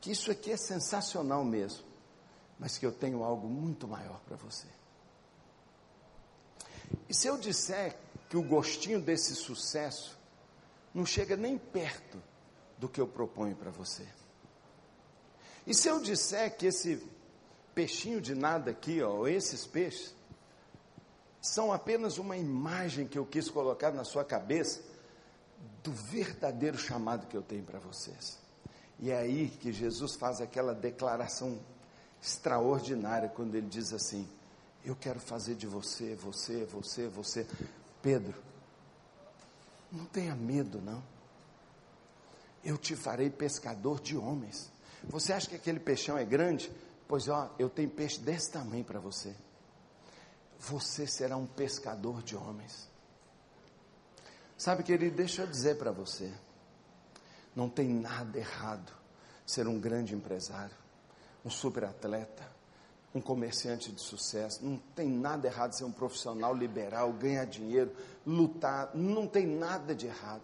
que 0.00 0.10
isso 0.10 0.30
aqui 0.30 0.52
é 0.52 0.56
sensacional 0.56 1.44
mesmo, 1.44 1.84
mas 2.58 2.78
que 2.78 2.86
eu 2.86 2.92
tenho 2.92 3.24
algo 3.24 3.48
muito 3.48 3.88
maior 3.88 4.20
para 4.20 4.36
você? 4.36 4.68
E 7.08 7.14
se 7.14 7.26
eu 7.26 7.36
disser 7.36 7.96
que 8.28 8.36
o 8.36 8.42
gostinho 8.42 9.00
desse 9.00 9.34
sucesso 9.34 10.18
não 10.94 11.04
chega 11.06 11.36
nem 11.36 11.58
perto 11.58 12.22
do 12.78 12.88
que 12.88 13.00
eu 13.00 13.06
proponho 13.06 13.54
para 13.56 13.70
você? 13.70 14.06
E 15.66 15.74
se 15.74 15.88
eu 15.88 16.00
disser 16.00 16.56
que 16.56 16.66
esse 16.66 17.06
peixinho 17.74 18.20
de 18.20 18.34
nada 18.34 18.70
aqui, 18.70 19.02
ó, 19.02 19.26
esses 19.26 19.66
peixes, 19.66 20.14
são 21.40 21.72
apenas 21.72 22.18
uma 22.18 22.36
imagem 22.36 23.06
que 23.06 23.18
eu 23.18 23.26
quis 23.26 23.48
colocar 23.48 23.90
na 23.92 24.04
sua 24.04 24.24
cabeça 24.24 24.80
do 25.82 25.92
verdadeiro 25.92 26.78
chamado 26.78 27.26
que 27.26 27.36
eu 27.36 27.42
tenho 27.42 27.64
para 27.64 27.78
vocês. 27.78 28.38
E 28.98 29.10
é 29.10 29.18
aí 29.18 29.48
que 29.48 29.72
Jesus 29.72 30.14
faz 30.14 30.40
aquela 30.40 30.74
declaração 30.74 31.58
extraordinária 32.22 33.28
quando 33.28 33.56
ele 33.56 33.66
diz 33.66 33.92
assim: 33.92 34.28
eu 34.84 34.96
quero 34.96 35.20
fazer 35.20 35.54
de 35.54 35.66
você, 35.66 36.14
você, 36.14 36.64
você, 36.64 37.08
você. 37.08 37.46
Pedro, 38.00 38.34
não 39.90 40.04
tenha 40.06 40.34
medo, 40.34 40.80
não. 40.80 41.02
Eu 42.64 42.76
te 42.76 42.96
farei 42.96 43.30
pescador 43.30 44.00
de 44.00 44.16
homens. 44.16 44.70
Você 45.04 45.32
acha 45.32 45.48
que 45.48 45.56
aquele 45.56 45.80
peixão 45.80 46.16
é 46.16 46.24
grande? 46.24 46.72
Pois 47.06 47.28
ó, 47.28 47.54
eu 47.58 47.68
tenho 47.68 47.90
peixe 47.90 48.20
desse 48.20 48.50
tamanho 48.50 48.84
para 48.84 49.00
você. 49.00 49.34
Você 50.58 51.06
será 51.06 51.36
um 51.36 51.46
pescador 51.46 52.22
de 52.22 52.36
homens. 52.36 52.88
Sabe, 54.56 54.84
querido, 54.84 55.16
deixa 55.16 55.42
eu 55.42 55.46
dizer 55.46 55.76
para 55.76 55.90
você: 55.90 56.32
não 57.54 57.68
tem 57.68 57.88
nada 57.92 58.38
errado 58.38 58.92
ser 59.44 59.66
um 59.66 59.78
grande 59.78 60.14
empresário, 60.14 60.76
um 61.44 61.50
super 61.50 61.84
atleta, 61.84 62.48
um 63.14 63.20
comerciante 63.20 63.92
de 63.92 64.00
sucesso. 64.00 64.64
Não 64.64 64.78
tem 64.94 65.08
nada 65.08 65.46
errado 65.46 65.72
ser 65.72 65.84
um 65.84 65.92
profissional 65.92 66.54
liberal, 66.54 67.12
ganhar 67.12 67.44
dinheiro, 67.44 67.92
lutar. 68.26 68.90
Não 68.94 69.26
tem 69.26 69.46
nada 69.46 69.94
de 69.94 70.06
errado. 70.06 70.42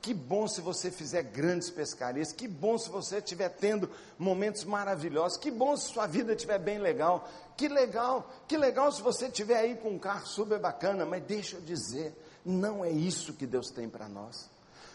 Que 0.00 0.12
bom 0.12 0.48
se 0.48 0.60
você 0.60 0.90
fizer 0.90 1.22
grandes 1.22 1.70
pescarias. 1.70 2.32
Que 2.32 2.48
bom 2.48 2.76
se 2.76 2.90
você 2.90 3.18
estiver 3.18 3.48
tendo 3.48 3.88
momentos 4.18 4.64
maravilhosos. 4.64 5.38
Que 5.38 5.50
bom 5.50 5.76
se 5.76 5.92
sua 5.92 6.08
vida 6.08 6.32
estiver 6.32 6.58
bem 6.58 6.78
legal. 6.78 7.28
Que 7.56 7.68
legal, 7.68 8.28
que 8.48 8.56
legal 8.56 8.90
se 8.90 9.00
você 9.00 9.26
estiver 9.26 9.58
aí 9.58 9.76
com 9.76 9.90
um 9.90 9.98
carro 9.98 10.26
super 10.26 10.58
bacana. 10.58 11.06
Mas 11.06 11.22
deixa 11.22 11.56
eu 11.56 11.60
dizer, 11.60 12.16
não 12.44 12.84
é 12.84 12.90
isso 12.90 13.34
que 13.34 13.46
Deus 13.46 13.70
tem 13.70 13.88
para 13.88 14.08
nós. 14.08 14.50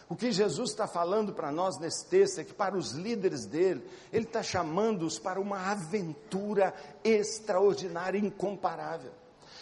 O 0.08 0.16
que 0.16 0.32
Jesus 0.32 0.70
está 0.70 0.86
falando 0.86 1.34
para 1.34 1.52
nós 1.52 1.78
nesse 1.78 2.06
texto 2.06 2.40
é 2.40 2.44
que 2.44 2.54
para 2.54 2.76
os 2.76 2.92
líderes 2.92 3.44
dele, 3.44 3.86
ele 4.10 4.24
está 4.24 4.42
chamando-os 4.42 5.18
para 5.18 5.38
uma 5.38 5.70
aventura 5.70 6.72
extraordinária, 7.04 8.18
incomparável. 8.18 9.12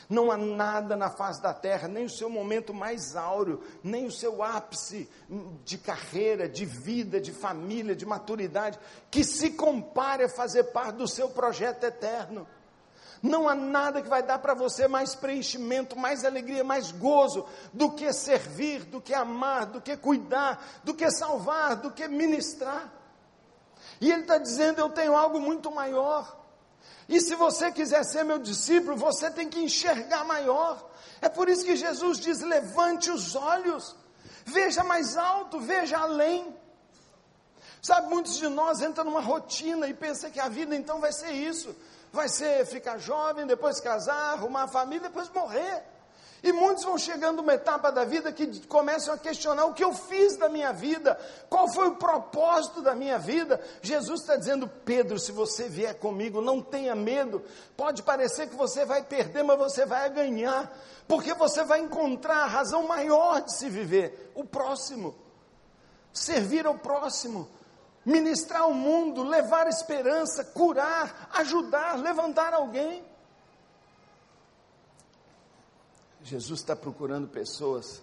Não 0.09 0.31
há 0.31 0.37
nada 0.37 0.95
na 0.95 1.11
face 1.11 1.43
da 1.43 1.53
terra, 1.53 1.89
nem 1.89 2.05
o 2.05 2.11
seu 2.11 2.31
momento 2.31 2.73
mais 2.73 3.17
áureo, 3.17 3.61
nem 3.83 4.07
o 4.07 4.13
seu 4.13 4.41
ápice 4.41 5.11
de 5.65 5.79
carreira, 5.79 6.49
de 6.49 6.65
vida, 6.65 7.21
de 7.21 7.33
família, 7.33 7.97
de 7.97 8.07
maturidade, 8.07 8.79
que 9.11 9.25
se 9.25 9.51
compare 9.51 10.23
a 10.23 10.29
fazer 10.29 10.65
parte 10.65 10.97
do 10.97 11.09
seu 11.09 11.29
projeto 11.31 11.83
eterno. 11.83 12.47
Não 13.23 13.49
há 13.49 13.55
nada 13.55 14.03
que 14.03 14.09
vai 14.09 14.23
dar 14.23 14.39
para 14.39 14.55
você 14.55 14.87
mais 14.87 15.15
preenchimento, 15.15 15.99
mais 15.99 16.25
alegria, 16.25 16.63
mais 16.63 16.93
gozo 16.93 17.47
do 17.73 17.91
que 17.91 18.13
servir, 18.13 18.85
do 18.85 19.01
que 19.01 19.15
amar, 19.15 19.67
do 19.67 19.81
que 19.81 19.97
cuidar, 19.97 20.81
do 20.85 20.95
que 20.95 21.11
salvar, 21.11 21.77
do 21.77 21.91
que 21.91 22.07
ministrar. 22.09 22.93
E 24.01 24.11
ele 24.11 24.23
está 24.23 24.39
dizendo: 24.39 24.81
Eu 24.81 24.91
tenho 24.91 25.17
algo 25.17 25.41
muito 25.41 25.71
maior. 25.71 26.45
E 27.09 27.21
se 27.21 27.35
você 27.35 27.71
quiser 27.71 28.05
ser 28.05 28.25
meu 28.25 28.39
discípulo, 28.39 28.97
você 28.97 29.31
tem 29.31 29.49
que 29.49 29.61
enxergar 29.61 30.25
maior. 30.25 30.91
É 31.21 31.29
por 31.29 31.49
isso 31.49 31.65
que 31.65 31.77
Jesus 31.77 32.19
diz: 32.19 32.41
levante 32.41 33.11
os 33.11 33.35
olhos, 33.35 33.97
veja 34.45 34.85
mais 34.85 35.17
alto, 35.17 35.59
veja 35.59 35.99
além. 35.99 36.55
Sabe, 37.81 38.09
muitos 38.09 38.37
de 38.37 38.49
nós 38.49 38.81
entram 38.81 39.05
numa 39.05 39.21
rotina 39.21 39.87
e 39.87 39.95
pensam 39.95 40.31
que 40.31 40.41
a 40.41 40.49
vida 40.49 40.75
então 40.75 41.01
vai 41.01 41.13
ser 41.13 41.31
isso 41.31 41.75
vai 42.13 42.29
ser 42.29 42.65
ficar 42.67 42.99
jovem, 42.99 43.47
depois 43.47 43.81
casar, 43.81 44.35
arrumar 44.35 44.69
família, 44.69 45.09
depois 45.09 45.29
morrer. 45.31 45.83
E 46.43 46.53
muitos 46.53 46.85
vão 46.85 46.99
chegando 46.99 47.41
uma 47.41 47.55
etapa 47.55 47.91
da 47.91 48.05
vida 48.05 48.33
que 48.33 48.67
começam 48.67 49.13
a 49.13 49.19
questionar 49.19 49.65
o 49.65 49.75
que 49.75 49.83
eu 49.83 49.93
fiz 49.93 50.37
da 50.37 50.49
minha 50.49 50.73
vida, 50.73 51.19
qual 51.49 51.67
foi 51.67 51.89
o 51.89 51.97
propósito 51.97 52.83
da 52.83 52.95
minha 52.95 53.19
vida. 53.19 53.61
Jesus 53.83 54.21
está 54.21 54.37
dizendo, 54.37 54.69
Pedro, 54.85 55.19
se 55.19 55.33
você 55.33 55.69
vier 55.69 55.95
comigo, 55.99 56.41
não 56.41 56.63
tenha 56.63 56.95
medo. 56.95 57.43
Pode 57.77 58.03
parecer 58.03 58.49
que 58.49 58.55
você 58.55 58.85
vai 58.85 59.03
perder, 59.03 59.43
mas 59.43 59.59
você 59.59 59.87
vai 59.87 60.09
ganhar, 60.11 60.73
porque 61.09 61.35
você 61.35 61.65
vai 61.65 61.81
encontrar 61.81 62.45
a 62.45 62.47
razão 62.47 62.87
maior 62.87 63.41
de 63.41 63.57
se 63.57 63.69
viver: 63.69 64.31
o 64.35 64.45
próximo, 64.45 65.17
servir 66.13 66.67
ao 66.67 66.79
próximo 66.79 67.49
ministrar 68.07 68.63
ao 68.63 68.73
mundo, 68.73 69.25
levar 69.25 69.67
esperança, 69.67 70.45
curar, 70.45 71.29
ajudar, 71.35 71.97
levantar 71.97 72.55
alguém. 72.55 73.05
Jesus 76.23 76.61
está 76.61 76.77
procurando 76.77 77.27
pessoas 77.27 78.01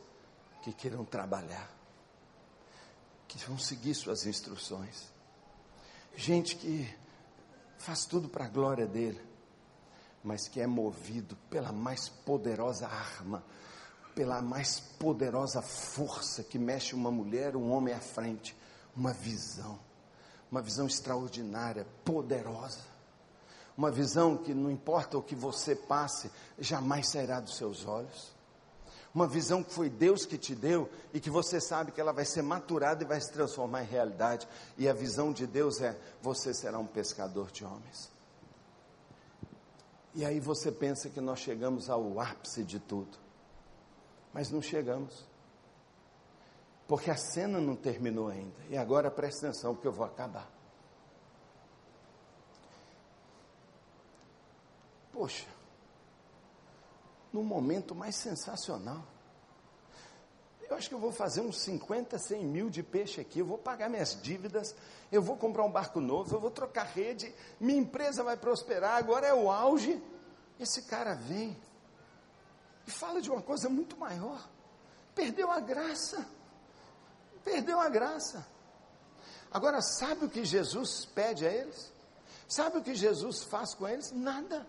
que 0.62 0.74
queiram 0.74 1.06
trabalhar, 1.06 1.70
que 3.30 3.38
vão 3.46 3.58
seguir 3.58 3.96
suas 3.96 4.26
instruções. 4.26 5.10
Gente 6.16 6.58
que 6.58 6.94
faz 7.78 8.06
tudo 8.06 8.28
para 8.28 8.46
a 8.46 8.50
glória 8.50 8.86
dele, 8.86 9.22
mas 10.22 10.50
que 10.50 10.60
é 10.60 10.68
movido 10.68 11.38
pela 11.50 11.72
mais 11.72 12.10
poderosa 12.10 12.88
arma, 12.88 13.44
pela 14.14 14.42
mais 14.42 14.82
poderosa 14.82 15.62
força 15.62 16.44
que 16.44 16.60
mexe 16.60 16.94
uma 16.94 17.10
mulher, 17.10 17.56
um 17.56 17.72
homem 17.72 17.94
à 17.94 18.00
frente, 18.00 18.56
uma 18.96 19.12
visão 19.12 19.80
uma 20.54 20.62
visão 20.62 20.86
extraordinária, 20.86 21.84
poderosa. 22.06 22.82
Uma 23.76 23.90
visão 23.90 24.38
que 24.38 24.54
não 24.54 24.70
importa 24.70 25.18
o 25.18 25.24
que 25.24 25.34
você 25.34 25.76
passe, 25.76 26.30
jamais 26.60 27.10
sairá 27.10 27.40
dos 27.40 27.58
seus 27.58 27.88
olhos. 27.88 28.32
Uma 29.16 29.26
visão 29.26 29.64
que 29.64 29.74
foi 29.74 29.90
Deus 29.90 30.28
que 30.28 30.38
te 30.38 30.54
deu 30.54 30.88
e 31.12 31.20
que 31.20 31.32
você 31.32 31.60
sabe 31.60 31.92
que 31.92 32.00
ela 32.00 32.14
vai 32.14 32.24
ser 32.24 32.44
maturada 32.44 33.04
e 33.04 33.08
vai 33.08 33.20
se 33.20 33.32
transformar 33.34 33.82
em 33.82 33.88
realidade. 33.88 34.48
E 34.78 34.88
a 34.88 34.94
visão 34.94 35.34
de 35.34 35.48
Deus 35.48 35.82
é: 35.82 36.00
você 36.22 36.54
será 36.54 36.78
um 36.78 36.86
pescador 36.86 37.50
de 37.52 37.66
homens. 37.66 38.12
E 40.14 40.24
aí 40.24 40.40
você 40.40 40.72
pensa 40.72 41.10
que 41.10 41.20
nós 41.20 41.40
chegamos 41.40 41.90
ao 41.90 42.20
ápice 42.20 42.64
de 42.64 42.80
tudo, 42.80 43.18
mas 44.32 44.52
não 44.52 44.62
chegamos. 44.62 45.26
Porque 46.94 47.10
a 47.10 47.18
cena 47.18 47.60
não 47.60 47.76
terminou 47.76 48.28
ainda. 48.28 48.56
E 48.70 48.78
agora 48.78 49.10
presta 49.10 49.48
atenção, 49.48 49.74
porque 49.74 49.88
eu 49.88 49.92
vou 49.92 50.06
acabar. 50.06 50.48
Poxa, 55.12 55.48
no 57.34 57.44
momento 57.44 57.96
mais 57.96 58.16
sensacional. 58.16 59.04
Eu 60.70 60.76
acho 60.76 60.88
que 60.88 60.94
eu 60.94 61.00
vou 61.00 61.12
fazer 61.12 61.42
uns 61.42 61.64
50, 61.64 62.20
100 62.20 62.46
mil 62.46 62.70
de 62.70 62.84
peixe 62.84 63.20
aqui. 63.20 63.40
Eu 63.40 63.48
vou 63.48 63.58
pagar 63.58 63.90
minhas 63.90 64.22
dívidas. 64.22 64.76
Eu 65.12 65.24
vou 65.24 65.36
comprar 65.36 65.64
um 65.64 65.72
barco 65.72 66.00
novo. 66.00 66.36
Eu 66.36 66.40
vou 66.40 66.52
trocar 66.52 66.84
rede. 66.84 67.34
Minha 67.60 67.80
empresa 67.80 68.24
vai 68.24 68.38
prosperar. 68.38 68.98
Agora 68.98 69.26
é 69.26 69.34
o 69.34 69.50
auge. 69.50 70.00
Esse 70.60 70.84
cara 70.84 71.16
vem 71.16 71.58
e 72.86 72.92
fala 72.92 73.20
de 73.20 73.32
uma 73.32 73.42
coisa 73.42 73.68
muito 73.68 73.98
maior. 73.98 74.48
Perdeu 75.16 75.50
a 75.50 75.60
graça. 75.60 76.43
Perdeu 77.44 77.80
a 77.80 77.90
graça. 77.90 78.46
Agora, 79.52 79.82
sabe 79.82 80.26
o 80.26 80.30
que 80.30 80.44
Jesus 80.44 81.06
pede 81.06 81.46
a 81.46 81.52
eles? 81.52 81.92
Sabe 82.48 82.78
o 82.78 82.84
que 82.84 82.96
Jesus 82.96 83.44
faz 83.44 83.74
com 83.74 83.88
eles? 83.88 84.12
Nada. 84.12 84.66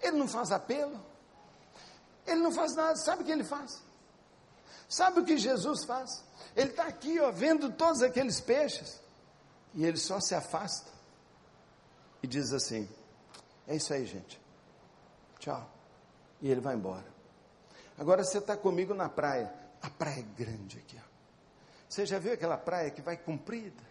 Ele 0.00 0.16
não 0.16 0.28
faz 0.28 0.50
apelo. 0.50 1.00
Ele 2.26 2.40
não 2.40 2.52
faz 2.52 2.74
nada. 2.74 2.96
Sabe 2.96 3.22
o 3.22 3.24
que 3.24 3.32
ele 3.32 3.44
faz? 3.44 3.82
Sabe 4.88 5.20
o 5.20 5.24
que 5.24 5.36
Jesus 5.38 5.84
faz? 5.84 6.24
Ele 6.54 6.70
está 6.70 6.84
aqui, 6.84 7.18
ó, 7.20 7.30
vendo 7.30 7.72
todos 7.72 8.02
aqueles 8.02 8.40
peixes. 8.40 9.00
E 9.74 9.84
ele 9.84 9.96
só 9.96 10.20
se 10.20 10.34
afasta 10.34 10.90
e 12.22 12.26
diz 12.26 12.52
assim: 12.52 12.88
É 13.66 13.76
isso 13.76 13.92
aí, 13.92 14.04
gente. 14.06 14.40
Tchau. 15.38 15.68
E 16.40 16.50
ele 16.50 16.60
vai 16.60 16.74
embora. 16.74 17.06
Agora 17.98 18.24
você 18.24 18.38
está 18.38 18.56
comigo 18.56 18.94
na 18.94 19.08
praia. 19.08 19.52
A 19.80 19.90
praia 19.90 20.20
é 20.20 20.22
grande 20.22 20.78
aqui, 20.78 21.00
ó. 21.02 21.11
Você 21.92 22.06
já 22.06 22.18
viu 22.18 22.32
aquela 22.32 22.56
praia 22.56 22.90
que 22.90 23.02
vai 23.02 23.18
comprida? 23.18 23.82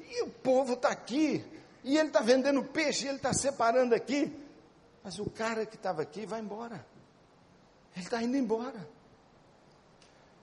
E 0.00 0.24
o 0.24 0.30
povo 0.30 0.72
está 0.72 0.88
aqui, 0.88 1.44
e 1.84 1.96
ele 1.96 2.08
está 2.08 2.20
vendendo 2.20 2.64
peixe, 2.64 3.04
e 3.04 3.08
ele 3.08 3.18
está 3.18 3.32
separando 3.32 3.94
aqui. 3.94 4.36
Mas 5.00 5.20
o 5.20 5.30
cara 5.30 5.64
que 5.64 5.76
estava 5.76 6.02
aqui 6.02 6.26
vai 6.26 6.40
embora. 6.40 6.84
Ele 7.94 8.04
está 8.04 8.20
indo 8.20 8.36
embora. 8.36 8.84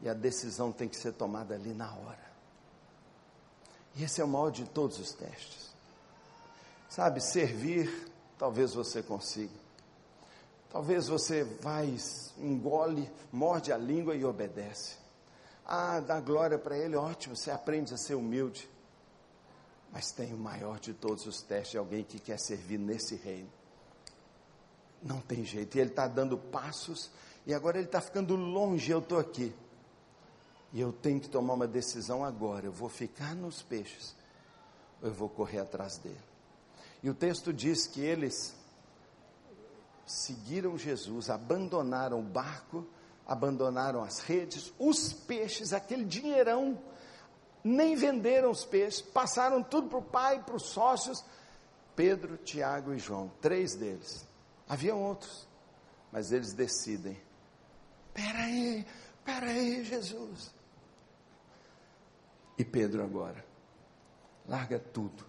E 0.01 0.07
a 0.07 0.13
decisão 0.13 0.71
tem 0.71 0.87
que 0.87 0.95
ser 0.95 1.11
tomada 1.11 1.55
ali 1.55 1.73
na 1.73 1.93
hora. 1.93 2.31
E 3.97 4.05
esse 4.05 4.21
é 4.21 4.23
o 4.23 4.27
maior 4.29 4.49
de 4.49 4.63
todos 4.63 4.97
os 4.97 5.11
testes. 5.11 5.75
Sabe, 6.87 7.19
servir, 7.19 8.09
talvez 8.37 8.73
você 8.73 9.03
consiga. 9.03 9.59
Talvez 10.71 11.09
você 11.09 11.43
vai, 11.43 11.93
engole, 12.37 13.11
morde 13.29 13.73
a 13.73 13.77
língua 13.77 14.15
e 14.15 14.23
obedece. 14.23 15.00
Ah, 15.65 15.99
dá 15.99 16.19
glória 16.19 16.57
para 16.57 16.77
Ele, 16.77 16.95
ótimo, 16.95 17.35
você 17.35 17.51
aprende 17.51 17.93
a 17.93 17.97
ser 17.97 18.15
humilde. 18.15 18.69
Mas 19.91 20.11
tem 20.11 20.33
o 20.33 20.37
maior 20.37 20.79
de 20.79 20.93
todos 20.93 21.25
os 21.25 21.41
testes, 21.41 21.75
alguém 21.75 22.03
que 22.03 22.19
quer 22.19 22.39
servir 22.39 22.77
nesse 22.77 23.15
reino. 23.15 23.49
Não 25.03 25.19
tem 25.19 25.43
jeito, 25.43 25.77
e 25.77 25.81
ele 25.81 25.89
está 25.89 26.07
dando 26.07 26.37
passos, 26.37 27.09
e 27.45 27.53
agora 27.53 27.77
ele 27.77 27.87
está 27.87 27.99
ficando 27.99 28.35
longe, 28.35 28.91
eu 28.91 28.99
estou 28.99 29.19
aqui. 29.19 29.53
E 30.71 30.79
eu 30.79 30.93
tenho 30.93 31.19
que 31.19 31.27
tomar 31.27 31.53
uma 31.53 31.67
decisão 31.67 32.23
agora: 32.23 32.65
eu 32.65 32.71
vou 32.71 32.87
ficar 32.87 33.35
nos 33.35 33.61
peixes, 33.61 34.15
ou 35.01 35.09
eu 35.09 35.13
vou 35.13 35.27
correr 35.27 35.59
atrás 35.59 35.97
dele. 35.97 36.21
E 37.03 37.09
o 37.09 37.13
texto 37.13 37.51
diz 37.51 37.87
que 37.87 37.99
eles 37.99 38.55
seguiram 40.05 40.77
Jesus, 40.77 41.29
abandonaram 41.29 42.19
o 42.19 42.23
barco 42.23 42.85
abandonaram 43.31 44.03
as 44.03 44.19
redes, 44.19 44.73
os 44.77 45.13
peixes, 45.13 45.71
aquele 45.71 46.03
dinheirão, 46.03 46.77
nem 47.63 47.95
venderam 47.95 48.51
os 48.51 48.65
peixes, 48.65 49.01
passaram 49.01 49.63
tudo 49.63 49.87
para 49.87 49.99
o 49.99 50.03
pai, 50.03 50.43
para 50.43 50.55
os 50.55 50.63
sócios, 50.67 51.23
Pedro, 51.95 52.37
Tiago 52.37 52.93
e 52.93 52.99
João, 52.99 53.31
três 53.39 53.75
deles. 53.75 54.27
Haviam 54.67 55.01
outros, 55.01 55.47
mas 56.11 56.31
eles 56.31 56.53
decidem. 56.53 57.17
Peraí, 58.13 58.85
peraí, 59.23 59.83
Jesus. 59.85 60.51
E 62.57 62.65
Pedro 62.65 63.03
agora, 63.03 63.45
larga 64.47 64.77
tudo 64.77 65.25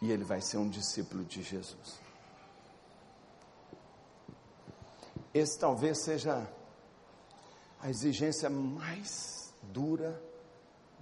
e 0.00 0.12
ele 0.12 0.24
vai 0.24 0.40
ser 0.40 0.58
um 0.58 0.68
discípulo 0.68 1.24
de 1.24 1.42
Jesus. 1.42 2.05
Esse 5.36 5.58
talvez 5.58 5.98
seja 5.98 6.50
a 7.78 7.90
exigência 7.90 8.48
mais 8.48 9.52
dura, 9.64 10.18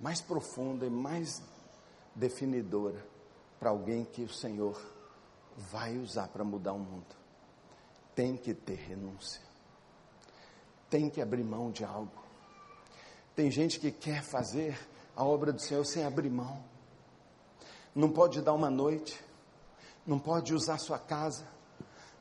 mais 0.01 0.21
profunda 0.21 0.85
e 0.85 0.91
mais 0.91 1.41
definidora 2.17 3.01
para 3.61 3.71
alguém 3.71 4.05
que 4.05 4.23
o 4.23 4.29
Senhor 4.29 4.77
vai 5.57 5.97
usar 5.99 6.27
para 6.27 6.43
mudar 6.43 6.73
o 6.73 6.81
mundo. 6.81 7.15
Tem 8.13 8.37
que 8.37 8.53
ter 8.53 8.75
renúncia. 8.75 9.41
Tem 10.91 11.09
que 11.09 11.23
abrir 11.23 11.45
mão 11.45 11.71
de 11.71 11.85
algo. 11.85 12.25
Tem 13.37 13.53
gente 13.53 13.79
que 13.79 13.93
quer 13.93 14.21
fazer 14.25 14.77
a 15.15 15.25
obra 15.25 15.53
do 15.53 15.63
Senhor 15.63 15.87
sem 15.87 16.05
abrir 16.05 16.29
mão. 16.29 16.61
Não 17.95 18.11
pode 18.11 18.43
dar 18.43 18.53
uma 18.53 18.69
noite, 18.69 19.17
não 20.05 20.19
pode 20.19 20.53
usar 20.53 20.79
sua 20.79 20.99
casa, 20.99 21.47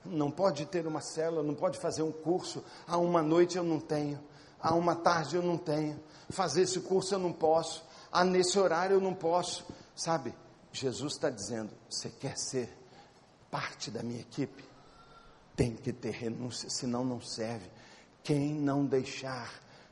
não 0.05 0.29
pode 0.29 0.65
ter 0.65 0.85
uma 0.85 1.01
célula, 1.01 1.43
não 1.43 1.55
pode 1.55 1.79
fazer 1.79 2.03
um 2.03 2.11
curso. 2.11 2.63
Ah, 2.87 2.97
uma 2.97 3.21
noite 3.21 3.57
eu 3.57 3.63
não 3.63 3.79
tenho, 3.79 4.19
ah, 4.59 4.75
uma 4.75 4.95
tarde 4.95 5.35
eu 5.35 5.43
não 5.43 5.57
tenho, 5.57 5.99
fazer 6.29 6.63
esse 6.63 6.79
curso 6.79 7.15
eu 7.15 7.19
não 7.19 7.31
posso, 7.31 7.85
ah, 8.11 8.23
nesse 8.23 8.59
horário 8.59 8.95
eu 8.97 9.01
não 9.01 9.13
posso. 9.13 9.65
Sabe, 9.95 10.33
Jesus 10.71 11.13
está 11.13 11.29
dizendo: 11.29 11.71
você 11.89 12.09
quer 12.09 12.37
ser 12.37 12.69
parte 13.49 13.91
da 13.91 14.03
minha 14.03 14.21
equipe? 14.21 14.63
Tem 15.55 15.75
que 15.75 15.93
ter 15.93 16.11
renúncia, 16.11 16.69
senão 16.69 17.05
não 17.05 17.21
serve. 17.21 17.69
Quem 18.23 18.53
não 18.53 18.85
deixar 18.85 19.51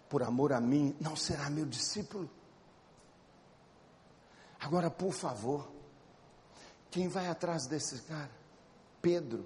por 0.09 0.23
amor 0.23 0.51
a 0.51 0.59
mim, 0.59 0.95
não 0.99 1.15
será 1.15 1.49
meu 1.49 1.65
discípulo. 1.65 2.29
Agora, 4.59 4.89
por 4.89 5.13
favor, 5.13 5.71
quem 6.89 7.07
vai 7.07 7.27
atrás 7.27 7.65
desse 7.65 8.01
cara? 8.01 8.29
Pedro, 9.01 9.45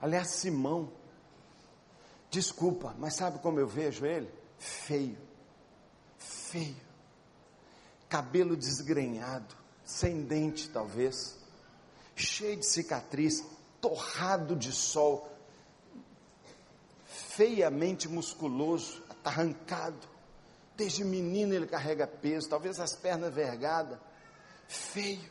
aliás, 0.00 0.28
Simão. 0.28 0.92
Desculpa, 2.30 2.94
mas 2.98 3.16
sabe 3.16 3.40
como 3.40 3.58
eu 3.58 3.66
vejo 3.66 4.06
ele? 4.06 4.30
Feio, 4.58 5.18
feio, 6.16 6.76
cabelo 8.08 8.56
desgrenhado, 8.56 9.54
sem 9.84 10.22
dente 10.22 10.68
talvez, 10.68 11.36
cheio 12.14 12.56
de 12.56 12.66
cicatriz, 12.66 13.44
torrado 13.80 14.54
de 14.54 14.70
sol, 14.70 15.28
feiamente 17.04 18.08
musculoso, 18.08 19.02
atarrancado. 19.08 20.08
Desde 20.76 21.04
menino 21.04 21.54
ele 21.54 21.66
carrega 21.66 22.06
peso, 22.06 22.48
talvez 22.48 22.78
as 22.78 22.94
pernas 22.94 23.34
vergadas, 23.34 23.98
feio. 24.68 25.30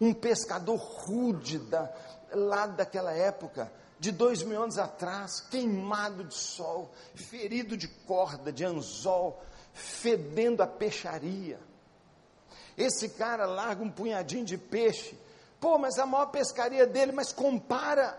Um 0.00 0.12
pescador 0.12 0.76
rude 0.76 1.58
da, 1.58 1.92
lá 2.34 2.66
daquela 2.66 3.12
época, 3.12 3.72
de 3.98 4.10
dois 4.10 4.42
mil 4.42 4.62
anos 4.62 4.78
atrás, 4.78 5.40
queimado 5.40 6.24
de 6.24 6.34
sol, 6.34 6.92
ferido 7.14 7.76
de 7.76 7.88
corda, 7.88 8.52
de 8.52 8.64
anzol, 8.64 9.42
fedendo 9.72 10.62
a 10.62 10.66
peixaria 10.66 11.58
esse 12.76 13.10
cara 13.10 13.46
larga 13.46 13.82
um 13.82 13.90
punhadinho 13.90 14.44
de 14.44 14.58
peixe. 14.58 15.16
Pô, 15.60 15.78
mas 15.78 15.98
a 15.98 16.06
maior 16.06 16.26
pescaria 16.26 16.86
dele, 16.86 17.12
mas 17.12 17.32
compara. 17.32 18.18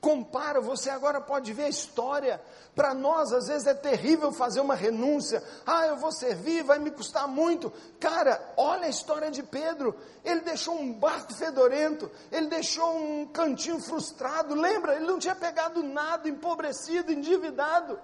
Compara, 0.00 0.62
você 0.62 0.88
agora 0.88 1.20
pode 1.20 1.52
ver 1.52 1.64
a 1.64 1.68
história. 1.68 2.40
Para 2.74 2.94
nós, 2.94 3.32
às 3.32 3.48
vezes, 3.48 3.66
é 3.66 3.74
terrível 3.74 4.32
fazer 4.32 4.60
uma 4.60 4.74
renúncia. 4.74 5.42
Ah, 5.66 5.86
eu 5.86 5.96
vou 5.96 6.10
servir, 6.10 6.62
vai 6.62 6.78
me 6.78 6.90
custar 6.90 7.28
muito. 7.28 7.70
Cara, 7.98 8.40
olha 8.56 8.86
a 8.86 8.88
história 8.88 9.30
de 9.30 9.42
Pedro. 9.42 9.94
Ele 10.24 10.40
deixou 10.40 10.74
um 10.74 10.90
barco 10.90 11.34
fedorento, 11.34 12.10
ele 12.32 12.46
deixou 12.46 12.96
um 12.96 13.26
cantinho 13.26 13.78
frustrado. 13.78 14.54
Lembra? 14.54 14.96
Ele 14.96 15.06
não 15.06 15.18
tinha 15.18 15.36
pegado 15.36 15.82
nada, 15.82 16.28
empobrecido, 16.28 17.12
endividado. 17.12 18.00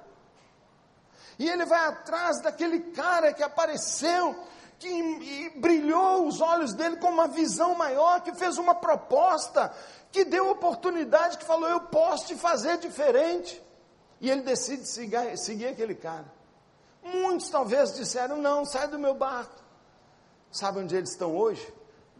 E 1.38 1.49
ele 1.49 1.64
vai 1.64 1.86
atrás 1.86 2.42
daquele 2.42 2.80
cara 2.92 3.32
que 3.32 3.42
apareceu 3.42 4.36
que 4.78 5.50
brilhou 5.56 6.26
os 6.26 6.40
olhos 6.40 6.74
dele 6.74 6.96
com 6.96 7.08
uma 7.08 7.26
visão 7.26 7.74
maior, 7.74 8.20
que 8.20 8.34
fez 8.34 8.58
uma 8.58 8.74
proposta, 8.74 9.72
que 10.12 10.24
deu 10.24 10.50
oportunidade, 10.50 11.38
que 11.38 11.44
falou: 11.44 11.68
Eu 11.68 11.80
posso 11.80 12.28
te 12.28 12.36
fazer 12.36 12.78
diferente. 12.78 13.62
E 14.20 14.30
ele 14.30 14.42
decide 14.42 14.86
seguir, 14.86 15.36
seguir 15.36 15.68
aquele 15.68 15.94
cara. 15.94 16.26
Muitos 17.02 17.48
talvez 17.48 17.94
disseram: 17.94 18.36
Não, 18.36 18.64
sai 18.64 18.88
do 18.88 18.98
meu 18.98 19.14
barco. 19.14 19.64
Sabe 20.50 20.78
onde 20.78 20.96
eles 20.96 21.10
estão 21.10 21.36
hoje? 21.36 21.72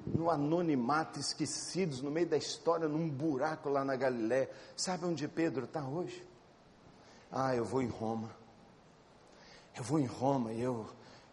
No 0.07 0.31
anonimato, 0.31 1.19
esquecidos 1.19 2.01
no 2.01 2.11
meio 2.11 2.29
da 2.29 2.37
história, 2.37 2.87
num 2.87 3.09
buraco 3.09 3.69
lá 3.69 3.85
na 3.85 3.97
Galiléia. 3.97 4.51
Sabe 4.77 5.05
onde 5.05 5.27
Pedro 5.27 5.65
está 5.65 5.83
hoje? 5.83 6.25
Ah, 7.31 7.57
eu 7.57 7.65
vou 7.65 7.83
em 7.83 7.89
Roma. 7.89 8.31
Eu 9.77 9.83
vou 9.83 9.99
em 9.99 10.07
Roma 10.07 10.53
e 10.53 10.63
eu 10.63 10.87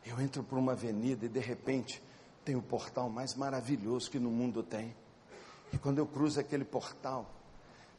eu 0.06 0.20
entro 0.20 0.43
por 0.43 0.58
uma 0.58 0.74
avenida 0.74 1.26
e 1.26 1.30
de 1.30 1.39
repente 1.39 2.01
tem 2.43 2.56
o 2.56 2.62
portal 2.62 3.10
mais 3.10 3.36
maravilhoso 3.36 4.12
que 4.12 4.20
no 4.20 4.30
mundo 4.30 4.62
tem. 4.62 4.95
E 5.72 5.78
quando 5.78 5.97
eu 5.97 6.06
cruzo 6.06 6.39
aquele 6.39 6.66
portal, 6.66 7.30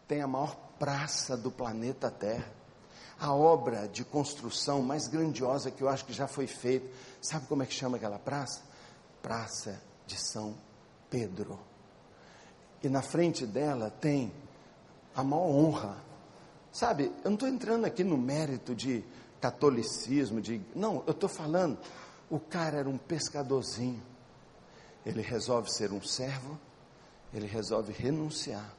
tem 0.06 0.20
a 0.20 0.26
maior 0.26 0.54
praça 0.78 1.36
do 1.36 1.50
planeta 1.50 2.10
Terra. 2.10 2.52
A 3.18 3.32
obra 3.32 3.88
de 3.88 4.04
construção 4.04 4.82
mais 4.82 5.08
grandiosa 5.08 5.70
que 5.70 5.82
eu 5.82 5.88
acho 5.88 6.04
que 6.04 6.12
já 6.12 6.26
foi 6.26 6.46
feita. 6.46 6.86
Sabe 7.22 7.46
como 7.46 7.62
é 7.62 7.66
que 7.66 7.72
chama 7.72 7.96
aquela 7.96 8.18
praça? 8.18 8.62
Praça 9.22 9.80
de 10.06 10.16
São 10.16 10.54
Pedro. 11.08 11.58
E 12.82 12.88
na 12.88 13.00
frente 13.00 13.46
dela 13.46 13.90
tem 13.90 14.32
a 15.14 15.24
maior 15.24 15.46
honra. 15.46 15.96
Sabe, 16.70 17.04
eu 17.24 17.30
não 17.30 17.34
estou 17.34 17.48
entrando 17.48 17.86
aqui 17.86 18.04
no 18.04 18.18
mérito 18.18 18.74
de 18.74 19.04
catolicismo, 19.44 20.40
de. 20.40 20.58
Não, 20.74 21.02
eu 21.06 21.12
estou 21.12 21.28
falando, 21.28 21.78
o 22.30 22.40
cara 22.40 22.78
era 22.78 22.88
um 22.88 22.96
pescadorzinho. 22.96 24.02
Ele 25.04 25.20
resolve 25.20 25.70
ser 25.70 25.92
um 25.92 26.00
servo, 26.00 26.58
ele 27.30 27.46
resolve 27.46 27.92
renunciar, 27.92 28.74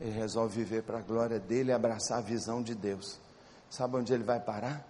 ele 0.00 0.12
resolve 0.12 0.64
viver 0.64 0.82
para 0.82 0.98
a 0.98 1.02
glória 1.02 1.38
dele 1.38 1.70
e 1.70 1.74
abraçar 1.74 2.18
a 2.18 2.22
visão 2.22 2.62
de 2.62 2.74
Deus. 2.74 3.20
Sabe 3.68 3.96
onde 3.96 4.14
ele 4.14 4.24
vai 4.24 4.40
parar? 4.40 4.82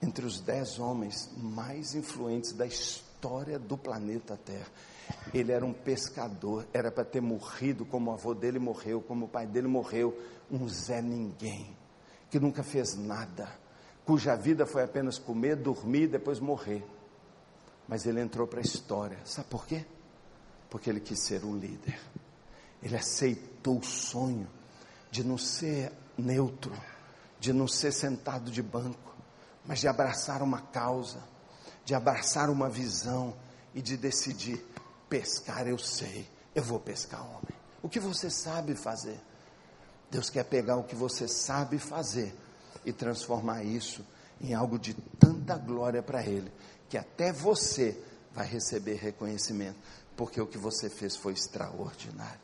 Entre 0.00 0.24
os 0.24 0.40
dez 0.40 0.78
homens 0.78 1.28
mais 1.36 1.96
influentes 1.96 2.52
da 2.52 2.66
história 2.66 3.58
do 3.58 3.76
planeta 3.76 4.36
Terra. 4.36 4.68
Ele 5.34 5.50
era 5.50 5.66
um 5.66 5.72
pescador, 5.72 6.68
era 6.72 6.92
para 6.92 7.04
ter 7.04 7.20
morrido 7.20 7.84
como 7.84 8.12
o 8.12 8.14
avô 8.14 8.32
dele 8.32 8.60
morreu, 8.60 9.00
como 9.02 9.24
o 9.24 9.28
pai 9.28 9.44
dele 9.44 9.66
morreu, 9.66 10.16
um 10.48 10.68
Zé 10.68 11.02
Ninguém, 11.02 11.76
que 12.30 12.38
nunca 12.38 12.62
fez 12.62 12.96
nada 12.96 13.48
cuja 14.08 14.34
vida 14.34 14.64
foi 14.64 14.82
apenas 14.82 15.18
comer, 15.18 15.54
dormir 15.54 16.04
e 16.04 16.08
depois 16.08 16.40
morrer. 16.40 16.82
Mas 17.86 18.06
ele 18.06 18.22
entrou 18.22 18.46
para 18.46 18.58
a 18.58 18.62
história. 18.62 19.18
Sabe 19.22 19.48
por 19.48 19.66
quê? 19.66 19.84
Porque 20.70 20.88
ele 20.88 20.98
quis 20.98 21.22
ser 21.24 21.44
um 21.44 21.54
líder. 21.54 22.00
Ele 22.82 22.96
aceitou 22.96 23.76
o 23.76 23.84
sonho 23.84 24.48
de 25.10 25.22
não 25.22 25.36
ser 25.36 25.92
neutro, 26.16 26.72
de 27.38 27.52
não 27.52 27.68
ser 27.68 27.92
sentado 27.92 28.50
de 28.50 28.62
banco, 28.62 29.14
mas 29.66 29.80
de 29.80 29.88
abraçar 29.88 30.40
uma 30.40 30.62
causa, 30.62 31.22
de 31.84 31.94
abraçar 31.94 32.48
uma 32.48 32.70
visão 32.70 33.36
e 33.74 33.82
de 33.82 33.94
decidir: 33.98 34.64
pescar 35.06 35.68
eu 35.68 35.76
sei, 35.76 36.26
eu 36.54 36.62
vou 36.62 36.80
pescar 36.80 37.20
homem. 37.20 37.58
O 37.82 37.90
que 37.90 38.00
você 38.00 38.30
sabe 38.30 38.74
fazer? 38.74 39.20
Deus 40.10 40.30
quer 40.30 40.44
pegar 40.44 40.78
o 40.78 40.84
que 40.84 40.94
você 40.94 41.28
sabe 41.28 41.78
fazer 41.78 42.34
e 42.88 42.92
transformar 42.92 43.62
isso 43.62 44.02
em 44.40 44.54
algo 44.54 44.78
de 44.78 44.94
tanta 45.18 45.58
glória 45.58 46.02
para 46.02 46.24
Ele, 46.24 46.50
que 46.88 46.96
até 46.96 47.30
você 47.30 48.02
vai 48.32 48.46
receber 48.46 48.94
reconhecimento, 48.94 49.76
porque 50.16 50.40
o 50.40 50.46
que 50.46 50.56
você 50.56 50.88
fez 50.88 51.14
foi 51.14 51.34
extraordinário. 51.34 52.40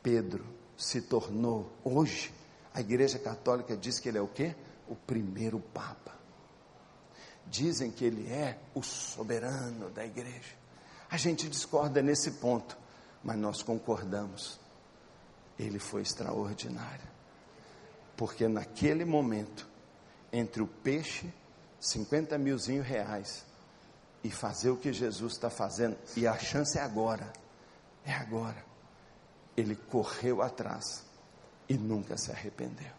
Pedro 0.00 0.44
se 0.76 1.00
tornou, 1.00 1.72
hoje, 1.82 2.32
a 2.72 2.80
Igreja 2.80 3.18
Católica 3.18 3.76
diz 3.76 3.98
que 3.98 4.08
ele 4.08 4.18
é 4.18 4.22
o 4.22 4.28
quê? 4.28 4.54
O 4.88 4.94
primeiro 4.94 5.58
Papa. 5.58 6.14
Dizem 7.44 7.90
que 7.90 8.04
ele 8.04 8.30
é 8.30 8.58
o 8.72 8.82
soberano 8.82 9.90
da 9.90 10.04
igreja. 10.04 10.54
A 11.10 11.16
gente 11.16 11.48
discorda 11.48 12.00
nesse 12.00 12.32
ponto, 12.32 12.76
mas 13.22 13.36
nós 13.36 13.62
concordamos. 13.62 14.60
Ele 15.58 15.78
foi 15.78 16.02
extraordinário 16.02 17.13
porque 18.16 18.46
naquele 18.48 19.04
momento, 19.04 19.68
entre 20.32 20.62
o 20.62 20.66
peixe, 20.66 21.32
50 21.80 22.38
milzinho 22.38 22.82
reais, 22.82 23.44
e 24.22 24.30
fazer 24.30 24.70
o 24.70 24.76
que 24.76 24.92
Jesus 24.92 25.34
está 25.34 25.50
fazendo, 25.50 25.96
e 26.16 26.26
a 26.26 26.38
chance 26.38 26.78
é 26.78 26.82
agora, 26.82 27.30
é 28.04 28.12
agora. 28.12 28.64
Ele 29.56 29.76
correu 29.76 30.42
atrás 30.42 31.04
e 31.68 31.74
nunca 31.74 32.16
se 32.16 32.30
arrependeu. 32.30 32.92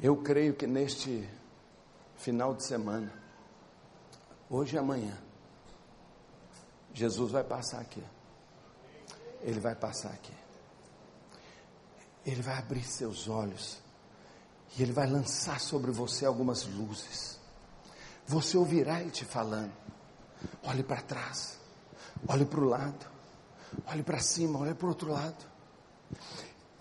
Eu 0.00 0.16
creio 0.22 0.54
que 0.54 0.66
neste 0.66 1.28
final 2.16 2.54
de 2.54 2.64
semana, 2.64 3.12
hoje 4.48 4.76
e 4.76 4.78
amanhã, 4.78 5.18
Jesus 6.94 7.32
vai 7.32 7.42
passar 7.42 7.80
aqui. 7.80 8.02
Ele 9.42 9.58
vai 9.58 9.74
passar 9.74 10.10
aqui. 10.10 10.47
Ele 12.28 12.42
vai 12.42 12.58
abrir 12.58 12.84
seus 12.84 13.26
olhos. 13.26 13.78
E 14.76 14.82
ele 14.82 14.92
vai 14.92 15.06
lançar 15.06 15.58
sobre 15.58 15.90
você 15.90 16.26
algumas 16.26 16.66
luzes. 16.66 17.38
Você 18.26 18.58
ouvirá 18.58 19.00
ele 19.00 19.10
te 19.10 19.24
falando. 19.24 19.72
Olhe 20.62 20.82
para 20.82 21.00
trás. 21.00 21.58
Olhe 22.28 22.44
para 22.44 22.60
o 22.60 22.64
lado. 22.64 23.06
Olhe 23.86 24.02
para 24.02 24.20
cima. 24.20 24.58
Olhe 24.58 24.74
para 24.74 24.84
o 24.84 24.90
outro 24.90 25.10
lado. 25.10 25.42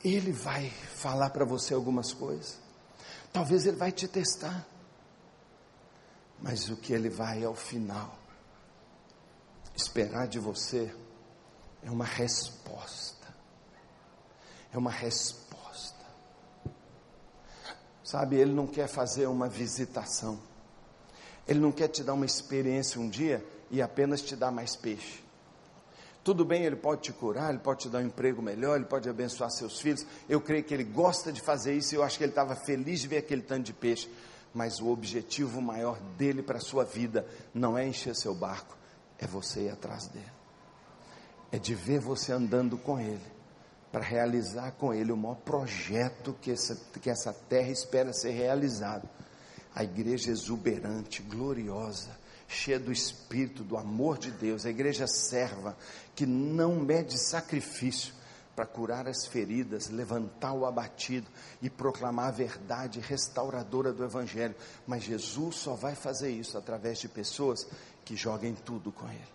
Ele 0.04 0.34
vai 0.34 0.70
falar 0.70 1.30
para 1.30 1.46
você 1.46 1.74
algumas 1.74 2.12
coisas. 2.12 2.60
Talvez 3.32 3.66
ele 3.66 3.78
vai 3.78 3.94
te 3.94 4.06
testar. 4.06 4.68
Mas 6.42 6.70
o 6.70 6.76
que 6.76 6.92
ele 6.92 7.10
vai 7.10 7.46
ao 7.46 7.56
final 7.56 8.20
esperar 9.74 10.28
de 10.28 10.40
você 10.40 10.94
é 11.82 11.90
uma 11.90 12.06
resposta. 12.06 13.17
É 14.78 14.80
uma 14.80 14.92
resposta. 14.92 16.06
Sabe, 18.04 18.36
ele 18.36 18.54
não 18.54 18.68
quer 18.68 18.88
fazer 18.88 19.26
uma 19.26 19.50
visitação. 19.50 20.40
Ele 21.48 21.60
não 21.60 21.72
quer 21.72 21.88
te 21.88 22.04
dar 22.04 22.14
uma 22.14 22.28
experiência 22.28 23.02
um 23.02 23.10
dia 23.10 23.44
e 23.72 23.82
apenas 23.82 24.22
te 24.22 24.36
dar 24.36 24.52
mais 24.52 24.76
peixe. 24.76 25.24
Tudo 26.24 26.46
bem, 26.46 26.64
ele 26.64 26.76
pode 26.76 27.02
te 27.02 27.12
curar, 27.12 27.50
ele 27.50 27.58
pode 27.58 27.80
te 27.80 27.90
dar 27.90 28.04
um 28.04 28.06
emprego 28.06 28.40
melhor, 28.40 28.76
ele 28.76 28.86
pode 28.86 29.10
abençoar 29.10 29.50
seus 29.50 29.80
filhos. 29.80 30.06
Eu 30.30 30.40
creio 30.40 30.64
que 30.64 30.76
ele 30.76 30.84
gosta 30.84 31.34
de 31.34 31.42
fazer 31.42 31.74
isso 31.74 31.96
e 31.96 31.98
eu 31.98 32.04
acho 32.04 32.20
que 32.20 32.24
ele 32.24 32.32
estava 32.32 32.56
feliz 32.56 33.00
de 33.00 33.08
ver 33.08 33.18
aquele 33.18 33.42
tanto 33.42 33.64
de 33.64 33.74
peixe. 33.74 34.08
Mas 34.54 34.80
o 34.80 34.90
objetivo 34.90 35.60
maior 35.60 36.00
dele 36.20 36.44
para 36.44 36.60
a 36.60 36.62
sua 36.62 36.84
vida 36.84 37.26
não 37.52 37.76
é 37.76 37.88
encher 37.88 38.16
seu 38.16 38.36
barco, 38.36 38.78
é 39.18 39.26
você 39.26 39.62
ir 39.62 39.70
atrás 39.70 40.06
dele. 40.06 40.32
É 41.52 41.58
de 41.58 41.74
ver 41.74 42.00
você 42.00 42.32
andando 42.32 42.78
com 42.78 43.00
ele, 43.00 43.37
para 43.92 44.04
realizar 44.04 44.72
com 44.72 44.94
ele 44.94 45.12
o 45.12 45.18
maior 45.18 45.36
projeto 45.36 46.36
que 46.42 46.52
essa, 46.52 46.76
que 47.02 47.10
essa 47.10 47.34
terra 47.34 47.70
espera 47.70 48.14
ser 48.14 48.32
realizado. 48.32 49.08
A 49.74 49.84
igreja 49.84 50.32
exuberante, 50.32 51.22
gloriosa, 51.22 52.10
cheia 52.48 52.80
do 52.80 52.92
Espírito, 52.92 53.64
do 53.64 53.78
amor 53.78 54.18
de 54.18 54.32
Deus, 54.32 54.66
a 54.66 54.70
igreja 54.70 55.08
serva, 55.08 55.78
que 56.16 56.26
não 56.26 56.76
mede 56.76 57.18
sacrifício 57.18 58.14
para 58.56 58.66
curar 58.66 59.08
as 59.08 59.28
feridas, 59.28 59.88
levantar 59.90 60.54
o 60.54 60.66
abatido 60.66 61.28
e 61.62 61.70
proclamar 61.70 62.30
a 62.30 62.32
verdade 62.32 63.00
restauradora 63.00 63.94
do 63.94 64.04
Evangelho. 64.04 64.56
Mas 64.88 65.04
Jesus 65.04 65.58
só 65.58 65.76
vai 65.76 65.94
fazer 65.94 66.32
isso 66.32 66.58
através 66.58 66.98
de 66.98 67.08
pessoas 67.08 67.68
que 68.04 68.16
joguem 68.16 68.56
tudo 68.56 68.92
com 68.92 69.08
Ele, 69.08 69.28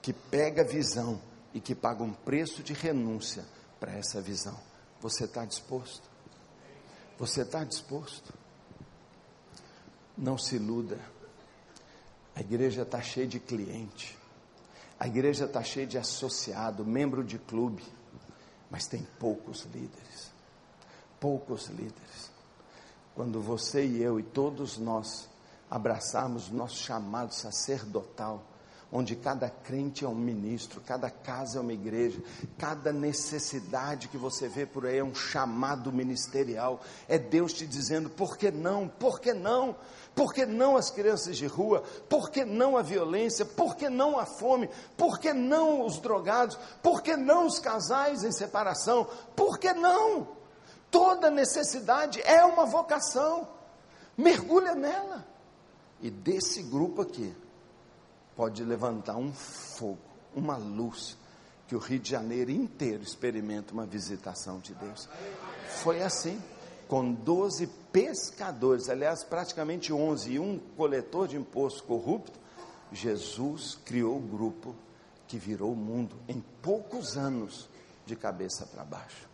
que 0.00 0.14
pega 0.14 0.62
a 0.62 0.64
visão 0.64 1.20
e 1.52 1.60
que 1.60 1.74
paga 1.74 2.02
um 2.02 2.12
preço 2.12 2.62
de 2.62 2.72
renúncia 2.72 3.44
para 3.80 3.92
essa 3.92 4.20
visão. 4.20 4.58
Você 5.00 5.24
está 5.24 5.44
disposto? 5.44 6.08
Você 7.18 7.42
está 7.42 7.64
disposto? 7.64 8.32
Não 10.16 10.36
se 10.36 10.56
iluda. 10.56 10.98
A 12.34 12.40
igreja 12.40 12.82
está 12.82 13.00
cheia 13.00 13.26
de 13.26 13.40
cliente. 13.40 14.16
A 14.98 15.06
igreja 15.06 15.44
está 15.44 15.62
cheia 15.62 15.86
de 15.86 15.98
associado, 15.98 16.84
membro 16.84 17.24
de 17.24 17.38
clube. 17.38 17.84
Mas 18.70 18.86
tem 18.86 19.06
poucos 19.18 19.62
líderes. 19.64 20.32
Poucos 21.20 21.66
líderes. 21.66 22.30
Quando 23.14 23.40
você 23.40 23.84
e 23.84 24.02
eu 24.02 24.20
e 24.20 24.22
todos 24.22 24.78
nós 24.78 25.28
abraçarmos 25.70 26.50
nosso 26.50 26.76
chamado 26.76 27.32
sacerdotal, 27.32 28.44
onde 28.90 29.14
cada 29.14 29.50
crente 29.50 30.04
é 30.04 30.08
um 30.08 30.14
ministro, 30.14 30.80
cada 30.80 31.10
casa 31.10 31.58
é 31.58 31.60
uma 31.60 31.72
igreja, 31.72 32.22
cada 32.56 32.92
necessidade 32.92 34.08
que 34.08 34.16
você 34.16 34.48
vê 34.48 34.64
por 34.64 34.86
aí 34.86 34.98
é 34.98 35.04
um 35.04 35.14
chamado 35.14 35.92
ministerial, 35.92 36.80
é 37.06 37.18
Deus 37.18 37.52
te 37.52 37.66
dizendo: 37.66 38.08
por 38.08 38.36
que 38.36 38.50
não? 38.50 38.88
Por 38.88 39.20
que 39.20 39.34
não? 39.34 39.76
Por 40.14 40.32
que 40.32 40.44
não 40.44 40.76
as 40.76 40.90
crianças 40.90 41.36
de 41.36 41.46
rua? 41.46 41.82
Por 42.08 42.30
que 42.30 42.44
não 42.44 42.76
a 42.76 42.82
violência? 42.82 43.44
Por 43.44 43.76
que 43.76 43.88
não 43.88 44.18
a 44.18 44.26
fome? 44.26 44.68
Por 44.96 45.18
que 45.18 45.32
não 45.32 45.84
os 45.86 45.98
drogados? 45.98 46.58
Por 46.82 47.02
que 47.02 47.16
não 47.16 47.46
os 47.46 47.58
casais 47.58 48.24
em 48.24 48.32
separação? 48.32 49.06
Por 49.36 49.58
que 49.58 49.72
não? 49.72 50.26
Toda 50.90 51.30
necessidade 51.30 52.20
é 52.22 52.42
uma 52.44 52.64
vocação, 52.64 53.46
mergulha 54.16 54.74
nela. 54.74 55.26
E 56.00 56.10
desse 56.10 56.62
grupo 56.62 57.02
aqui, 57.02 57.34
pode 58.38 58.62
levantar 58.62 59.16
um 59.16 59.32
fogo, 59.32 59.98
uma 60.32 60.56
luz, 60.56 61.18
que 61.66 61.74
o 61.74 61.78
Rio 61.80 61.98
de 61.98 62.08
Janeiro 62.08 62.52
inteiro 62.52 63.02
experimenta 63.02 63.72
uma 63.72 63.84
visitação 63.84 64.60
de 64.60 64.72
Deus. 64.74 65.08
Foi 65.82 66.00
assim, 66.04 66.40
com 66.86 67.12
12 67.12 67.66
pescadores, 67.90 68.88
aliás, 68.88 69.24
praticamente 69.24 69.92
11, 69.92 70.30
e 70.30 70.38
um 70.38 70.56
coletor 70.76 71.26
de 71.26 71.36
imposto 71.36 71.82
corrupto, 71.82 72.38
Jesus 72.92 73.76
criou 73.84 74.18
o 74.18 74.20
grupo 74.20 74.72
que 75.26 75.36
virou 75.36 75.72
o 75.72 75.76
mundo 75.76 76.14
em 76.28 76.40
poucos 76.62 77.16
anos, 77.16 77.68
de 78.06 78.14
cabeça 78.14 78.64
para 78.66 78.84
baixo. 78.84 79.28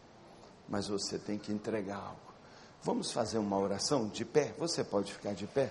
Mas 0.66 0.88
você 0.88 1.18
tem 1.18 1.38
que 1.38 1.52
entregar 1.52 1.98
algo. 1.98 2.34
Vamos 2.82 3.12
fazer 3.12 3.36
uma 3.36 3.58
oração 3.58 4.08
de 4.08 4.24
pé? 4.24 4.54
Você 4.58 4.82
pode 4.82 5.12
ficar 5.12 5.34
de 5.34 5.46
pé? 5.46 5.70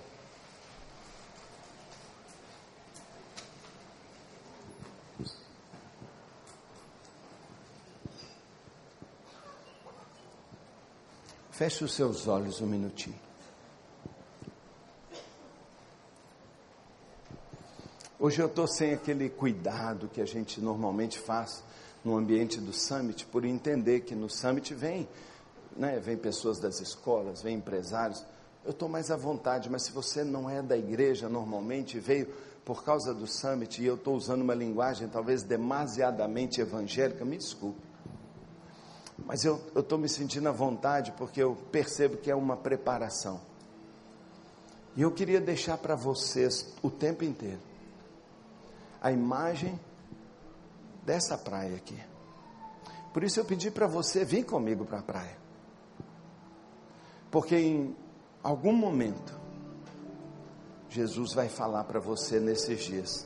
Feche 11.54 11.84
os 11.84 11.94
seus 11.94 12.28
olhos 12.28 12.62
um 12.62 12.66
minutinho. 12.66 13.16
Hoje 18.20 18.42
eu 18.42 18.48
estou 18.48 18.66
sem 18.66 18.92
aquele 18.92 19.30
cuidado 19.30 20.08
que 20.08 20.20
a 20.20 20.26
gente 20.26 20.60
normalmente 20.60 21.20
faz 21.20 21.64
no 22.04 22.18
ambiente 22.18 22.60
do 22.60 22.74
summit, 22.74 23.28
por 23.28 23.46
entender 23.46 24.00
que 24.00 24.16
no 24.16 24.32
summit 24.32 24.74
vem, 24.74 25.08
né, 25.78 26.00
vem 26.00 26.18
pessoas 26.18 26.58
das 26.60 26.82
escolas, 26.82 27.44
vem 27.44 27.58
empresários. 27.58 28.26
Eu 28.66 28.72
estou 28.72 28.90
mais 28.90 29.12
à 29.12 29.16
vontade, 29.16 29.70
mas 29.70 29.84
se 29.84 29.92
você 29.92 30.24
não 30.24 30.50
é 30.50 30.60
da 30.60 30.76
igreja 30.76 31.30
normalmente, 31.30 32.00
veio 32.00 32.34
por 32.66 32.84
causa 32.84 33.14
do 33.14 33.28
summit 33.28 33.80
e 33.80 33.86
eu 33.86 33.94
estou 33.94 34.16
usando 34.16 34.42
uma 34.42 34.56
linguagem 34.56 35.08
talvez 35.08 35.44
demasiadamente 35.44 36.60
evangélica, 36.60 37.24
me 37.24 37.38
desculpe. 37.38 37.93
Mas 39.34 39.44
eu 39.44 39.60
estou 39.76 39.98
me 39.98 40.08
sentindo 40.08 40.48
à 40.48 40.52
vontade 40.52 41.12
porque 41.14 41.42
eu 41.42 41.56
percebo 41.72 42.18
que 42.18 42.30
é 42.30 42.36
uma 42.36 42.56
preparação. 42.56 43.42
E 44.96 45.02
eu 45.02 45.10
queria 45.10 45.42
deixar 45.42 45.76
para 45.80 45.96
vocês 45.96 46.72
o 46.84 46.92
tempo 46.92 47.24
inteiro 47.24 47.60
a 49.02 49.12
imagem 49.12 49.80
dessa 51.04 51.36
praia 51.36 51.78
aqui. 51.78 52.00
Por 53.12 53.24
isso 53.24 53.40
eu 53.40 53.46
pedi 53.46 53.72
para 53.72 53.88
você 53.88 54.24
vir 54.24 54.46
comigo 54.46 54.86
para 54.86 55.00
a 55.00 55.02
praia. 55.02 55.36
Porque 57.32 57.56
em 57.56 57.96
algum 58.44 58.74
momento 58.74 59.36
Jesus 60.92 61.34
vai 61.34 61.50
falar 61.50 61.86
para 61.86 62.00
você 62.00 62.40
nesses 62.40 62.84
dias: 62.84 63.26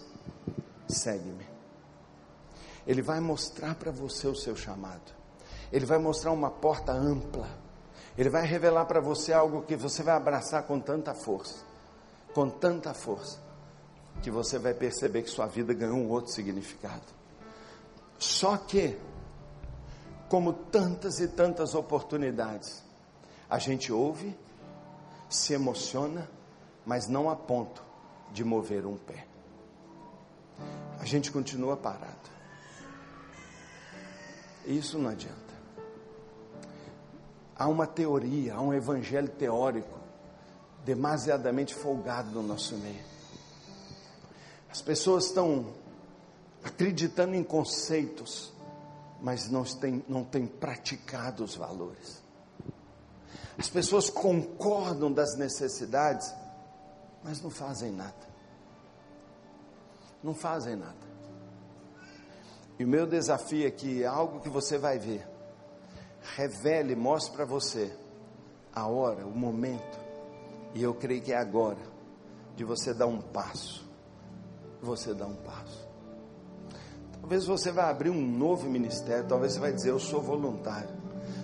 segue-me. 0.87 1.45
Ele 2.87 3.01
vai 3.01 3.19
mostrar 3.19 3.75
para 3.75 3.91
você 3.91 4.25
o 4.25 4.35
seu 4.35 4.55
chamado. 4.55 5.16
Ele 5.71 5.85
vai 5.85 5.97
mostrar 5.97 6.31
uma 6.31 6.49
porta 6.49 6.91
ampla. 6.91 7.47
Ele 8.17 8.29
vai 8.29 8.45
revelar 8.45 8.85
para 8.85 8.99
você 8.99 9.33
algo 9.33 9.61
que 9.61 9.75
você 9.75 10.01
vai 10.01 10.15
abraçar 10.15 10.63
com 10.63 10.79
tanta 10.79 11.13
força, 11.13 11.63
com 12.33 12.49
tanta 12.49 12.93
força, 12.93 13.39
que 14.23 14.31
você 14.31 14.57
vai 14.57 14.73
perceber 14.73 15.21
que 15.21 15.29
sua 15.29 15.45
vida 15.45 15.73
ganhou 15.73 15.97
um 15.97 16.09
outro 16.09 16.31
significado. 16.31 17.05
Só 18.17 18.57
que, 18.57 18.97
como 20.29 20.51
tantas 20.51 21.19
e 21.19 21.27
tantas 21.27 21.75
oportunidades, 21.75 22.83
a 23.47 23.59
gente 23.59 23.93
ouve, 23.93 24.35
se 25.29 25.53
emociona, 25.53 26.27
mas 26.85 27.07
não 27.07 27.29
a 27.29 27.35
ponto 27.35 27.83
de 28.31 28.43
mover 28.43 28.85
um 28.85 28.97
pé. 28.97 29.27
A 30.99 31.05
gente 31.05 31.31
continua 31.31 31.77
parado. 31.77 32.15
Isso 34.65 34.97
não 34.97 35.11
adianta 35.11 35.46
há 37.57 37.67
uma 37.67 37.87
teoria, 37.87 38.55
há 38.55 38.61
um 38.61 38.73
evangelho 38.73 39.29
teórico 39.29 39.97
demasiadamente 40.85 41.73
folgado 41.73 42.29
no 42.29 42.41
nosso 42.41 42.75
meio. 42.77 43.03
As 44.69 44.81
pessoas 44.81 45.25
estão 45.25 45.73
acreditando 46.63 47.35
em 47.35 47.43
conceitos, 47.43 48.53
mas 49.21 49.49
não 49.49 49.63
têm, 49.63 50.03
não 50.07 50.23
têm 50.23 50.45
praticado 50.45 51.43
os 51.43 51.55
valores. 51.55 52.21
As 53.57 53.69
pessoas 53.69 54.09
concordam 54.09 55.11
das 55.11 55.35
necessidades, 55.35 56.33
mas 57.23 57.41
não 57.41 57.49
fazem 57.49 57.91
nada. 57.91 58.27
Não 60.23 60.33
fazem 60.33 60.75
nada. 60.75 61.07
E 62.77 62.85
o 62.85 62.87
meu 62.87 63.07
desafio 63.07 63.67
aqui 63.67 64.03
é 64.03 64.05
algo 64.05 64.39
que 64.39 64.49
você 64.49 64.77
vai 64.77 64.99
ver. 64.99 65.36
Revele, 66.35 66.95
mostre 66.95 67.35
para 67.35 67.45
você 67.45 67.91
a 68.73 68.87
hora, 68.87 69.25
o 69.25 69.31
momento. 69.31 69.99
E 70.73 70.83
eu 70.83 70.93
creio 70.93 71.21
que 71.21 71.33
é 71.33 71.37
agora 71.37 71.77
de 72.55 72.63
você 72.63 72.93
dar 72.93 73.07
um 73.07 73.19
passo. 73.19 73.87
Você 74.81 75.13
dar 75.13 75.25
um 75.25 75.35
passo. 75.35 75.87
Talvez 77.19 77.45
você 77.45 77.71
vai 77.71 77.89
abrir 77.89 78.09
um 78.09 78.21
novo 78.21 78.69
ministério, 78.69 79.25
talvez 79.27 79.53
você 79.53 79.59
vai 79.59 79.73
dizer, 79.73 79.89
eu 79.89 79.99
sou 79.99 80.21
voluntário. 80.21 80.95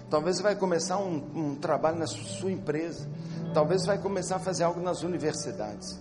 Talvez 0.10 0.38
você 0.38 0.44
vai 0.44 0.56
começar 0.56 0.98
um, 1.00 1.16
um 1.36 1.56
trabalho 1.56 1.98
na 1.98 2.06
sua 2.06 2.52
empresa. 2.52 3.10
Talvez 3.54 3.82
você 3.82 3.88
vai 3.88 3.98
começar 3.98 4.36
a 4.36 4.40
fazer 4.40 4.64
algo 4.64 4.80
nas 4.80 5.02
universidades. 5.02 6.00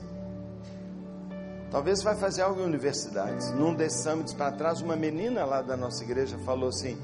Talvez 1.70 1.98
você 1.98 2.04
vai 2.04 2.16
fazer 2.16 2.42
algo 2.42 2.60
em 2.60 2.64
universidades. 2.64 3.50
Num 3.52 3.74
desses 3.74 4.02
summits 4.02 4.34
para 4.34 4.52
trás, 4.52 4.82
uma 4.82 4.94
menina 4.94 5.44
lá 5.46 5.62
da 5.62 5.76
nossa 5.76 6.04
igreja 6.04 6.38
falou 6.40 6.68
assim: 6.68 6.98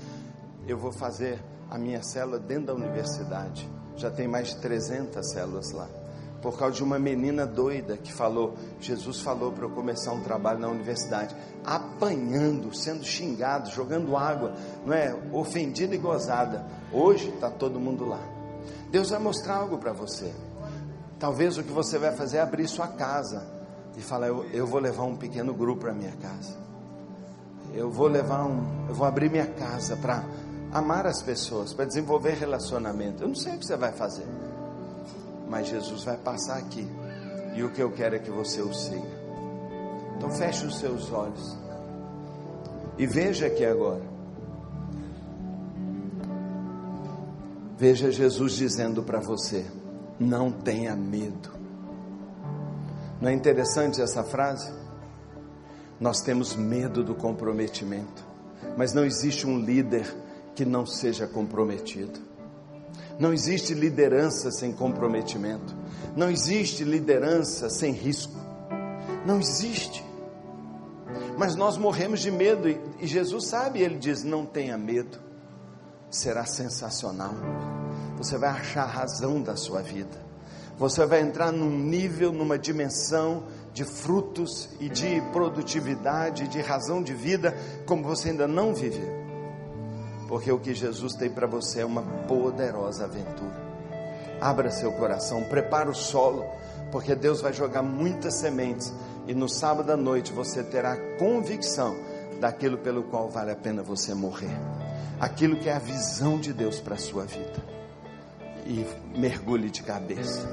Eu 0.66 0.76
vou 0.76 0.92
fazer 0.92 1.42
a 1.70 1.78
minha 1.78 2.02
célula 2.02 2.38
dentro 2.38 2.66
da 2.66 2.74
universidade. 2.74 3.68
Já 3.96 4.10
tem 4.10 4.28
mais 4.28 4.48
de 4.48 4.56
300 4.56 5.30
células 5.30 5.72
lá. 5.72 5.88
Por 6.40 6.56
causa 6.56 6.76
de 6.76 6.84
uma 6.84 6.98
menina 6.98 7.44
doida 7.44 7.96
que 7.96 8.12
falou: 8.12 8.54
Jesus 8.80 9.20
falou 9.20 9.50
para 9.52 9.64
eu 9.64 9.70
começar 9.70 10.12
um 10.12 10.20
trabalho 10.20 10.60
na 10.60 10.68
universidade. 10.68 11.34
Apanhando, 11.64 12.74
sendo 12.74 13.04
xingado, 13.04 13.70
jogando 13.70 14.16
água, 14.16 14.54
não 14.86 14.94
é? 14.94 15.16
Ofendida 15.32 15.94
e 15.94 15.98
gozada. 15.98 16.64
Hoje 16.92 17.30
está 17.30 17.50
todo 17.50 17.80
mundo 17.80 18.04
lá. 18.04 18.20
Deus 18.90 19.10
vai 19.10 19.18
mostrar 19.18 19.56
algo 19.56 19.78
para 19.78 19.92
você. 19.92 20.32
Talvez 21.18 21.58
o 21.58 21.64
que 21.64 21.72
você 21.72 21.98
vai 21.98 22.14
fazer 22.14 22.36
é 22.36 22.40
abrir 22.40 22.68
sua 22.68 22.86
casa 22.86 23.44
e 23.96 24.00
fala: 24.00 24.28
eu, 24.28 24.46
eu 24.52 24.66
vou 24.66 24.80
levar 24.80 25.02
um 25.02 25.16
pequeno 25.16 25.52
grupo 25.52 25.82
para 25.82 25.92
minha 25.92 26.12
casa. 26.12 26.56
Eu 27.74 27.90
vou 27.90 28.06
levar 28.06 28.46
um, 28.46 28.86
eu 28.88 28.94
vou 28.94 29.06
abrir 29.06 29.28
minha 29.28 29.46
casa 29.46 29.96
para 29.96 30.24
amar 30.72 31.06
as 31.06 31.22
pessoas, 31.22 31.72
para 31.72 31.84
desenvolver 31.84 32.34
relacionamento. 32.34 33.22
Eu 33.22 33.28
não 33.28 33.34
sei 33.34 33.54
o 33.54 33.58
que 33.58 33.66
você 33.66 33.76
vai 33.76 33.92
fazer, 33.92 34.26
mas 35.48 35.68
Jesus 35.68 36.04
vai 36.04 36.16
passar 36.16 36.58
aqui 36.58 36.86
e 37.54 37.62
o 37.62 37.70
que 37.70 37.82
eu 37.82 37.90
quero 37.90 38.16
é 38.16 38.18
que 38.18 38.30
você 38.30 38.60
o 38.60 38.72
siga. 38.72 39.18
Então 40.16 40.30
feche 40.30 40.66
os 40.66 40.78
seus 40.78 41.10
olhos 41.12 41.56
e 42.98 43.06
veja 43.06 43.46
aqui 43.46 43.64
agora. 43.64 44.02
Veja 47.78 48.10
Jesus 48.10 48.52
dizendo 48.54 49.02
para 49.02 49.20
você: 49.20 49.64
não 50.18 50.50
tenha 50.50 50.94
medo. 50.96 51.50
Não 53.20 53.28
é 53.28 53.32
interessante 53.32 54.00
essa 54.00 54.22
frase? 54.22 54.72
Nós 56.00 56.20
temos 56.20 56.54
medo 56.54 57.02
do 57.02 57.14
comprometimento, 57.14 58.24
mas 58.76 58.92
não 58.92 59.04
existe 59.04 59.46
um 59.46 59.58
líder 59.58 60.06
que 60.58 60.64
não 60.64 60.84
seja 60.84 61.24
comprometido. 61.24 62.18
Não 63.16 63.32
existe 63.32 63.74
liderança 63.74 64.50
sem 64.50 64.72
comprometimento. 64.72 65.72
Não 66.16 66.28
existe 66.28 66.82
liderança 66.82 67.70
sem 67.70 67.92
risco. 67.92 68.34
Não 69.24 69.38
existe. 69.38 70.04
Mas 71.36 71.54
nós 71.54 71.78
morremos 71.78 72.18
de 72.18 72.32
medo 72.32 72.68
e 72.98 73.06
Jesus 73.06 73.46
sabe, 73.46 73.80
ele 73.80 73.98
diz: 73.98 74.24
não 74.24 74.44
tenha 74.44 74.76
medo. 74.76 75.20
Será 76.10 76.44
sensacional. 76.44 77.34
Você 78.16 78.36
vai 78.36 78.50
achar 78.50 78.82
a 78.82 78.86
razão 78.86 79.40
da 79.40 79.54
sua 79.54 79.80
vida 79.80 80.26
você 80.78 81.04
vai 81.04 81.20
entrar 81.20 81.50
num 81.50 81.76
nível, 81.76 82.30
numa 82.30 82.56
dimensão 82.56 83.42
de 83.74 83.84
frutos 83.84 84.68
e 84.78 84.88
de 84.88 85.20
produtividade, 85.32 86.46
de 86.46 86.60
razão 86.60 87.02
de 87.02 87.12
vida, 87.12 87.52
como 87.84 88.04
você 88.04 88.30
ainda 88.30 88.46
não 88.46 88.72
viveu. 88.72 89.17
Porque 90.28 90.52
o 90.52 90.60
que 90.60 90.74
Jesus 90.74 91.14
tem 91.14 91.30
para 91.30 91.46
você 91.46 91.80
é 91.80 91.86
uma 91.86 92.02
poderosa 92.02 93.04
aventura. 93.04 93.66
Abra 94.38 94.70
seu 94.70 94.92
coração, 94.92 95.42
prepara 95.44 95.90
o 95.90 95.94
solo, 95.94 96.44
porque 96.92 97.14
Deus 97.14 97.40
vai 97.40 97.52
jogar 97.52 97.82
muitas 97.82 98.34
sementes 98.34 98.92
e 99.26 99.34
no 99.34 99.48
sábado 99.48 99.90
à 99.90 99.96
noite 99.96 100.32
você 100.32 100.62
terá 100.62 100.96
convicção 101.18 101.96
daquilo 102.40 102.78
pelo 102.78 103.02
qual 103.04 103.28
vale 103.28 103.50
a 103.50 103.56
pena 103.56 103.82
você 103.82 104.14
morrer. 104.14 104.56
Aquilo 105.18 105.56
que 105.56 105.68
é 105.68 105.72
a 105.72 105.80
visão 105.80 106.38
de 106.38 106.52
Deus 106.52 106.78
para 106.78 106.94
a 106.94 106.98
sua 106.98 107.24
vida. 107.24 107.64
E 108.66 108.86
mergulhe 109.18 109.70
de 109.70 109.82
cabeça. 109.82 110.46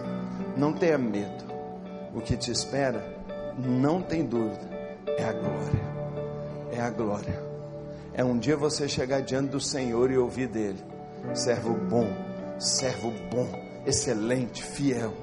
Não 0.58 0.74
tenha 0.74 0.98
medo. 0.98 1.46
O 2.16 2.22
que 2.22 2.38
te 2.38 2.50
espera, 2.50 3.04
não 3.58 4.02
tem 4.02 4.26
dúvida, 4.26 4.68
é 5.18 5.24
a 5.24 5.34
glória. 5.34 5.96
É 6.72 6.82
a 6.82 6.90
glória. 6.90 7.45
É 8.18 8.24
um 8.24 8.38
dia 8.38 8.56
você 8.56 8.88
chegar 8.88 9.22
diante 9.22 9.50
do 9.50 9.60
Senhor 9.60 10.10
e 10.10 10.18
ouvir 10.18 10.48
dele: 10.48 10.82
servo 11.34 11.74
bom, 11.74 12.08
servo 12.58 13.12
bom, 13.30 13.48
excelente, 13.86 14.64
fiel. 14.64 15.14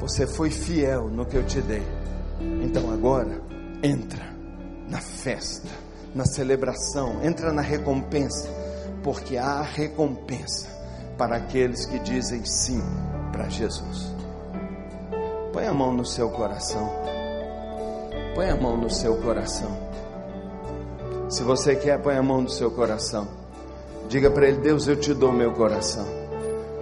Você 0.00 0.26
foi 0.26 0.50
fiel 0.50 1.08
no 1.08 1.24
que 1.24 1.36
eu 1.36 1.46
te 1.46 1.60
dei. 1.60 1.82
Então 2.62 2.92
agora, 2.92 3.40
entra 3.80 4.24
na 4.88 5.00
festa, 5.00 5.70
na 6.14 6.24
celebração, 6.24 7.24
entra 7.24 7.52
na 7.52 7.62
recompensa, 7.62 8.48
porque 9.04 9.36
há 9.36 9.62
recompensa 9.62 10.68
para 11.16 11.36
aqueles 11.36 11.86
que 11.86 12.00
dizem 12.00 12.44
sim 12.44 12.82
para 13.30 13.48
Jesus. 13.48 14.12
Põe 15.52 15.66
a 15.66 15.72
mão 15.72 15.92
no 15.92 16.04
seu 16.04 16.28
coração. 16.30 16.90
Põe 18.34 18.50
a 18.50 18.56
mão 18.56 18.76
no 18.76 18.90
seu 18.90 19.16
coração. 19.22 19.85
Se 21.28 21.42
você 21.42 21.74
quer, 21.74 21.98
põe 21.98 22.16
a 22.16 22.22
mão 22.22 22.42
no 22.42 22.48
seu 22.48 22.70
coração. 22.70 23.26
Diga 24.08 24.30
para 24.30 24.46
Ele: 24.46 24.58
Deus, 24.58 24.86
eu 24.86 24.96
te 24.96 25.12
dou 25.12 25.32
meu 25.32 25.52
coração. 25.52 26.06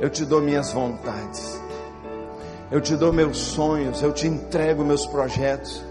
Eu 0.00 0.10
te 0.10 0.24
dou 0.24 0.40
minhas 0.40 0.72
vontades. 0.72 1.60
Eu 2.70 2.80
te 2.80 2.96
dou 2.96 3.12
meus 3.12 3.38
sonhos. 3.38 4.02
Eu 4.02 4.12
te 4.12 4.26
entrego 4.26 4.84
meus 4.84 5.06
projetos. 5.06 5.82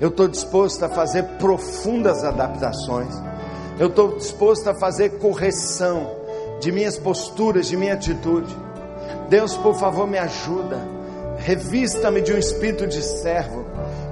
Eu 0.00 0.08
estou 0.08 0.28
disposto 0.28 0.84
a 0.84 0.88
fazer 0.88 1.24
profundas 1.38 2.22
adaptações. 2.22 3.14
Eu 3.78 3.88
estou 3.88 4.16
disposto 4.16 4.68
a 4.68 4.74
fazer 4.74 5.18
correção 5.18 6.14
de 6.60 6.70
minhas 6.70 6.98
posturas, 6.98 7.66
de 7.66 7.76
minha 7.76 7.94
atitude. 7.94 8.54
Deus, 9.28 9.56
por 9.56 9.74
favor, 9.74 10.06
me 10.06 10.18
ajuda 10.18 10.98
revista-me 11.38 12.20
de 12.20 12.32
um 12.32 12.38
espírito 12.38 12.86
de 12.86 13.02
servo, 13.02 13.64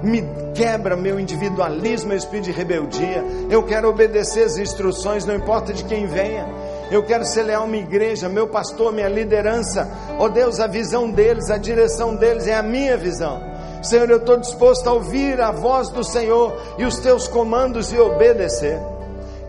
me 0.03 0.23
quebra 0.53 0.95
meu 0.95 1.19
individualismo, 1.19 2.09
meu 2.09 2.17
espírito 2.17 2.45
de 2.45 2.51
rebeldia. 2.51 3.23
Eu 3.49 3.63
quero 3.63 3.89
obedecer 3.89 4.45
as 4.45 4.57
instruções, 4.57 5.25
não 5.25 5.35
importa 5.35 5.73
de 5.73 5.83
quem 5.83 6.05
venha. 6.05 6.47
Eu 6.89 7.03
quero 7.03 7.25
ser 7.25 7.43
leal 7.43 7.67
minha 7.67 7.83
igreja, 7.83 8.29
meu 8.29 8.47
pastor, 8.47 8.93
minha 8.93 9.09
liderança. 9.09 9.89
Oh 10.19 10.29
Deus, 10.29 10.59
a 10.59 10.67
visão 10.67 11.09
deles, 11.09 11.49
a 11.49 11.57
direção 11.57 12.15
deles 12.15 12.47
é 12.47 12.55
a 12.55 12.63
minha 12.63 12.95
visão. 12.95 13.41
Senhor, 13.83 14.09
eu 14.09 14.17
estou 14.17 14.37
disposto 14.37 14.87
a 14.87 14.93
ouvir 14.93 15.39
a 15.41 15.51
voz 15.51 15.89
do 15.89 16.03
Senhor 16.03 16.57
e 16.77 16.85
os 16.85 16.97
teus 16.99 17.27
comandos 17.27 17.91
e 17.91 17.99
obedecer. 17.99 18.79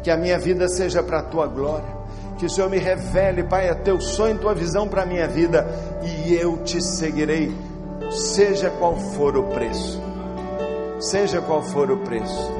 Que 0.03 0.11
a 0.11 0.16
minha 0.16 0.39
vida 0.39 0.68
seja 0.68 1.03
para 1.03 1.20
a 1.20 1.22
tua 1.22 1.47
glória. 1.47 1.99
Que 2.39 2.47
o 2.47 2.51
Senhor 2.51 2.70
me 2.70 2.78
revele, 2.78 3.43
Pai, 3.45 3.68
a 3.68 3.74
teu 3.74 4.01
sonho, 4.01 4.39
tua 4.39 4.55
visão 4.55 4.89
para 4.89 5.03
a 5.03 5.07
minha 5.07 5.26
vida 5.26 5.66
e 6.03 6.34
eu 6.34 6.59
te 6.59 6.80
seguirei 6.80 7.53
seja 8.11 8.70
qual 8.70 8.97
for 8.97 9.36
o 9.36 9.45
preço. 9.45 10.07
Seja 11.01 11.40
qual 11.40 11.62
for 11.62 11.90
o 11.92 11.99
preço. 11.99 12.53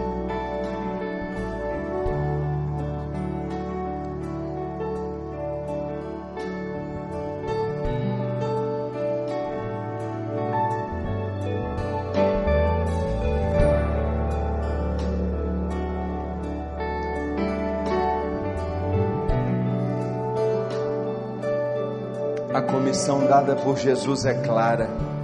A 22.55 22.63
comissão 22.63 23.27
dada 23.27 23.57
por 23.57 23.77
Jesus 23.77 24.25
é 24.25 24.35
clara. 24.35 25.18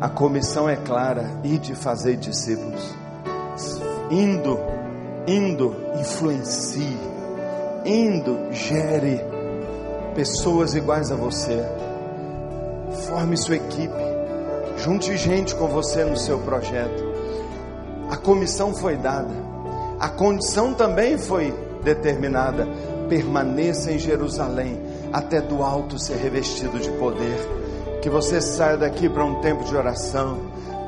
A 0.00 0.08
comissão 0.08 0.68
é 0.68 0.76
clara: 0.76 1.28
ide 1.42 1.74
fazer 1.74 2.16
discípulos. 2.16 2.94
Indo, 4.08 4.56
indo, 5.26 5.74
influencie. 5.98 6.96
Indo, 7.84 8.52
gere 8.52 9.20
pessoas 10.14 10.74
iguais 10.74 11.10
a 11.10 11.16
você. 11.16 11.60
Forme 13.08 13.36
sua 13.36 13.56
equipe. 13.56 14.08
Junte 14.76 15.16
gente 15.16 15.56
com 15.56 15.66
você 15.66 16.04
no 16.04 16.16
seu 16.16 16.38
projeto. 16.38 17.04
A 18.08 18.16
comissão 18.16 18.72
foi 18.72 18.96
dada. 18.96 19.34
A 19.98 20.08
condição 20.08 20.74
também 20.74 21.18
foi 21.18 21.52
determinada. 21.82 22.68
Permaneça 23.08 23.90
em 23.90 23.98
Jerusalém 23.98 24.80
até 25.12 25.40
do 25.40 25.62
alto 25.62 25.98
ser 25.98 26.18
revestido 26.18 26.78
de 26.78 26.90
poder 26.92 27.57
que 28.00 28.08
você 28.08 28.40
saia 28.40 28.76
daqui 28.76 29.08
para 29.08 29.24
um 29.24 29.40
tempo 29.40 29.64
de 29.64 29.76
oração, 29.76 30.38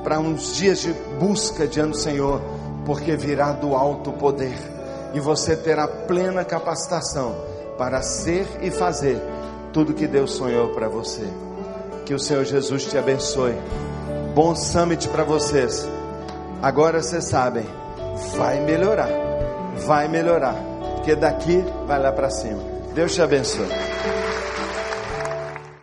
para 0.02 0.18
uns 0.18 0.56
dias 0.56 0.80
de 0.80 0.92
busca 1.18 1.66
diante 1.66 1.90
do 1.90 1.96
Senhor, 1.96 2.40
porque 2.84 3.16
virá 3.16 3.52
do 3.52 3.74
alto 3.74 4.12
poder, 4.12 4.56
e 5.12 5.20
você 5.20 5.56
terá 5.56 5.86
plena 5.86 6.44
capacitação 6.44 7.34
para 7.76 8.02
ser 8.02 8.46
e 8.62 8.70
fazer 8.70 9.20
tudo 9.72 9.94
que 9.94 10.06
Deus 10.06 10.32
sonhou 10.32 10.68
para 10.68 10.88
você. 10.88 11.26
Que 12.04 12.14
o 12.14 12.18
Senhor 12.18 12.44
Jesus 12.44 12.84
te 12.84 12.98
abençoe. 12.98 13.54
Bom 14.34 14.54
summit 14.54 15.08
para 15.08 15.24
vocês. 15.24 15.88
Agora 16.62 17.02
vocês 17.02 17.24
sabem, 17.24 17.64
vai 18.36 18.60
melhorar. 18.60 19.08
Vai 19.86 20.08
melhorar, 20.08 20.56
porque 20.96 21.14
daqui 21.14 21.64
vai 21.86 22.00
lá 22.00 22.12
para 22.12 22.28
cima. 22.30 22.60
Deus 22.94 23.14
te 23.14 23.22
abençoe. 23.22 23.68